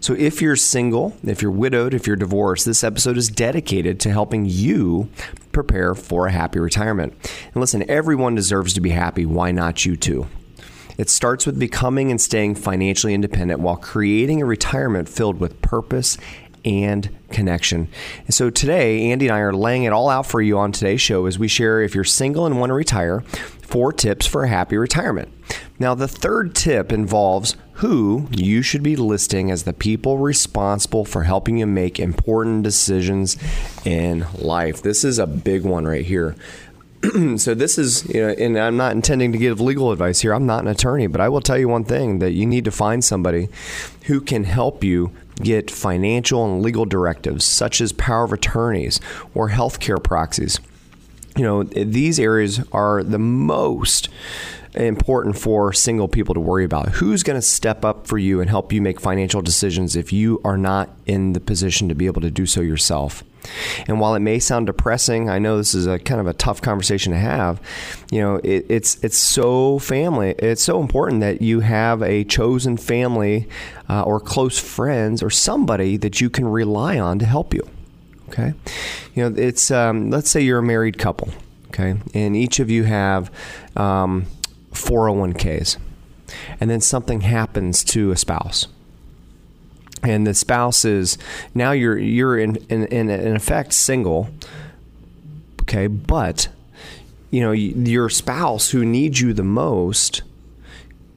So, 0.00 0.14
if 0.14 0.40
you're 0.40 0.56
single, 0.56 1.16
if 1.24 1.42
you're 1.42 1.50
widowed, 1.50 1.92
if 1.92 2.06
you're 2.06 2.16
divorced, 2.16 2.66
this 2.66 2.84
episode 2.84 3.16
is 3.16 3.28
dedicated 3.28 3.98
to 4.00 4.12
helping 4.12 4.46
you 4.46 5.08
prepare 5.52 5.94
for 5.94 6.26
a 6.26 6.32
happy 6.32 6.58
retirement. 6.58 7.14
And 7.52 7.56
listen, 7.60 7.88
everyone 7.90 8.34
deserves 8.34 8.74
to 8.74 8.80
be 8.80 8.90
happy. 8.90 9.26
Why 9.26 9.50
not 9.50 9.84
you 9.84 9.96
too? 9.96 10.28
It 10.96 11.10
starts 11.10 11.46
with 11.46 11.58
becoming 11.58 12.10
and 12.10 12.20
staying 12.20 12.56
financially 12.56 13.14
independent 13.14 13.60
while 13.60 13.76
creating 13.76 14.40
a 14.40 14.44
retirement 14.44 15.08
filled 15.08 15.40
with 15.40 15.60
purpose 15.60 16.18
and 16.64 17.14
connection. 17.30 17.88
And 18.24 18.34
so 18.34 18.48
today, 18.50 19.10
Andy 19.10 19.28
and 19.28 19.36
I 19.36 19.40
are 19.40 19.52
laying 19.52 19.84
it 19.84 19.92
all 19.92 20.08
out 20.08 20.26
for 20.26 20.40
you 20.40 20.58
on 20.58 20.72
today's 20.72 21.00
show 21.00 21.26
as 21.26 21.38
we 21.38 21.48
share 21.48 21.82
if 21.82 21.94
you're 21.94 22.04
single 22.04 22.46
and 22.46 22.58
want 22.58 22.70
to 22.70 22.74
retire, 22.74 23.20
four 23.20 23.92
tips 23.92 24.26
for 24.26 24.44
a 24.44 24.48
happy 24.48 24.76
retirement. 24.76 25.30
Now, 25.78 25.94
the 25.94 26.08
third 26.08 26.54
tip 26.54 26.92
involves 26.92 27.56
who 27.78 28.28
you 28.30 28.62
should 28.62 28.84
be 28.84 28.94
listing 28.94 29.50
as 29.50 29.64
the 29.64 29.72
people 29.72 30.18
responsible 30.18 31.04
for 31.04 31.24
helping 31.24 31.58
you 31.58 31.66
make 31.66 31.98
important 31.98 32.62
decisions 32.62 33.36
in 33.84 34.24
life. 34.38 34.80
This 34.80 35.04
is 35.04 35.18
a 35.18 35.26
big 35.26 35.64
one 35.64 35.84
right 35.84 36.04
here. 36.04 36.36
so 37.36 37.54
this 37.54 37.78
is, 37.78 38.06
you 38.08 38.20
know, 38.20 38.28
and 38.30 38.58
I'm 38.58 38.76
not 38.76 38.92
intending 38.92 39.32
to 39.32 39.38
give 39.38 39.60
legal 39.60 39.92
advice 39.92 40.20
here. 40.20 40.32
I'm 40.32 40.46
not 40.46 40.62
an 40.62 40.68
attorney, 40.68 41.06
but 41.06 41.20
I 41.20 41.28
will 41.28 41.40
tell 41.40 41.58
you 41.58 41.68
one 41.68 41.84
thing 41.84 42.18
that 42.20 42.32
you 42.32 42.46
need 42.46 42.64
to 42.64 42.70
find 42.70 43.04
somebody 43.04 43.48
who 44.04 44.20
can 44.20 44.44
help 44.44 44.84
you 44.84 45.10
get 45.36 45.70
financial 45.70 46.44
and 46.44 46.62
legal 46.62 46.84
directives 46.84 47.44
such 47.44 47.80
as 47.80 47.92
power 47.92 48.24
of 48.24 48.32
attorneys 48.32 49.00
or 49.34 49.50
healthcare 49.50 50.02
proxies. 50.02 50.60
You 51.36 51.42
know, 51.42 51.62
these 51.64 52.20
areas 52.20 52.60
are 52.72 53.02
the 53.02 53.18
most 53.18 54.08
important 54.74 55.38
for 55.38 55.72
single 55.72 56.08
people 56.08 56.34
to 56.34 56.40
worry 56.40 56.64
about. 56.64 56.88
Who's 56.90 57.22
going 57.22 57.38
to 57.38 57.42
step 57.42 57.84
up 57.84 58.06
for 58.06 58.18
you 58.18 58.40
and 58.40 58.50
help 58.50 58.72
you 58.72 58.82
make 58.82 59.00
financial 59.00 59.42
decisions 59.42 59.96
if 59.96 60.12
you 60.12 60.40
are 60.44 60.58
not 60.58 60.90
in 61.06 61.32
the 61.32 61.40
position 61.40 61.88
to 61.88 61.94
be 61.94 62.06
able 62.06 62.20
to 62.22 62.30
do 62.30 62.46
so 62.46 62.60
yourself? 62.60 63.22
And 63.86 64.00
while 64.00 64.14
it 64.14 64.20
may 64.20 64.38
sound 64.38 64.66
depressing, 64.66 65.28
I 65.28 65.38
know 65.38 65.56
this 65.56 65.74
is 65.74 65.86
a 65.86 65.98
kind 65.98 66.20
of 66.20 66.26
a 66.26 66.32
tough 66.32 66.62
conversation 66.62 67.12
to 67.12 67.18
have. 67.18 67.60
You 68.10 68.20
know, 68.20 68.34
it, 68.36 68.66
it's 68.68 68.96
it's 69.04 69.18
so 69.18 69.78
family. 69.78 70.30
It's 70.38 70.62
so 70.62 70.80
important 70.80 71.20
that 71.20 71.42
you 71.42 71.60
have 71.60 72.02
a 72.02 72.24
chosen 72.24 72.76
family 72.76 73.48
uh, 73.88 74.02
or 74.02 74.20
close 74.20 74.58
friends 74.58 75.22
or 75.22 75.30
somebody 75.30 75.96
that 75.98 76.20
you 76.20 76.30
can 76.30 76.46
rely 76.46 76.98
on 76.98 77.18
to 77.18 77.26
help 77.26 77.52
you. 77.52 77.68
Okay, 78.28 78.54
you 79.14 79.28
know, 79.28 79.36
it's 79.36 79.70
um, 79.70 80.10
let's 80.10 80.30
say 80.30 80.40
you're 80.40 80.58
a 80.58 80.62
married 80.62 80.98
couple. 80.98 81.28
Okay, 81.68 81.96
and 82.14 82.36
each 82.36 82.60
of 82.60 82.70
you 82.70 82.84
have 82.84 83.30
um, 83.76 84.26
401ks, 84.74 85.78
and 86.60 86.70
then 86.70 86.80
something 86.80 87.22
happens 87.22 87.84
to 87.84 88.10
a 88.10 88.16
spouse. 88.16 88.66
And 90.02 90.26
the 90.26 90.34
spouse 90.34 90.84
is 90.84 91.16
now 91.54 91.72
you're 91.72 91.98
you're 91.98 92.38
in 92.38 92.56
in, 92.68 92.84
in, 92.86 93.08
in 93.08 93.34
effect 93.34 93.72
single 93.72 94.28
okay 95.62 95.86
but 95.86 96.48
you 97.30 97.40
know 97.40 97.52
your 97.52 98.10
spouse 98.10 98.70
who 98.70 98.84
needs 98.84 99.20
you 99.20 99.32
the 99.32 99.42
most 99.42 100.22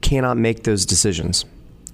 cannot 0.00 0.36
make 0.38 0.64
those 0.64 0.86
decisions. 0.86 1.44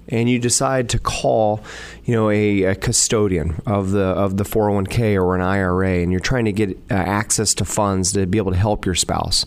And 0.07 0.29
you 0.29 0.37
decide 0.39 0.89
to 0.89 0.99
call 0.99 1.63
you 2.05 2.13
know 2.13 2.29
a, 2.29 2.63
a 2.63 2.75
custodian 2.75 3.61
of 3.65 3.91
the 3.91 4.03
of 4.03 4.37
the 4.37 4.43
401k 4.43 5.21
or 5.21 5.35
an 5.35 5.41
IRA 5.41 6.01
and 6.01 6.11
you're 6.11 6.19
trying 6.19 6.45
to 6.45 6.53
get 6.53 6.69
uh, 6.89 6.93
access 6.93 7.53
to 7.55 7.65
funds 7.65 8.13
to 8.13 8.25
be 8.25 8.37
able 8.37 8.51
to 8.51 8.57
help 8.57 8.85
your 8.85 8.95
spouse 8.95 9.43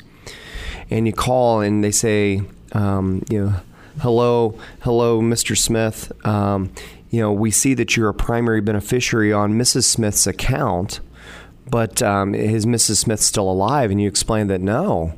and 0.90 1.06
you 1.06 1.12
call 1.12 1.60
and 1.60 1.82
they 1.82 1.90
say 1.90 2.42
um, 2.72 3.24
you 3.28 3.44
know 3.44 3.54
hello 4.00 4.58
hello 4.80 5.20
Mr. 5.20 5.56
Smith 5.56 6.12
um, 6.26 6.70
you 7.10 7.20
know, 7.20 7.32
we 7.32 7.50
see 7.50 7.74
that 7.74 7.96
you're 7.96 8.08
a 8.08 8.14
primary 8.14 8.60
beneficiary 8.60 9.32
on 9.32 9.54
Mrs. 9.54 9.84
Smith's 9.84 10.26
account, 10.26 11.00
but 11.70 12.02
um, 12.02 12.34
is 12.34 12.66
Mrs. 12.66 12.96
Smith 12.96 13.20
still 13.20 13.50
alive? 13.50 13.90
And 13.90 14.00
you 14.00 14.08
explain 14.08 14.48
that 14.48 14.60
no, 14.60 15.14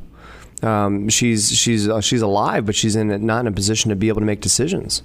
um, 0.62 1.08
she's 1.08 1.50
she's 1.50 1.88
uh, 1.88 2.00
she's 2.00 2.22
alive, 2.22 2.64
but 2.66 2.74
she's 2.74 2.94
in 2.94 3.26
not 3.26 3.40
in 3.40 3.46
a 3.48 3.52
position 3.52 3.88
to 3.88 3.96
be 3.96 4.08
able 4.08 4.20
to 4.20 4.26
make 4.26 4.40
decisions. 4.40 5.02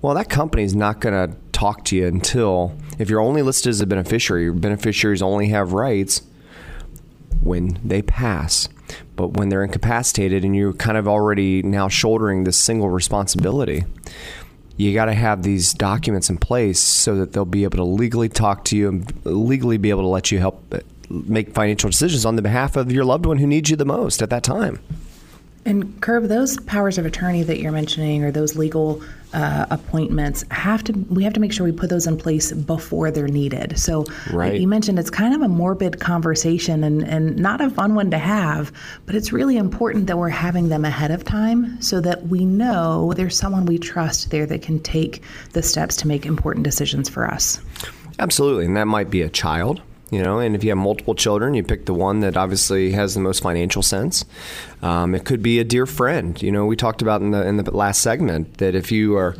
Well, 0.00 0.14
that 0.14 0.28
company's 0.28 0.74
not 0.74 1.00
going 1.00 1.30
to 1.30 1.36
talk 1.52 1.84
to 1.86 1.96
you 1.96 2.06
until 2.06 2.76
if 2.98 3.08
you're 3.08 3.20
only 3.20 3.42
listed 3.42 3.70
as 3.70 3.80
a 3.80 3.86
beneficiary. 3.86 4.50
Beneficiaries 4.50 5.22
only 5.22 5.48
have 5.48 5.72
rights 5.72 6.22
when 7.42 7.78
they 7.84 8.02
pass. 8.02 8.68
But 9.16 9.34
when 9.34 9.48
they're 9.48 9.64
incapacitated 9.64 10.44
and 10.44 10.56
you're 10.56 10.72
kind 10.72 10.98
of 10.98 11.06
already 11.06 11.62
now 11.62 11.88
shouldering 11.88 12.44
this 12.44 12.56
single 12.56 12.90
responsibility, 12.90 13.84
you 14.76 14.92
got 14.92 15.04
to 15.04 15.14
have 15.14 15.42
these 15.42 15.72
documents 15.72 16.28
in 16.28 16.36
place 16.36 16.80
so 16.80 17.16
that 17.16 17.32
they'll 17.32 17.44
be 17.44 17.64
able 17.64 17.76
to 17.76 17.84
legally 17.84 18.28
talk 18.28 18.64
to 18.66 18.76
you 18.76 18.88
and 18.88 19.24
legally 19.24 19.76
be 19.78 19.90
able 19.90 20.02
to 20.02 20.08
let 20.08 20.32
you 20.32 20.38
help 20.38 20.62
uh, 20.74 20.80
make 21.08 21.54
financial 21.54 21.90
decisions 21.90 22.24
on 22.24 22.36
the 22.36 22.42
behalf 22.42 22.76
of 22.76 22.90
your 22.90 23.04
loved 23.04 23.26
one 23.26 23.38
who 23.38 23.46
needs 23.46 23.70
you 23.70 23.76
the 23.76 23.84
most 23.84 24.22
at 24.22 24.30
that 24.30 24.42
time. 24.42 24.80
And 25.66 26.00
Curb, 26.02 26.24
those 26.24 26.58
powers 26.60 26.98
of 26.98 27.06
attorney 27.06 27.42
that 27.42 27.58
you're 27.58 27.72
mentioning, 27.72 28.22
or 28.22 28.30
those 28.30 28.54
legal 28.54 29.02
uh, 29.32 29.66
appointments, 29.70 30.44
have 30.50 30.84
to 30.84 30.92
we 30.92 31.24
have 31.24 31.32
to 31.32 31.40
make 31.40 31.52
sure 31.52 31.64
we 31.64 31.72
put 31.72 31.88
those 31.88 32.06
in 32.06 32.18
place 32.18 32.52
before 32.52 33.10
they're 33.10 33.28
needed. 33.28 33.78
So, 33.78 34.04
right. 34.30 34.52
like 34.52 34.60
you 34.60 34.68
mentioned, 34.68 34.98
it's 34.98 35.10
kind 35.10 35.34
of 35.34 35.40
a 35.40 35.48
morbid 35.48 36.00
conversation 36.00 36.84
and 36.84 37.02
and 37.02 37.36
not 37.36 37.62
a 37.62 37.70
fun 37.70 37.94
one 37.94 38.10
to 38.10 38.18
have, 38.18 38.72
but 39.06 39.14
it's 39.14 39.32
really 39.32 39.56
important 39.56 40.06
that 40.08 40.18
we're 40.18 40.28
having 40.28 40.68
them 40.68 40.84
ahead 40.84 41.10
of 41.10 41.24
time 41.24 41.80
so 41.80 42.00
that 42.02 42.28
we 42.28 42.44
know 42.44 43.14
there's 43.14 43.36
someone 43.36 43.64
we 43.64 43.78
trust 43.78 44.30
there 44.30 44.46
that 44.46 44.60
can 44.60 44.80
take 44.80 45.22
the 45.52 45.62
steps 45.62 45.96
to 45.96 46.06
make 46.06 46.26
important 46.26 46.64
decisions 46.64 47.08
for 47.08 47.26
us. 47.26 47.58
Absolutely, 48.18 48.66
and 48.66 48.76
that 48.76 48.86
might 48.86 49.08
be 49.08 49.22
a 49.22 49.30
child 49.30 49.80
you 50.14 50.22
know 50.22 50.38
and 50.38 50.54
if 50.54 50.62
you 50.62 50.70
have 50.70 50.78
multiple 50.78 51.14
children 51.14 51.54
you 51.54 51.64
pick 51.64 51.86
the 51.86 51.94
one 51.94 52.20
that 52.20 52.36
obviously 52.36 52.92
has 52.92 53.14
the 53.14 53.20
most 53.20 53.42
financial 53.42 53.82
sense. 53.82 54.24
Um, 54.80 55.14
it 55.14 55.24
could 55.24 55.42
be 55.42 55.58
a 55.58 55.64
dear 55.64 55.86
friend. 55.86 56.40
You 56.40 56.52
know 56.52 56.66
we 56.66 56.76
talked 56.76 57.02
about 57.02 57.20
in 57.20 57.32
the 57.32 57.46
in 57.46 57.56
the 57.56 57.68
last 57.70 58.00
segment 58.00 58.58
that 58.58 58.74
if 58.76 58.92
you 58.92 59.16
are 59.16 59.34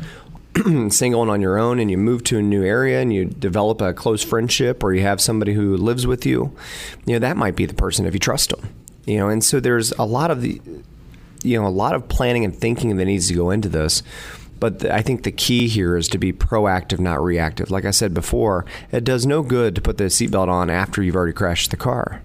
single 0.89 1.21
and 1.21 1.31
on 1.31 1.41
your 1.41 1.57
own 1.57 1.79
and 1.79 1.89
you 1.89 1.97
move 1.97 2.23
to 2.25 2.37
a 2.37 2.41
new 2.41 2.63
area 2.63 3.01
and 3.01 3.13
you 3.13 3.25
develop 3.25 3.79
a 3.81 3.93
close 3.93 4.23
friendship 4.23 4.83
or 4.83 4.93
you 4.93 5.01
have 5.01 5.21
somebody 5.21 5.53
who 5.53 5.77
lives 5.77 6.07
with 6.07 6.25
you 6.25 6.55
you 7.05 7.13
know 7.13 7.19
that 7.19 7.35
might 7.35 7.55
be 7.55 7.65
the 7.65 7.73
person 7.73 8.05
if 8.05 8.13
you 8.13 8.19
trust 8.19 8.51
them 8.51 8.69
you 9.05 9.17
know 9.17 9.27
and 9.27 9.43
so 9.43 9.59
there's 9.59 9.91
a 9.93 10.05
lot 10.05 10.31
of 10.31 10.41
the 10.41 10.61
you 11.43 11.59
know 11.59 11.67
a 11.67 11.69
lot 11.69 11.93
of 11.93 12.07
planning 12.07 12.45
and 12.45 12.55
thinking 12.55 12.95
that 12.95 13.05
needs 13.05 13.27
to 13.27 13.33
go 13.33 13.49
into 13.49 13.67
this 13.67 14.01
but 14.59 14.85
I 14.85 15.01
think 15.01 15.23
the 15.23 15.31
key 15.31 15.67
here 15.67 15.97
is 15.97 16.07
to 16.09 16.17
be 16.17 16.31
proactive, 16.31 16.99
not 16.99 17.23
reactive. 17.23 17.71
Like 17.71 17.85
I 17.85 17.91
said 17.91 18.13
before, 18.13 18.65
it 18.91 19.03
does 19.03 19.25
no 19.25 19.41
good 19.41 19.75
to 19.75 19.81
put 19.81 19.97
the 19.97 20.05
seatbelt 20.05 20.47
on 20.47 20.69
after 20.69 21.03
you've 21.03 21.15
already 21.15 21.33
crashed 21.33 21.71
the 21.71 21.77
car. 21.77 22.21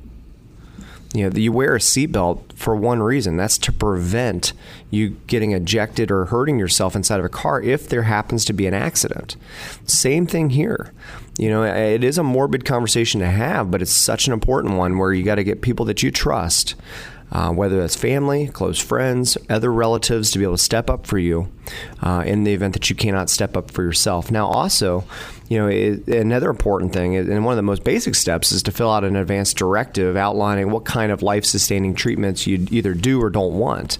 You 1.12 1.28
know, 1.28 1.36
you 1.36 1.50
wear 1.50 1.74
a 1.74 1.80
seatbelt 1.80 2.52
for 2.52 2.76
one 2.76 3.02
reason. 3.02 3.36
That's 3.36 3.58
to 3.58 3.72
prevent 3.72 4.52
you 4.90 5.10
getting 5.26 5.50
ejected 5.50 6.08
or 6.10 6.26
hurting 6.26 6.58
yourself 6.58 6.94
inside 6.94 7.18
of 7.18 7.26
a 7.26 7.30
car 7.30 7.60
if 7.60 7.88
there 7.88 8.04
happens 8.04 8.44
to 8.44 8.52
be 8.52 8.66
an 8.66 8.74
accident. 8.74 9.36
Same 9.86 10.24
thing 10.24 10.50
here. 10.50 10.92
You 11.36 11.48
know, 11.48 11.64
it 11.64 12.04
is 12.04 12.16
a 12.16 12.22
morbid 12.22 12.64
conversation 12.64 13.18
to 13.20 13.26
have, 13.26 13.72
but 13.72 13.82
it's 13.82 13.90
such 13.90 14.28
an 14.28 14.32
important 14.32 14.74
one 14.74 14.98
where 14.98 15.12
you 15.12 15.24
got 15.24 15.36
to 15.36 15.44
get 15.44 15.62
people 15.62 15.84
that 15.86 16.02
you 16.02 16.12
trust 16.12 16.76
uh, 17.32 17.50
whether 17.50 17.78
that's 17.78 17.94
family, 17.94 18.48
close 18.48 18.78
friends, 18.78 19.38
other 19.48 19.72
relatives, 19.72 20.30
to 20.30 20.38
be 20.38 20.44
able 20.44 20.56
to 20.56 20.62
step 20.62 20.90
up 20.90 21.06
for 21.06 21.18
you 21.18 21.50
uh, 22.02 22.22
in 22.26 22.44
the 22.44 22.52
event 22.52 22.74
that 22.74 22.90
you 22.90 22.96
cannot 22.96 23.30
step 23.30 23.56
up 23.56 23.70
for 23.70 23.82
yourself. 23.82 24.30
Now, 24.30 24.46
also, 24.46 25.04
you 25.48 25.58
know, 25.58 25.68
it, 25.68 26.08
another 26.08 26.50
important 26.50 26.92
thing, 26.92 27.16
and 27.16 27.44
one 27.44 27.52
of 27.52 27.56
the 27.56 27.62
most 27.62 27.84
basic 27.84 28.14
steps, 28.14 28.50
is 28.50 28.62
to 28.64 28.72
fill 28.72 28.90
out 28.90 29.04
an 29.04 29.16
advance 29.16 29.54
directive 29.54 30.16
outlining 30.16 30.70
what 30.70 30.84
kind 30.84 31.12
of 31.12 31.22
life 31.22 31.44
sustaining 31.44 31.94
treatments 31.94 32.46
you 32.46 32.66
either 32.70 32.94
do 32.94 33.22
or 33.22 33.30
don't 33.30 33.58
want. 33.58 33.98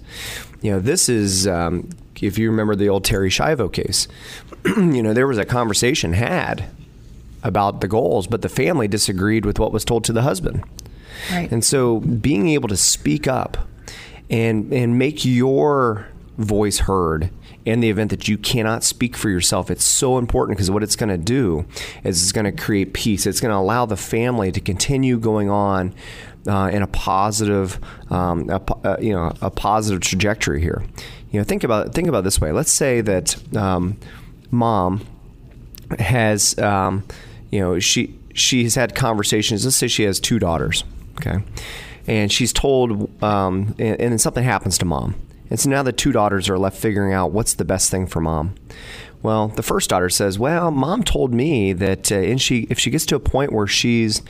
You 0.62 0.72
know, 0.72 0.80
this 0.80 1.08
is. 1.08 1.46
Um, 1.46 1.90
if 2.22 2.36
you 2.36 2.50
remember 2.50 2.76
the 2.76 2.90
old 2.90 3.02
Terri 3.02 3.30
Schiavo 3.30 3.72
case, 3.72 4.06
you 4.66 5.02
know, 5.02 5.14
there 5.14 5.26
was 5.26 5.38
a 5.38 5.46
conversation 5.46 6.12
had 6.12 6.66
about 7.42 7.80
the 7.80 7.88
goals, 7.88 8.26
but 8.26 8.42
the 8.42 8.48
family 8.48 8.86
disagreed 8.86 9.46
with 9.46 9.58
what 9.58 9.72
was 9.72 9.86
told 9.86 10.04
to 10.04 10.12
the 10.12 10.20
husband. 10.22 10.62
Right. 11.30 11.50
And 11.50 11.64
so 11.64 12.00
being 12.00 12.48
able 12.48 12.68
to 12.68 12.76
speak 12.76 13.26
up 13.26 13.68
and 14.28 14.72
and 14.72 14.98
make 14.98 15.24
your 15.24 16.08
voice 16.38 16.80
heard 16.80 17.30
in 17.64 17.80
the 17.80 17.90
event 17.90 18.10
that 18.10 18.26
you 18.26 18.38
cannot 18.38 18.82
speak 18.82 19.16
for 19.16 19.28
yourself. 19.28 19.70
It's 19.70 19.84
so 19.84 20.18
important 20.18 20.56
because 20.56 20.70
what 20.70 20.82
it's 20.82 20.96
going 20.96 21.10
to 21.10 21.18
do 21.18 21.66
is 22.04 22.22
it's 22.22 22.32
going 22.32 22.46
to 22.46 22.52
create 22.52 22.94
peace. 22.94 23.26
It's 23.26 23.40
going 23.40 23.52
to 23.52 23.58
allow 23.58 23.86
the 23.86 23.96
family 23.96 24.50
to 24.52 24.60
continue 24.60 25.18
going 25.18 25.50
on 25.50 25.94
uh, 26.48 26.70
in 26.72 26.82
a 26.82 26.86
positive, 26.86 27.78
um, 28.10 28.48
a, 28.48 28.60
uh, 28.84 28.96
you 29.00 29.12
know, 29.12 29.32
a 29.42 29.50
positive 29.50 30.00
trajectory 30.00 30.60
here. 30.60 30.82
You 31.30 31.40
know, 31.40 31.44
think 31.44 31.62
about 31.62 31.94
think 31.94 32.08
about 32.08 32.24
this 32.24 32.40
way. 32.40 32.50
Let's 32.50 32.72
say 32.72 33.02
that 33.02 33.56
um, 33.56 33.98
mom 34.50 35.06
has, 35.98 36.58
um, 36.58 37.04
you 37.50 37.60
know, 37.60 37.78
she 37.78 38.18
she's 38.34 38.74
had 38.74 38.94
conversations. 38.94 39.64
Let's 39.64 39.76
say 39.76 39.86
she 39.86 40.04
has 40.04 40.18
two 40.18 40.38
daughters. 40.38 40.82
Okay, 41.20 41.42
and 42.06 42.32
she's 42.32 42.52
told, 42.52 43.22
um, 43.22 43.74
and, 43.78 44.00
and 44.00 44.12
then 44.12 44.18
something 44.18 44.44
happens 44.44 44.78
to 44.78 44.84
mom 44.84 45.14
and 45.50 45.58
so 45.58 45.68
now 45.68 45.82
the 45.82 45.92
two 45.92 46.12
daughters 46.12 46.48
are 46.48 46.58
left 46.58 46.78
figuring 46.78 47.12
out 47.12 47.32
what's 47.32 47.54
the 47.54 47.64
best 47.64 47.90
thing 47.90 48.06
for 48.06 48.20
mom. 48.20 48.54
Well, 49.22 49.48
the 49.48 49.62
first 49.62 49.90
daughter 49.90 50.08
says, 50.08 50.38
"Well, 50.38 50.70
mom 50.70 51.02
told 51.02 51.34
me 51.34 51.72
that, 51.74 52.10
uh, 52.10 52.16
and 52.16 52.40
she 52.40 52.66
if 52.70 52.78
she 52.78 52.88
gets 52.88 53.04
to 53.06 53.16
a 53.16 53.20
point 53.20 53.52
where 53.52 53.66
she's, 53.66 54.22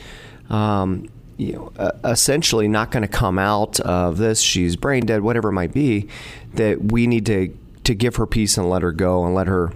um, 0.49 1.09
you 1.37 1.53
know, 1.53 1.93
essentially 2.03 2.67
not 2.67 2.91
going 2.91 3.03
to 3.03 3.09
come 3.09 3.39
out 3.39 3.79
of 3.81 4.17
this, 4.17 4.41
she's 4.41 4.75
brain 4.75 5.07
dead, 5.07 5.21
whatever 5.21 5.51
it 5.51 5.53
might 5.53 5.73
be, 5.73 6.09
that 6.55 6.91
we 6.91 7.07
need 7.07 7.27
to." 7.27 7.57
To 7.85 7.95
give 7.95 8.17
her 8.17 8.27
peace 8.27 8.57
and 8.57 8.69
let 8.69 8.83
her 8.83 8.93
go 8.93 9.25
and 9.25 9.35
let 9.35 9.47
her 9.47 9.73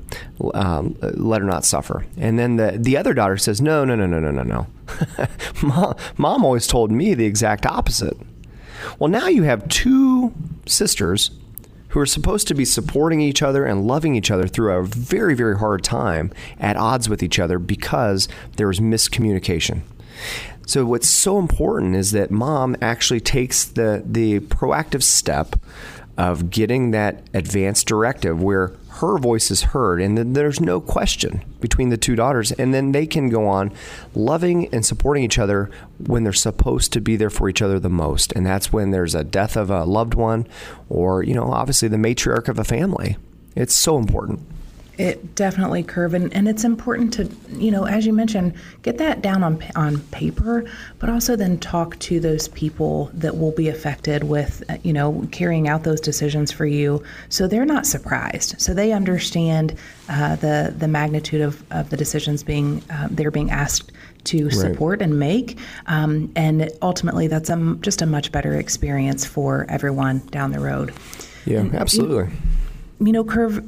um, 0.53 0.97
let 1.01 1.41
her 1.41 1.47
not 1.47 1.65
suffer. 1.65 2.07
And 2.17 2.39
then 2.39 2.57
the 2.57 2.77
the 2.79 2.97
other 2.97 3.15
daughter 3.15 3.37
says, 3.37 3.61
"No, 3.61 3.85
no, 3.85 3.97
no, 3.97 4.07
no, 4.07 4.21
no, 4.21 4.31
no, 4.31 4.43
no. 4.43 4.67
mom, 5.63 5.95
mom 6.17 6.45
always 6.45 6.67
told 6.67 6.93
me 6.93 7.15
the 7.15 7.25
exact 7.25 7.67
opposite." 7.67 8.17
Well, 8.99 9.09
now 9.09 9.29
you 9.29 9.45
have 9.45 9.69
two 9.69 10.33
sisters 10.67 11.31
who 11.95 12.01
are 12.01 12.07
supposed 12.07 12.49
to 12.49 12.55
be 12.55 12.65
supporting 12.65 13.21
each 13.21 13.41
other 13.41 13.65
and 13.65 13.87
loving 13.87 14.17
each 14.17 14.31
other 14.31 14.49
through 14.49 14.73
a 14.73 14.83
very, 14.83 15.35
very 15.35 15.57
hard 15.57 15.85
time 15.85 16.33
at 16.59 16.77
odds 16.77 17.09
with 17.09 17.23
each 17.23 17.39
other 17.39 17.59
because 17.59 18.27
there 18.57 18.67
was 18.67 18.81
miscommunication. 18.81 19.83
So 20.67 20.85
what's 20.87 21.09
so 21.09 21.39
important 21.39 21.95
is 21.95 22.11
that 22.11 22.33
mom 22.33 22.75
actually 22.83 23.21
takes 23.21 23.65
the 23.65 24.03
the 24.05 24.41
proactive 24.41 25.03
step 25.03 25.57
of 26.17 26.51
getting 26.51 26.91
that 26.93 27.23
advanced 27.35 27.87
directive 27.87 28.43
where 28.43 28.73
her 29.01 29.19
voice 29.19 29.51
is 29.51 29.63
heard 29.63 30.01
and 30.01 30.17
then 30.17 30.35
there's 30.35 30.61
no 30.61 30.81
question 30.81 31.43
between 31.61 31.89
the 31.89 31.97
two 31.97 32.15
daughters. 32.15 32.53
And 32.53 32.73
then 32.73 32.93
they 32.93 33.07
can 33.07 33.29
go 33.29 33.49
on 33.49 33.73
loving 34.15 34.73
and 34.73 34.87
supporting 34.87 35.25
each 35.25 35.39
other 35.39 35.71
when 35.99 36.23
they're 36.23 36.33
supposed 36.33 36.93
to 36.93 37.01
be 37.01 37.17
there 37.17 37.31
for 37.31 37.49
each 37.49 37.61
other 37.61 37.81
the 37.81 37.89
most. 37.89 38.33
And 38.33 38.47
that's 38.47 38.73
when 38.73 38.93
there's 38.93 39.15
a 39.15 39.25
death 39.25 39.57
of 39.57 39.71
a 39.71 39.85
loved 39.85 40.15
one 40.15 40.47
or 40.89 41.23
you 41.23 41.35
know 41.35 41.51
obviously 41.51 41.89
the 41.89 41.97
matriarch 41.97 42.49
of 42.49 42.59
a 42.59 42.65
family. 42.65 43.17
It's 43.57 43.75
so 43.75 43.99
important 43.99 44.41
it 44.99 45.35
definitely 45.35 45.83
curve, 45.83 46.15
and, 46.15 46.33
and 46.33 46.49
it's 46.49 46.65
important 46.65 47.13
to, 47.15 47.29
you 47.51 47.71
know, 47.71 47.85
as 47.85 48.07
you 48.07 48.13
mentioned, 48.13 48.55
get 48.83 48.99
that 48.99 49.23
down 49.23 49.43
on 49.43 49.63
on 49.75 49.99
paper, 50.13 50.65
but 50.99 51.09
also 51.09 51.37
then 51.37 51.59
talk 51.59 51.99
to 52.01 52.21
those 52.21 52.49
people 52.49 53.11
that 53.15 53.37
will 53.37 53.53
be 53.53 53.69
affected 53.69 54.25
with, 54.25 54.63
uh, 54.69 54.77
you 54.83 54.93
know, 54.93 55.27
carrying 55.33 55.69
out 55.69 55.83
those 55.83 56.01
decisions 56.01 56.53
for 56.53 56.67
you, 56.67 57.03
so 57.29 57.47
they're 57.47 57.65
not 57.65 57.87
surprised, 57.87 58.61
so 58.61 58.73
they 58.73 58.93
understand 58.93 59.75
uh, 60.09 60.37
the 60.37 60.75
the 60.79 60.89
magnitude 60.89 61.41
of, 61.41 61.63
of 61.73 61.91
the 61.91 61.97
decisions 61.97 62.43
being 62.43 62.83
uh, 62.91 63.09
they're 63.11 63.31
being 63.31 63.51
asked 63.51 63.93
to 64.25 64.51
support 64.51 65.01
right. 65.01 65.09
and 65.09 65.19
make, 65.19 65.59
um, 65.87 66.33
and 66.35 66.71
ultimately 66.81 67.27
that's 67.27 67.51
a, 67.51 67.77
just 67.83 68.01
a 68.01 68.07
much 68.07 68.33
better 68.33 68.55
experience 68.55 69.27
for 69.27 69.67
everyone 69.69 70.21
down 70.31 70.51
the 70.53 70.61
road. 70.61 70.95
Yeah, 71.45 71.59
and, 71.59 71.75
absolutely. 71.75 72.33
You, 72.33 72.41
you 73.07 73.13
know, 73.13 73.25
Curve, 73.25 73.61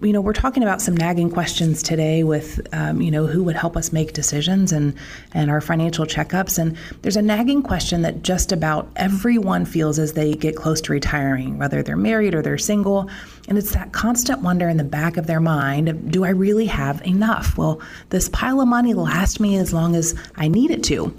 you 0.00 0.12
know, 0.12 0.20
we're 0.20 0.32
talking 0.32 0.62
about 0.62 0.80
some 0.80 0.96
nagging 0.96 1.30
questions 1.30 1.82
today 1.82 2.22
with, 2.22 2.60
um, 2.72 3.00
you 3.00 3.10
know, 3.10 3.26
who 3.26 3.42
would 3.42 3.56
help 3.56 3.76
us 3.76 3.92
make 3.92 4.12
decisions 4.12 4.72
and, 4.72 4.94
and 5.32 5.50
our 5.50 5.60
financial 5.60 6.06
checkups. 6.06 6.58
And 6.58 6.76
there's 7.02 7.16
a 7.16 7.22
nagging 7.22 7.62
question 7.62 8.02
that 8.02 8.22
just 8.22 8.52
about 8.52 8.90
everyone 8.96 9.64
feels 9.64 9.98
as 9.98 10.12
they 10.12 10.34
get 10.34 10.56
close 10.56 10.80
to 10.82 10.92
retiring, 10.92 11.58
whether 11.58 11.82
they're 11.82 11.96
married 11.96 12.34
or 12.34 12.42
they're 12.42 12.58
single. 12.58 13.10
And 13.48 13.58
it's 13.58 13.72
that 13.72 13.92
constant 13.92 14.42
wonder 14.42 14.68
in 14.68 14.76
the 14.76 14.84
back 14.84 15.16
of 15.16 15.26
their 15.26 15.40
mind 15.40 16.12
do 16.12 16.24
I 16.24 16.30
really 16.30 16.66
have 16.66 17.04
enough? 17.06 17.58
Will 17.58 17.82
this 18.10 18.28
pile 18.28 18.60
of 18.60 18.68
money 18.68 18.94
last 18.94 19.40
me 19.40 19.56
as 19.56 19.72
long 19.72 19.96
as 19.96 20.14
I 20.36 20.48
need 20.48 20.70
it 20.70 20.82
to? 20.84 21.14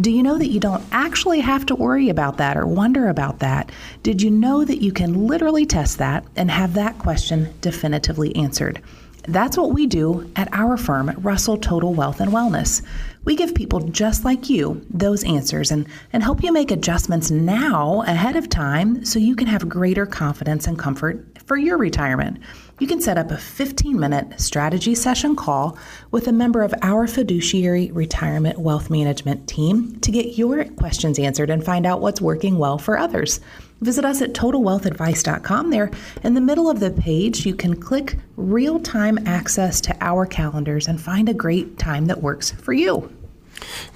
Do 0.00 0.10
you 0.10 0.24
know 0.24 0.38
that 0.38 0.48
you 0.48 0.58
don't 0.58 0.82
actually 0.90 1.38
have 1.40 1.66
to 1.66 1.76
worry 1.76 2.08
about 2.08 2.38
that 2.38 2.56
or 2.56 2.66
wonder 2.66 3.08
about 3.08 3.38
that? 3.38 3.70
Did 4.02 4.20
you 4.20 4.30
know 4.30 4.64
that 4.64 4.82
you 4.82 4.92
can 4.92 5.28
literally 5.28 5.66
test 5.66 5.98
that 5.98 6.24
and 6.34 6.50
have 6.50 6.74
that 6.74 6.98
question 6.98 7.54
definitively 7.60 8.34
answered? 8.34 8.82
That's 9.28 9.56
what 9.56 9.72
we 9.72 9.86
do 9.86 10.30
at 10.34 10.48
our 10.52 10.76
firm 10.76 11.12
Russell 11.18 11.56
Total 11.56 11.94
Wealth 11.94 12.20
and 12.20 12.32
Wellness. 12.32 12.82
We 13.24 13.36
give 13.36 13.54
people 13.54 13.80
just 13.80 14.24
like 14.24 14.50
you 14.50 14.84
those 14.90 15.24
answers 15.24 15.70
and, 15.70 15.86
and 16.12 16.22
help 16.22 16.42
you 16.42 16.52
make 16.52 16.70
adjustments 16.70 17.30
now 17.30 18.02
ahead 18.02 18.36
of 18.36 18.48
time 18.48 19.04
so 19.04 19.18
you 19.18 19.34
can 19.36 19.46
have 19.46 19.68
greater 19.68 20.06
confidence 20.06 20.66
and 20.66 20.78
comfort 20.78 21.26
for 21.46 21.56
your 21.56 21.78
retirement 21.78 22.38
you 22.80 22.88
can 22.88 23.00
set 23.00 23.18
up 23.18 23.30
a 23.30 23.36
15 23.36 23.98
minute 23.98 24.40
strategy 24.40 24.94
session 24.96 25.36
call 25.36 25.78
with 26.10 26.26
a 26.26 26.32
member 26.32 26.62
of 26.62 26.74
our 26.82 27.06
fiduciary 27.06 27.92
retirement 27.92 28.58
wealth 28.58 28.90
management 28.90 29.48
team 29.48 29.98
to 30.00 30.10
get 30.10 30.36
your 30.36 30.64
questions 30.64 31.18
answered 31.18 31.50
and 31.50 31.64
find 31.64 31.86
out 31.86 32.00
what's 32.00 32.20
working 32.20 32.58
well 32.58 32.78
for 32.78 32.98
others. 32.98 33.40
Visit 33.84 34.06
us 34.06 34.22
at 34.22 34.32
totalwealthadvice.com. 34.32 35.68
There 35.68 35.90
in 36.22 36.32
the 36.32 36.40
middle 36.40 36.70
of 36.70 36.80
the 36.80 36.90
page, 36.90 37.44
you 37.44 37.54
can 37.54 37.78
click 37.78 38.16
real 38.38 38.80
time 38.80 39.18
access 39.26 39.78
to 39.82 39.94
our 40.00 40.24
calendars 40.24 40.88
and 40.88 40.98
find 40.98 41.28
a 41.28 41.34
great 41.34 41.78
time 41.78 42.06
that 42.06 42.22
works 42.22 42.50
for 42.50 42.72
you. 42.72 43.14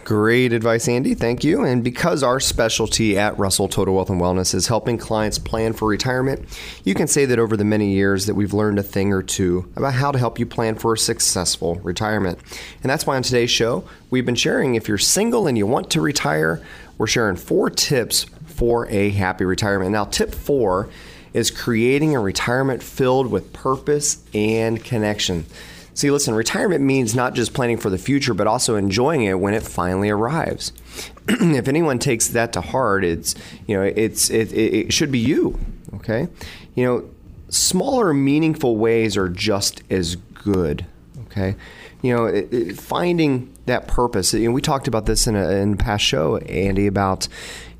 Great 0.05 0.53
advice, 0.53 0.89
Andy. 0.89 1.15
Thank 1.15 1.43
you. 1.43 1.65
And 1.65 1.83
because 1.83 2.23
our 2.23 2.39
specialty 2.39 3.19
at 3.19 3.39
Russell 3.39 3.67
Total 3.67 3.95
Wealth 3.95 4.11
and 4.11 4.21
Wellness 4.21 4.55
is 4.55 4.67
helping 4.67 4.99
clients 4.99 5.39
plan 5.39 5.73
for 5.73 5.89
retirement, 5.89 6.47
you 6.85 6.95
can 6.95 7.07
say 7.07 7.25
that 7.25 7.39
over 7.39 7.57
the 7.57 7.65
many 7.65 7.95
years 7.95 8.27
that 8.27 8.35
we've 8.35 8.53
learned 8.53 8.79
a 8.79 8.83
thing 8.83 9.15
or 9.15 9.23
two 9.23 9.73
about 9.75 9.95
how 9.95 10.13
to 10.13 10.19
help 10.19 10.39
you 10.39 10.45
plan 10.45 10.75
for 10.75 10.93
a 10.93 10.99
successful 10.99 11.77
retirement. 11.77 12.39
And 12.83 12.91
that's 12.91 13.07
why 13.07 13.17
on 13.17 13.23
today's 13.23 13.51
show, 13.51 13.85
we've 14.11 14.27
been 14.27 14.35
sharing 14.35 14.75
if 14.75 14.87
you're 14.87 14.99
single 14.99 15.47
and 15.47 15.57
you 15.57 15.67
want 15.67 15.91
to 15.93 16.03
retire, 16.03 16.63
we're 16.99 17.07
sharing 17.07 17.37
four 17.37 17.71
tips 17.71 18.27
for 18.59 18.89
a 18.89 19.11
happy 19.11 19.45
retirement. 19.45 19.93
Now, 19.93 20.05
tip 20.05 20.35
four 20.35 20.89
is 21.33 21.53
creating 21.53 22.17
a 22.17 22.21
retirement 22.21 22.83
filled 22.83 23.29
with 23.31 23.53
purpose 23.53 24.25
and 24.35 24.83
connection. 24.83 25.47
See, 25.95 26.11
listen, 26.11 26.35
retirement 26.35 26.83
means 26.83 27.15
not 27.15 27.35
just 27.35 27.55
planning 27.55 27.77
for 27.77 27.89
the 27.89 27.99
future, 27.99 28.35
but 28.35 28.49
also 28.49 28.75
enjoying 28.75 29.23
it 29.23 29.39
when 29.39 29.55
it 29.55 29.63
finally 29.63 30.11
arrives. 30.11 30.73
if 31.29 31.69
anyone 31.69 32.01
takes 32.01 32.27
that 32.29 32.53
to 32.55 32.61
heart, 32.61 33.05
it's 33.05 33.37
you 33.69 33.77
know 33.77 33.83
it's 33.83 34.29
it, 34.29 34.53
it 34.53 34.93
should 34.93 35.13
be 35.13 35.21
you. 35.21 35.59
Okay, 35.95 36.27
you 36.75 36.85
know, 36.85 37.09
smaller, 37.49 38.13
meaningful 38.13 38.77
ways 38.77 39.17
are 39.17 39.29
just 39.29 39.83
as 39.89 40.17
good. 40.17 40.85
Okay, 41.27 41.55
you 42.03 42.15
know, 42.15 42.27
it, 42.27 42.53
it, 42.53 42.81
finding 42.81 43.53
that 43.67 43.87
purpose. 43.89 44.33
You 44.35 44.49
know, 44.49 44.53
we 44.53 44.63
talked 44.63 44.89
about 44.89 45.07
this 45.07 45.27
in 45.27 45.37
a 45.37 45.49
in 45.51 45.75
a 45.75 45.77
past 45.77 46.05
show, 46.05 46.39
Andy, 46.39 46.87
about 46.87 47.29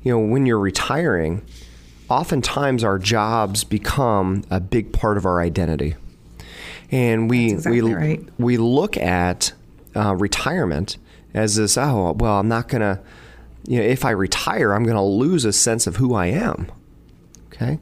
you 0.03 0.11
know 0.11 0.19
when 0.19 0.45
you're 0.45 0.59
retiring. 0.59 1.43
Oftentimes, 2.09 2.83
our 2.83 2.97
jobs 2.97 3.63
become 3.63 4.43
a 4.49 4.59
big 4.59 4.91
part 4.91 5.17
of 5.17 5.27
our 5.27 5.39
identity 5.41 5.95
and 6.91 7.29
we 7.29 7.51
exactly 7.51 7.81
we 7.81 7.93
right. 7.93 8.29
we 8.37 8.57
look 8.57 8.97
at 8.97 9.53
uh, 9.95 10.15
retirement 10.15 10.97
as 11.33 11.55
this. 11.55 11.77
Oh 11.77 12.13
well, 12.13 12.39
I'm 12.39 12.47
not 12.47 12.67
gonna. 12.67 13.01
You 13.67 13.79
know, 13.79 13.85
if 13.85 14.05
I 14.05 14.11
retire, 14.11 14.73
I'm 14.73 14.83
going 14.83 14.95
to 14.95 15.01
lose 15.01 15.45
a 15.45 15.53
sense 15.53 15.85
of 15.85 15.97
who 15.97 16.15
I 16.15 16.27
am. 16.27 16.71
Okay, 17.61 17.77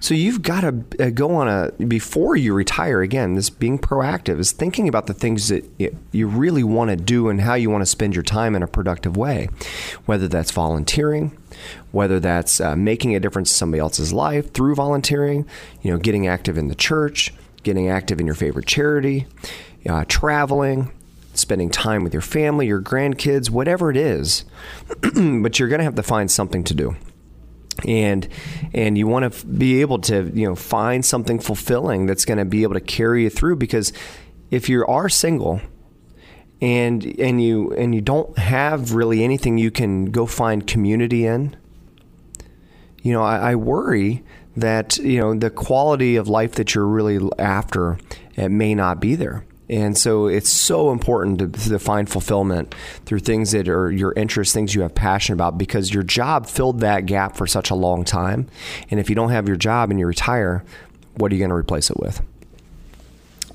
so 0.00 0.12
you've 0.12 0.42
got 0.42 0.62
to 0.62 0.82
uh, 0.98 1.10
go 1.10 1.36
on 1.36 1.46
a 1.46 1.70
before 1.84 2.34
you 2.34 2.52
retire. 2.52 3.00
Again, 3.00 3.36
this 3.36 3.48
being 3.48 3.78
proactive 3.78 4.40
is 4.40 4.50
thinking 4.50 4.88
about 4.88 5.06
the 5.06 5.14
things 5.14 5.48
that 5.48 5.64
you 6.10 6.26
really 6.26 6.64
want 6.64 6.90
to 6.90 6.96
do 6.96 7.28
and 7.28 7.40
how 7.40 7.54
you 7.54 7.70
want 7.70 7.82
to 7.82 7.86
spend 7.86 8.16
your 8.16 8.24
time 8.24 8.56
in 8.56 8.62
a 8.64 8.66
productive 8.66 9.16
way. 9.16 9.48
Whether 10.04 10.26
that's 10.26 10.50
volunteering, 10.50 11.38
whether 11.92 12.18
that's 12.18 12.60
uh, 12.60 12.74
making 12.74 13.14
a 13.14 13.20
difference 13.20 13.52
in 13.52 13.54
somebody 13.54 13.80
else's 13.80 14.12
life 14.12 14.52
through 14.52 14.74
volunteering, 14.74 15.46
you 15.80 15.92
know, 15.92 15.98
getting 15.98 16.26
active 16.26 16.58
in 16.58 16.66
the 16.66 16.74
church, 16.74 17.32
getting 17.62 17.88
active 17.88 18.18
in 18.18 18.26
your 18.26 18.34
favorite 18.34 18.66
charity, 18.66 19.28
uh, 19.88 20.04
traveling, 20.08 20.90
spending 21.34 21.70
time 21.70 22.02
with 22.02 22.12
your 22.12 22.20
family, 22.20 22.66
your 22.66 22.82
grandkids, 22.82 23.48
whatever 23.48 23.90
it 23.90 23.96
is. 23.96 24.44
but 25.02 25.60
you're 25.60 25.68
going 25.68 25.78
to 25.78 25.84
have 25.84 25.94
to 25.94 26.02
find 26.02 26.32
something 26.32 26.64
to 26.64 26.74
do. 26.74 26.96
And 27.86 28.28
and 28.72 28.96
you 28.96 29.06
want 29.06 29.30
to 29.30 29.38
f- 29.38 29.44
be 29.58 29.80
able 29.80 29.98
to 30.00 30.30
you 30.34 30.48
know 30.48 30.54
find 30.54 31.04
something 31.04 31.38
fulfilling 31.38 32.06
that's 32.06 32.24
going 32.24 32.38
to 32.38 32.44
be 32.44 32.62
able 32.62 32.74
to 32.74 32.80
carry 32.80 33.24
you 33.24 33.30
through 33.30 33.56
because 33.56 33.92
if 34.50 34.68
you 34.68 34.84
are 34.86 35.08
single 35.08 35.60
and 36.60 37.04
and 37.18 37.42
you 37.42 37.72
and 37.72 37.94
you 37.94 38.00
don't 38.00 38.36
have 38.38 38.92
really 38.92 39.24
anything 39.24 39.58
you 39.58 39.70
can 39.70 40.06
go 40.06 40.26
find 40.26 40.66
community 40.66 41.26
in, 41.26 41.56
you 43.02 43.12
know 43.12 43.22
I, 43.22 43.52
I 43.52 43.54
worry 43.54 44.22
that 44.56 44.98
you 44.98 45.20
know 45.20 45.34
the 45.34 45.50
quality 45.50 46.16
of 46.16 46.28
life 46.28 46.52
that 46.52 46.74
you're 46.74 46.86
really 46.86 47.20
after 47.38 47.98
it 48.36 48.50
may 48.50 48.74
not 48.74 49.00
be 49.00 49.14
there. 49.14 49.44
And 49.70 49.96
so 49.96 50.26
it's 50.26 50.50
so 50.50 50.90
important 50.90 51.38
to, 51.38 51.68
to, 51.70 51.78
find 51.78 52.08
fulfillment 52.08 52.74
through 53.06 53.20
things 53.20 53.52
that 53.52 53.68
are 53.68 53.88
your 53.88 54.12
interests, 54.14 54.52
things 54.52 54.74
you 54.74 54.82
have 54.82 54.96
passion 54.96 55.32
about, 55.32 55.58
because 55.58 55.94
your 55.94 56.02
job 56.02 56.46
filled 56.46 56.80
that 56.80 57.06
gap 57.06 57.36
for 57.36 57.46
such 57.46 57.70
a 57.70 57.76
long 57.76 58.04
time. 58.04 58.48
And 58.90 58.98
if 58.98 59.08
you 59.08 59.14
don't 59.14 59.30
have 59.30 59.46
your 59.46 59.56
job 59.56 59.90
and 59.90 60.00
you 60.00 60.06
retire, 60.06 60.64
what 61.14 61.30
are 61.30 61.36
you 61.36 61.38
going 61.38 61.50
to 61.50 61.54
replace 61.54 61.88
it 61.88 61.98
with? 62.00 62.20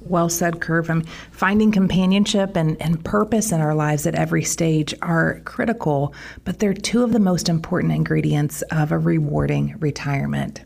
Well 0.04 0.30
said, 0.30 0.62
Curve. 0.62 0.90
I 0.90 0.94
mean, 0.94 1.06
finding 1.32 1.74
companionship 1.74 2.56
and, 2.56 2.82
and 2.82 3.04
purpose 3.04 3.52
in 3.52 3.60
our 3.60 3.76
lives 3.76 4.08
at 4.08 4.16
every 4.16 4.44
stage 4.44 4.94
are 5.02 5.42
critical, 5.42 6.14
but 6.46 6.60
they're 6.60 6.74
two 6.74 7.04
of 7.04 7.12
the 7.12 7.20
most 7.20 7.50
important 7.50 7.92
ingredients 7.92 8.62
of 8.72 8.94
a 8.94 8.98
rewarding 8.98 9.76
retirement. 9.80 10.64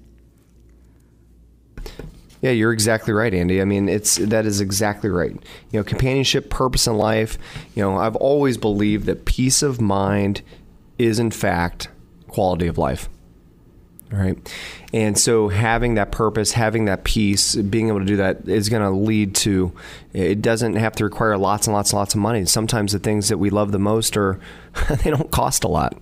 Yeah, 2.42 2.52
you're 2.52 2.72
exactly 2.72 3.14
right, 3.14 3.34
Andy. 3.34 3.62
I 3.62 3.66
mean, 3.66 3.90
it's 3.90 4.16
that 4.16 4.46
is 4.46 4.62
exactly 4.62 5.10
right. 5.10 5.32
You 5.32 5.80
know, 5.80 5.84
companionship, 5.84 6.50
purpose 6.50 6.88
in 6.88 6.98
life. 6.98 7.38
You 7.76 7.84
know, 7.84 7.98
I've 7.98 8.16
always 8.16 8.58
believed 8.58 9.06
that 9.08 9.26
peace 9.26 9.62
of 9.62 9.82
mind 9.82 10.42
is 10.98 11.20
in 11.20 11.32
fact 11.32 11.90
quality 12.28 12.68
of 12.68 12.78
life. 12.78 13.10
Right. 14.12 14.38
And 14.92 15.16
so 15.18 15.50
having 15.50 15.94
that 15.96 16.12
purpose, 16.12 16.54
having 16.54 16.86
that 16.86 17.04
peace, 17.04 17.56
being 17.56 17.90
able 17.90 18.00
to 18.00 18.06
do 18.06 18.18
that 18.18 18.48
is 18.48 18.68
going 18.68 18.82
to 18.82 18.90
lead 18.90 19.36
to 19.36 19.72
it 20.12 20.42
doesn't 20.42 20.76
have 20.76 20.96
to 20.96 21.04
require 21.04 21.38
lots 21.38 21.68
and 21.68 21.76
lots 21.76 21.92
and 21.92 22.00
lots 22.00 22.16
of 22.16 22.20
money. 22.20 22.44
Sometimes 22.46 22.94
the 22.94 23.00
things 23.00 23.30
that 23.30 23.38
we 23.38 23.52
love 23.52 23.72
the 23.72 23.78
most 23.78 24.18
are 24.18 24.40
they 25.04 25.12
don't 25.12 25.30
cost 25.30 25.64
a 25.64 25.68
lot. 25.68 26.02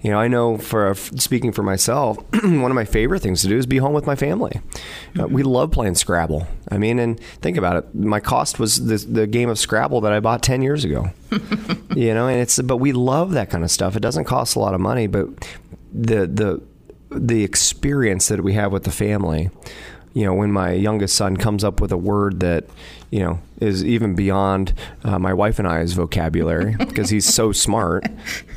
You 0.00 0.12
know, 0.12 0.20
I 0.20 0.28
know 0.28 0.56
for 0.56 0.94
speaking 0.94 1.50
for 1.50 1.64
myself, 1.64 2.18
one 2.42 2.70
of 2.70 2.76
my 2.76 2.84
favorite 2.84 3.20
things 3.20 3.42
to 3.42 3.48
do 3.48 3.58
is 3.58 3.66
be 3.66 3.78
home 3.78 3.92
with 3.92 4.06
my 4.06 4.14
family. 4.14 4.60
Uh, 5.18 5.26
we 5.26 5.42
love 5.42 5.72
playing 5.72 5.96
Scrabble. 5.96 6.46
I 6.70 6.78
mean, 6.78 7.00
and 7.00 7.18
think 7.40 7.56
about 7.56 7.76
it. 7.76 7.94
My 7.94 8.20
cost 8.20 8.60
was 8.60 8.86
the, 8.86 8.98
the 8.98 9.26
game 9.26 9.48
of 9.48 9.58
Scrabble 9.58 10.00
that 10.02 10.12
I 10.12 10.20
bought 10.20 10.44
10 10.44 10.62
years 10.62 10.84
ago. 10.84 11.10
you 11.96 12.14
know, 12.14 12.28
and 12.28 12.40
it's 12.40 12.60
but 12.62 12.76
we 12.76 12.92
love 12.92 13.32
that 13.32 13.50
kind 13.50 13.64
of 13.64 13.70
stuff. 13.72 13.96
It 13.96 14.00
doesn't 14.00 14.26
cost 14.26 14.54
a 14.54 14.60
lot 14.60 14.74
of 14.74 14.80
money, 14.80 15.08
but 15.08 15.28
the 15.92 16.26
the 16.28 16.62
the 17.10 17.44
experience 17.44 18.28
that 18.28 18.42
we 18.42 18.54
have 18.54 18.72
with 18.72 18.84
the 18.84 18.90
family. 18.90 19.50
You 20.14 20.24
know, 20.24 20.34
when 20.34 20.50
my 20.50 20.72
youngest 20.72 21.14
son 21.14 21.36
comes 21.36 21.62
up 21.62 21.80
with 21.80 21.92
a 21.92 21.96
word 21.96 22.40
that, 22.40 22.64
you 23.10 23.20
know, 23.20 23.40
is 23.60 23.84
even 23.84 24.14
beyond 24.14 24.72
uh, 25.04 25.18
my 25.18 25.32
wife 25.32 25.58
and 25.58 25.68
I's 25.68 25.92
vocabulary 25.92 26.74
because 26.78 27.10
he's 27.10 27.26
so 27.26 27.52
smart. 27.52 28.04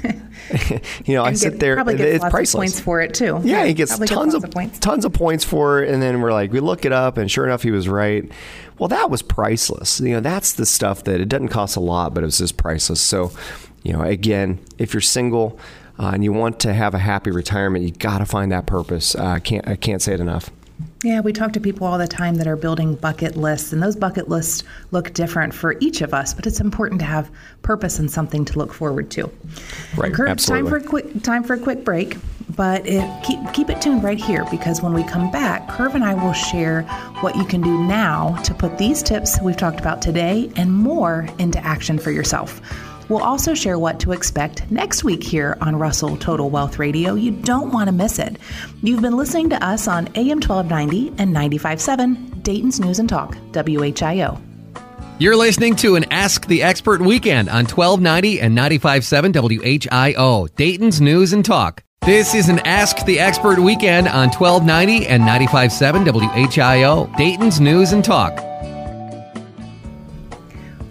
you 1.06 1.16
know, 1.16 1.24
and 1.24 1.32
I 1.32 1.34
sit 1.34 1.60
there. 1.60 1.78
it's 1.88 2.24
priceless. 2.30 2.54
points 2.54 2.80
for 2.80 3.02
it 3.02 3.14
too. 3.14 3.42
Yeah, 3.44 3.66
he 3.66 3.74
gets 3.74 3.98
tons 4.00 4.34
of, 4.34 4.44
of 4.44 4.52
points. 4.52 4.80
tons 4.80 5.06
of 5.06 5.14
points 5.14 5.44
for 5.44 5.84
it, 5.84 5.90
and 5.90 6.02
then 6.02 6.22
we're 6.22 6.34
like, 6.34 6.52
we 6.52 6.60
look 6.60 6.86
it 6.86 6.92
up, 6.92 7.18
and 7.18 7.30
sure 7.30 7.46
enough, 7.46 7.64
he 7.64 7.72
was 7.72 7.88
right. 7.88 8.30
Well, 8.78 8.88
that 8.88 9.10
was 9.10 9.22
priceless. 9.22 10.00
You 10.00 10.14
know, 10.14 10.20
that's 10.22 10.54
the 10.54 10.66
stuff 10.66 11.04
that 11.04 11.22
it 11.22 11.30
doesn't 11.30 11.50
cost 11.50 11.76
a 11.76 11.80
lot, 11.80 12.14
but 12.14 12.24
it 12.24 12.26
was 12.26 12.40
just 12.40 12.58
priceless. 12.58 13.02
So, 13.02 13.32
you 13.84 13.94
know, 13.94 14.02
again, 14.02 14.60
if 14.78 14.94
you're 14.94 15.02
single, 15.02 15.60
uh, 16.02 16.12
and 16.14 16.24
you 16.24 16.34
want 16.34 16.60
to 16.62 16.74
have 16.74 16.96
a 16.96 17.00
happy 17.00 17.30
retirement, 17.30 17.86
you 17.86 17.92
got 17.92 18.18
to 18.18 18.26
find 18.26 18.52
that 18.52 18.66
purpose. 18.66 19.14
Uh, 19.14 19.24
I 19.24 19.40
can't 19.40 19.68
I 19.68 19.76
can't 19.76 20.02
say 20.02 20.14
it 20.14 20.20
enough. 20.20 20.50
Yeah, 21.04 21.22
we 21.22 21.32
talk 21.32 21.54
to 21.54 21.60
people 21.60 21.86
all 21.86 21.98
the 22.00 22.08
time 22.08 22.36
that 22.36 22.48
are 22.48 22.56
building 22.56 22.96
bucket 22.96 23.36
lists, 23.36 23.72
and 23.72 23.82
those 23.82 23.96
bucket 23.96 24.28
lists 24.28 24.64
look 24.90 25.14
different 25.14 25.54
for 25.54 25.76
each 25.80 26.02
of 26.02 26.14
us. 26.14 26.34
But 26.34 26.48
it's 26.48 26.60
important 26.60 27.02
to 27.02 27.06
have 27.06 27.30
purpose 27.62 28.00
and 28.00 28.10
something 28.10 28.46
to 28.46 28.58
look 28.58 28.74
forward 28.74 29.12
to. 29.12 29.32
Right, 29.96 30.12
Kurt, 30.12 30.30
absolutely. 30.30 30.70
Time 30.70 30.80
for 30.80 30.86
a 30.86 30.90
quick 30.90 31.24
time 31.24 31.44
for 31.44 31.54
a 31.54 31.60
quick 31.60 31.86
break, 31.86 32.18
but 32.56 32.88
it, 32.88 33.24
keep 33.24 33.40
keep 33.54 33.70
it 33.70 33.80
tuned 33.80 34.04
right 34.04 34.20
here 34.20 34.46
because 34.50 34.82
when 34.82 34.94
we 34.94 35.04
come 35.04 35.30
back, 35.30 35.70
Kurt 35.70 35.94
and 35.94 36.04
I 36.04 36.16
will 36.16 36.34
share 36.34 36.82
what 37.22 37.36
you 37.36 37.46
can 37.46 37.62
do 37.62 37.84
now 37.84 38.38
to 38.38 38.56
put 38.56 38.80
these 38.80 39.04
tips 39.04 39.40
we've 39.40 39.58
talked 39.58 39.80
about 39.80 40.02
today 40.02 40.52
and 40.56 40.74
more 40.74 41.28
into 41.38 41.64
action 41.64 42.00
for 42.00 42.10
yourself. 42.10 42.60
We'll 43.12 43.24
also 43.24 43.54
share 43.54 43.78
what 43.78 44.00
to 44.00 44.14
expect 44.14 44.72
next 44.72 45.04
week 45.04 45.22
here 45.22 45.58
on 45.60 45.76
Russell 45.76 46.16
Total 46.16 46.50
Wealth 46.50 46.80
Radio. 46.80 47.16
You 47.16 47.32
don't 47.32 47.74
want 47.74 47.90
to 47.90 47.92
miss 47.92 48.20
it. 48.20 48.38
You've 48.82 49.02
been 49.02 49.18
listening 49.18 49.50
to 49.50 49.62
us 49.62 49.86
on 49.86 50.08
AM 50.16 50.40
1290 50.40 51.22
and 51.22 51.36
95.7 51.36 52.42
Dayton's 52.42 52.80
News 52.80 53.00
and 53.00 53.10
Talk, 53.10 53.36
WHIO. 53.52 54.42
You're 55.20 55.36
listening 55.36 55.76
to 55.76 55.98
an 55.98 56.06
Ask 56.10 56.48
the 56.48 56.64
Expert 56.64 57.02
weekend 57.02 57.50
on 57.50 57.66
1290 57.66 58.40
and 58.40 58.58
95.7 58.58 59.34
WHIO, 59.34 60.56
Dayton's 60.56 61.02
News 61.02 61.34
and 61.34 61.44
Talk. 61.44 61.84
This 62.06 62.34
is 62.34 62.48
an 62.48 62.60
Ask 62.60 63.06
the 63.06 63.20
Expert 63.20 63.60
weekend 63.60 64.08
on 64.08 64.30
1290 64.30 65.08
and 65.08 65.24
95.7 65.24 66.48
WHIO, 66.48 67.18
Dayton's 67.18 67.60
News 67.60 67.92
and 67.92 68.06
Talk. 68.06 68.51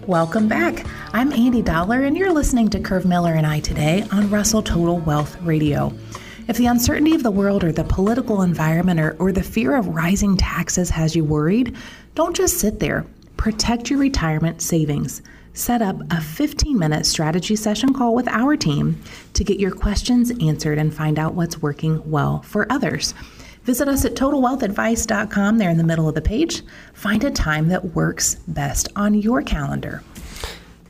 Welcome 0.07 0.47
back. 0.47 0.83
I'm 1.13 1.31
Andy 1.31 1.61
Dollar, 1.61 2.01
and 2.01 2.17
you're 2.17 2.33
listening 2.33 2.69
to 2.69 2.79
Kurt 2.79 3.05
Miller 3.05 3.35
and 3.35 3.45
I 3.45 3.59
today 3.59 4.03
on 4.11 4.31
Russell 4.31 4.63
Total 4.63 4.97
Wealth 4.97 5.39
Radio. 5.43 5.93
If 6.47 6.57
the 6.57 6.65
uncertainty 6.65 7.13
of 7.13 7.21
the 7.21 7.29
world 7.29 7.63
or 7.63 7.71
the 7.71 7.83
political 7.83 8.41
environment 8.41 8.99
or, 8.99 9.15
or 9.19 9.31
the 9.31 9.43
fear 9.43 9.75
of 9.75 9.89
rising 9.89 10.37
taxes 10.37 10.89
has 10.89 11.15
you 11.15 11.23
worried, 11.23 11.77
don't 12.15 12.35
just 12.35 12.57
sit 12.57 12.79
there. 12.79 13.05
Protect 13.37 13.91
your 13.91 13.99
retirement 13.99 14.63
savings. 14.63 15.21
Set 15.53 15.83
up 15.83 16.01
a 16.09 16.19
15 16.19 16.79
minute 16.79 17.05
strategy 17.05 17.55
session 17.55 17.93
call 17.93 18.15
with 18.15 18.27
our 18.27 18.57
team 18.57 18.99
to 19.33 19.43
get 19.43 19.59
your 19.59 19.71
questions 19.71 20.31
answered 20.41 20.79
and 20.79 20.91
find 20.91 21.19
out 21.19 21.35
what's 21.35 21.61
working 21.61 22.01
well 22.09 22.41
for 22.41 22.65
others. 22.71 23.13
Visit 23.63 23.87
us 23.87 24.05
at 24.05 24.15
totalwealthadvice.com 24.15 25.57
there 25.57 25.69
in 25.69 25.77
the 25.77 25.83
middle 25.83 26.09
of 26.09 26.15
the 26.15 26.21
page. 26.21 26.63
Find 26.93 27.23
a 27.23 27.31
time 27.31 27.67
that 27.69 27.95
works 27.95 28.35
best 28.47 28.89
on 28.95 29.13
your 29.13 29.41
calendar. 29.43 30.03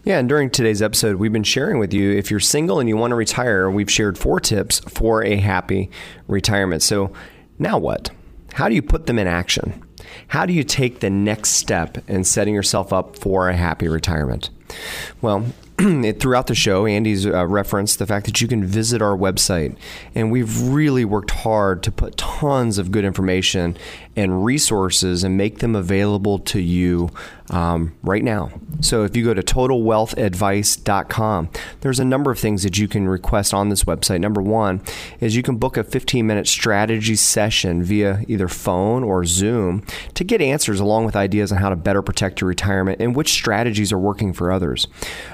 Yeah, 0.04 0.18
and 0.18 0.28
during 0.28 0.50
today's 0.50 0.82
episode, 0.82 1.18
we've 1.18 1.34
been 1.34 1.44
sharing 1.44 1.78
with 1.78 1.94
you 1.94 2.12
if 2.12 2.32
you're 2.32 2.40
single 2.40 2.80
and 2.80 2.90
you 2.90 2.98
want 2.98 3.12
to 3.12 3.16
retire, 3.16 3.70
we've 3.70 3.92
shared 3.92 4.18
four 4.18 4.40
tips 4.40 4.80
for 4.80 5.24
a 5.24 5.36
happy 5.36 5.92
retirement. 6.28 6.82
So, 6.82 7.14
now 7.60 7.78
what? 7.78 8.10
How 8.54 8.68
do 8.68 8.74
you 8.74 8.82
put 8.82 9.06
them 9.06 9.20
in 9.20 9.28
action? 9.28 9.84
How 10.28 10.46
do 10.46 10.54
you 10.54 10.64
take 10.64 11.02
the 11.02 11.10
next 11.10 11.52
step 11.52 11.98
in 12.10 12.24
setting 12.24 12.56
yourself 12.56 12.92
up 12.92 13.16
for 13.16 13.50
a 13.50 13.56
happy 13.56 13.88
retirement? 13.88 14.50
Well, 15.22 15.46
throughout 16.20 16.48
the 16.48 16.56
show, 16.56 16.86
Andy's 16.86 17.26
uh, 17.26 17.48
referenced 17.48 18.00
the 18.00 18.06
fact 18.06 18.26
that 18.26 18.42
you 18.42 18.48
can 18.48 18.64
visit 18.64 19.02
our 19.02 19.18
website, 19.18 19.76
and 20.14 20.32
we've 20.32 20.62
really 20.62 21.06
worked 21.06 21.32
hard 21.32 21.82
to 21.84 21.92
put 21.92 22.18
tons 22.18 22.78
of 22.78 22.92
good 22.92 23.06
information 23.06 23.78
and 24.16 24.44
resources 24.44 25.24
and 25.24 25.38
make 25.38 25.60
them 25.60 25.76
available 25.76 26.38
to 26.38 26.60
you 26.60 27.10
um, 27.50 27.96
right 28.02 28.24
now. 28.24 28.52
So 28.82 29.04
if 29.04 29.16
you 29.16 29.24
go 29.24 29.34
to 29.34 29.42
totalwealthadvice.com, 29.42 31.50
there's 31.82 32.00
a 32.00 32.06
number 32.06 32.32
of 32.32 32.40
things 32.40 32.64
that 32.64 32.78
you 32.78 32.88
can 32.88 33.08
request 33.08 33.54
on 33.54 33.70
this 33.70 33.84
website. 33.84 34.22
Number 34.22 34.42
one 34.42 34.82
is 35.20 35.36
you 35.36 35.44
can 35.44 35.58
book 35.58 35.78
a 35.78 35.84
15 35.84 36.26
minute 36.26 36.48
strategy 36.48 37.16
session 37.16 37.84
via 37.84 38.24
either 38.28 38.48
phone 38.48 39.04
or 39.04 39.24
Zoom 39.26 39.86
to 40.14 40.24
get 40.24 40.42
answers 40.42 40.80
along 40.80 41.06
with 41.06 41.16
ideas 41.16 41.52
on 41.52 41.60
how 41.60 41.70
to 41.70 41.76
better 41.76 42.02
protect 42.02 42.42
your 42.42 42.48
retirement 42.48 43.00
and 43.02 43.16
which 43.16 43.32
strategies 43.32 43.92
are 43.92 44.00
working 44.00 44.34
for 44.34 44.52
others. 44.52 44.88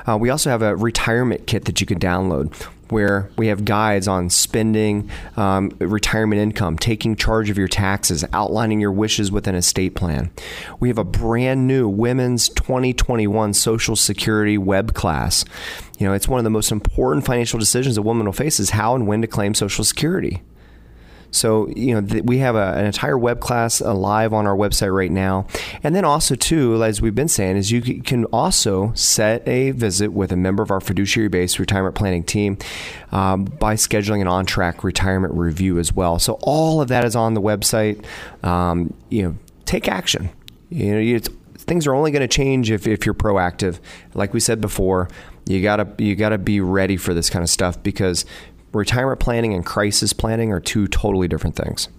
Uh, 0.08 0.18
we 0.20 0.30
also 0.30 0.37
have 0.46 0.62
a 0.62 0.76
retirement 0.76 1.48
kit 1.48 1.66
that 1.66 1.82
you 1.82 1.88
can 1.88 2.00
download 2.00 2.54
where 2.90 3.30
we 3.38 3.48
have 3.48 3.66
guides 3.66 4.08
on 4.08 4.30
spending 4.30 5.10
um, 5.36 5.70
retirement 5.80 6.42
income, 6.42 6.78
taking 6.78 7.16
charge 7.16 7.50
of 7.50 7.58
your 7.58 7.68
taxes, 7.68 8.24
outlining 8.34 8.80
your 8.80 8.92
wishes 8.92 9.32
with 9.32 9.48
an 9.48 9.56
estate 9.56 9.96
plan. 9.96 10.32
We 10.80 10.88
have 10.88 10.98
a 10.98 11.04
brand 11.04 11.68
new 11.68 11.88
Women's 11.88 12.50
2021 12.50 13.54
Social 13.54 13.96
Security 13.96 14.58
web 14.58 14.94
class. 14.94 15.44
You 16.00 16.08
know, 16.08 16.14
it's 16.14 16.28
one 16.28 16.40
of 16.40 16.44
the 16.44 16.50
most 16.50 16.72
important 16.72 17.26
financial 17.26 17.60
decisions 17.60 17.98
a 17.98 18.02
woman 18.02 18.26
will 18.26 18.34
face 18.34 18.60
is 18.60 18.72
how 18.72 18.96
and 18.96 19.08
when 19.08 19.22
to 19.22 19.28
claim 19.28 19.54
Social 19.54 19.84
Security. 19.84 20.42
So 21.32 21.68
you 21.70 21.94
know 21.94 22.08
th- 22.08 22.24
we 22.24 22.40
have 22.40 22.56
a, 22.56 22.74
an 22.74 22.86
entire 22.86 23.18
web 23.18 23.40
class 23.40 23.82
uh, 23.82 23.94
live 23.94 24.34
on 24.34 24.48
our 24.48 24.56
website 24.56 24.94
right 24.96 25.12
now, 25.12 25.48
and 25.84 25.96
then 25.96 26.06
also 26.06 26.36
too, 26.36 26.84
as 26.84 27.02
we've 27.02 27.16
been 27.16 27.28
saying, 27.28 27.58
is 27.58 27.72
you 27.72 27.84
c- 27.84 28.00
can 28.00 28.26
also 28.26 28.92
set 28.94 29.48
a 29.48 29.72
visit 29.72 30.14
with 30.14 30.32
a 30.32 30.38
member 30.38 30.64
of 30.64 30.72
our 30.72 30.80
fiduciary-based 30.80 31.60
retirement 31.60 31.96
planning 31.96 32.24
team 32.24 32.58
um, 33.12 33.46
by 33.46 33.76
scheduling 33.76 34.22
an 34.22 34.28
on-track 34.28 34.84
retirement 34.84 35.34
review 35.34 35.80
as 35.80 35.94
well. 35.94 36.20
So 36.20 36.40
all 36.42 36.82
of 36.82 36.88
that 36.88 37.06
is 37.06 37.16
on 37.16 37.34
the 37.34 37.42
website. 37.42 38.06
Um, 38.44 38.94
you 39.10 39.24
know, 39.24 39.36
take 39.66 39.88
action. 39.88 40.30
You 40.70 41.20
know, 41.20 41.20
things 41.58 41.86
are 41.86 41.94
only 41.94 42.12
going 42.12 42.22
to 42.22 42.28
change 42.28 42.72
if, 42.72 42.88
if 42.88 43.06
you're 43.06 43.16
proactive. 43.16 43.80
Like 44.14 44.34
we 44.34 44.40
said 44.40 44.62
before, 44.62 45.10
you 45.46 45.62
gotta 45.62 45.88
you 45.98 46.16
gotta 46.16 46.38
be 46.38 46.60
ready 46.60 46.98
for 46.98 47.14
this 47.14 47.30
kind 47.30 47.44
of 47.44 47.50
stuff 47.50 47.82
because 47.82 48.26
retirement 48.74 49.20
planning 49.20 49.54
and 49.54 49.66
crisis 49.66 50.14
planning 50.14 50.52
are 50.52 50.60
two 50.60 50.88
totally 50.88 51.28
different 51.28 51.56
things. 51.56 51.90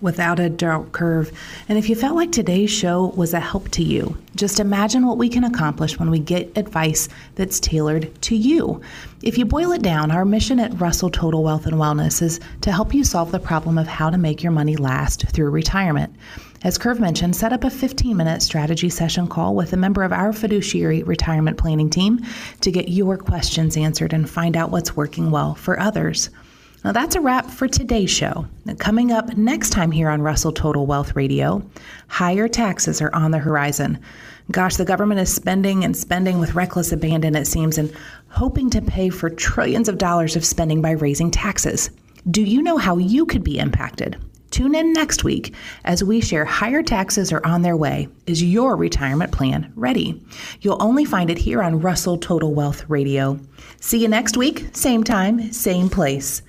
Without 0.00 0.38
a 0.38 0.48
doubt, 0.48 0.92
Kurt. 0.92 1.32
And 1.68 1.76
if 1.76 1.88
you 1.88 1.96
felt 1.96 2.14
like 2.14 2.30
today's 2.30 2.70
show 2.70 3.06
was 3.16 3.34
a 3.34 3.40
help 3.40 3.68
to 3.70 3.82
you, 3.82 4.16
just 4.36 4.60
imagine 4.60 5.04
what 5.04 5.18
we 5.18 5.28
can 5.28 5.42
accomplish 5.42 5.98
when 5.98 6.08
we 6.08 6.20
get 6.20 6.56
advice 6.56 7.08
that's 7.34 7.58
tailored 7.58 8.08
to 8.22 8.36
you. 8.36 8.80
If 9.22 9.36
you 9.38 9.44
boil 9.44 9.72
it 9.72 9.82
down, 9.82 10.12
our 10.12 10.24
mission 10.24 10.60
at 10.60 10.80
Russell 10.80 11.10
Total 11.10 11.42
Wealth 11.42 11.66
and 11.66 11.76
Wellness 11.76 12.22
is 12.22 12.38
to 12.60 12.70
help 12.70 12.94
you 12.94 13.02
solve 13.02 13.32
the 13.32 13.40
problem 13.40 13.76
of 13.76 13.88
how 13.88 14.08
to 14.08 14.18
make 14.18 14.40
your 14.40 14.52
money 14.52 14.76
last 14.76 15.28
through 15.30 15.50
retirement. 15.50 16.14
As 16.64 16.76
Kurt 16.76 16.98
mentioned, 16.98 17.36
set 17.36 17.52
up 17.52 17.62
a 17.62 17.70
15 17.70 18.16
minute 18.16 18.42
strategy 18.42 18.88
session 18.88 19.28
call 19.28 19.54
with 19.54 19.72
a 19.72 19.76
member 19.76 20.02
of 20.02 20.12
our 20.12 20.32
fiduciary 20.32 21.04
retirement 21.04 21.56
planning 21.56 21.88
team 21.88 22.20
to 22.62 22.72
get 22.72 22.88
your 22.88 23.16
questions 23.16 23.76
answered 23.76 24.12
and 24.12 24.28
find 24.28 24.56
out 24.56 24.72
what's 24.72 24.96
working 24.96 25.30
well 25.30 25.54
for 25.54 25.78
others. 25.78 26.30
Now, 26.84 26.92
that's 26.92 27.14
a 27.14 27.20
wrap 27.20 27.46
for 27.46 27.68
today's 27.68 28.10
show. 28.10 28.46
Coming 28.78 29.12
up 29.12 29.36
next 29.36 29.70
time 29.70 29.92
here 29.92 30.08
on 30.08 30.22
Russell 30.22 30.52
Total 30.52 30.84
Wealth 30.84 31.14
Radio, 31.14 31.62
higher 32.08 32.48
taxes 32.48 33.00
are 33.00 33.14
on 33.14 33.30
the 33.30 33.38
horizon. 33.38 33.98
Gosh, 34.50 34.76
the 34.76 34.84
government 34.84 35.20
is 35.20 35.32
spending 35.32 35.84
and 35.84 35.96
spending 35.96 36.38
with 36.38 36.54
reckless 36.54 36.90
abandon, 36.90 37.36
it 37.36 37.46
seems, 37.46 37.78
and 37.78 37.92
hoping 38.28 38.70
to 38.70 38.82
pay 38.82 39.10
for 39.10 39.30
trillions 39.30 39.88
of 39.88 39.98
dollars 39.98 40.34
of 40.34 40.44
spending 40.44 40.80
by 40.80 40.92
raising 40.92 41.30
taxes. 41.30 41.90
Do 42.30 42.42
you 42.42 42.62
know 42.62 42.78
how 42.78 42.96
you 42.96 43.26
could 43.26 43.44
be 43.44 43.58
impacted? 43.58 44.16
Tune 44.50 44.74
in 44.74 44.92
next 44.92 45.24
week 45.24 45.54
as 45.84 46.02
we 46.02 46.20
share 46.20 46.44
higher 46.44 46.82
taxes 46.82 47.32
are 47.32 47.44
on 47.44 47.62
their 47.62 47.76
way. 47.76 48.08
Is 48.26 48.42
your 48.42 48.76
retirement 48.76 49.32
plan 49.32 49.72
ready? 49.76 50.22
You'll 50.60 50.82
only 50.82 51.04
find 51.04 51.30
it 51.30 51.38
here 51.38 51.62
on 51.62 51.80
Russell 51.80 52.18
Total 52.18 52.52
Wealth 52.52 52.88
Radio. 52.88 53.38
See 53.80 53.98
you 53.98 54.08
next 54.08 54.36
week, 54.36 54.66
same 54.72 55.04
time, 55.04 55.52
same 55.52 55.88
place. 55.88 56.42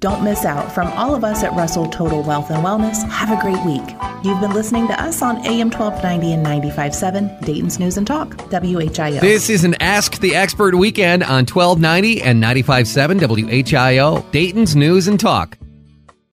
Don't 0.00 0.22
miss 0.22 0.44
out. 0.44 0.70
From 0.72 0.86
all 0.92 1.12
of 1.12 1.24
us 1.24 1.42
at 1.42 1.52
Russell 1.54 1.88
Total 1.88 2.22
Wealth 2.22 2.50
and 2.50 2.64
Wellness, 2.64 3.02
have 3.10 3.36
a 3.36 3.40
great 3.42 3.64
week. 3.64 3.96
You've 4.24 4.40
been 4.40 4.52
listening 4.52 4.86
to 4.88 5.02
us 5.02 5.22
on 5.22 5.38
AM 5.44 5.70
1290 5.70 6.34
and 6.34 6.46
95.7, 6.46 7.44
Dayton's 7.44 7.80
News 7.80 7.96
and 7.96 8.06
Talk, 8.06 8.28
WHIO. 8.48 9.20
This 9.20 9.50
is 9.50 9.64
an 9.64 9.74
Ask 9.80 10.20
the 10.20 10.36
Expert 10.36 10.76
weekend 10.76 11.24
on 11.24 11.46
1290 11.46 12.22
and 12.22 12.40
95.7 12.40 13.64
WHIO, 13.64 14.30
Dayton's 14.30 14.76
News 14.76 15.08
and 15.08 15.18
Talk. 15.18 15.58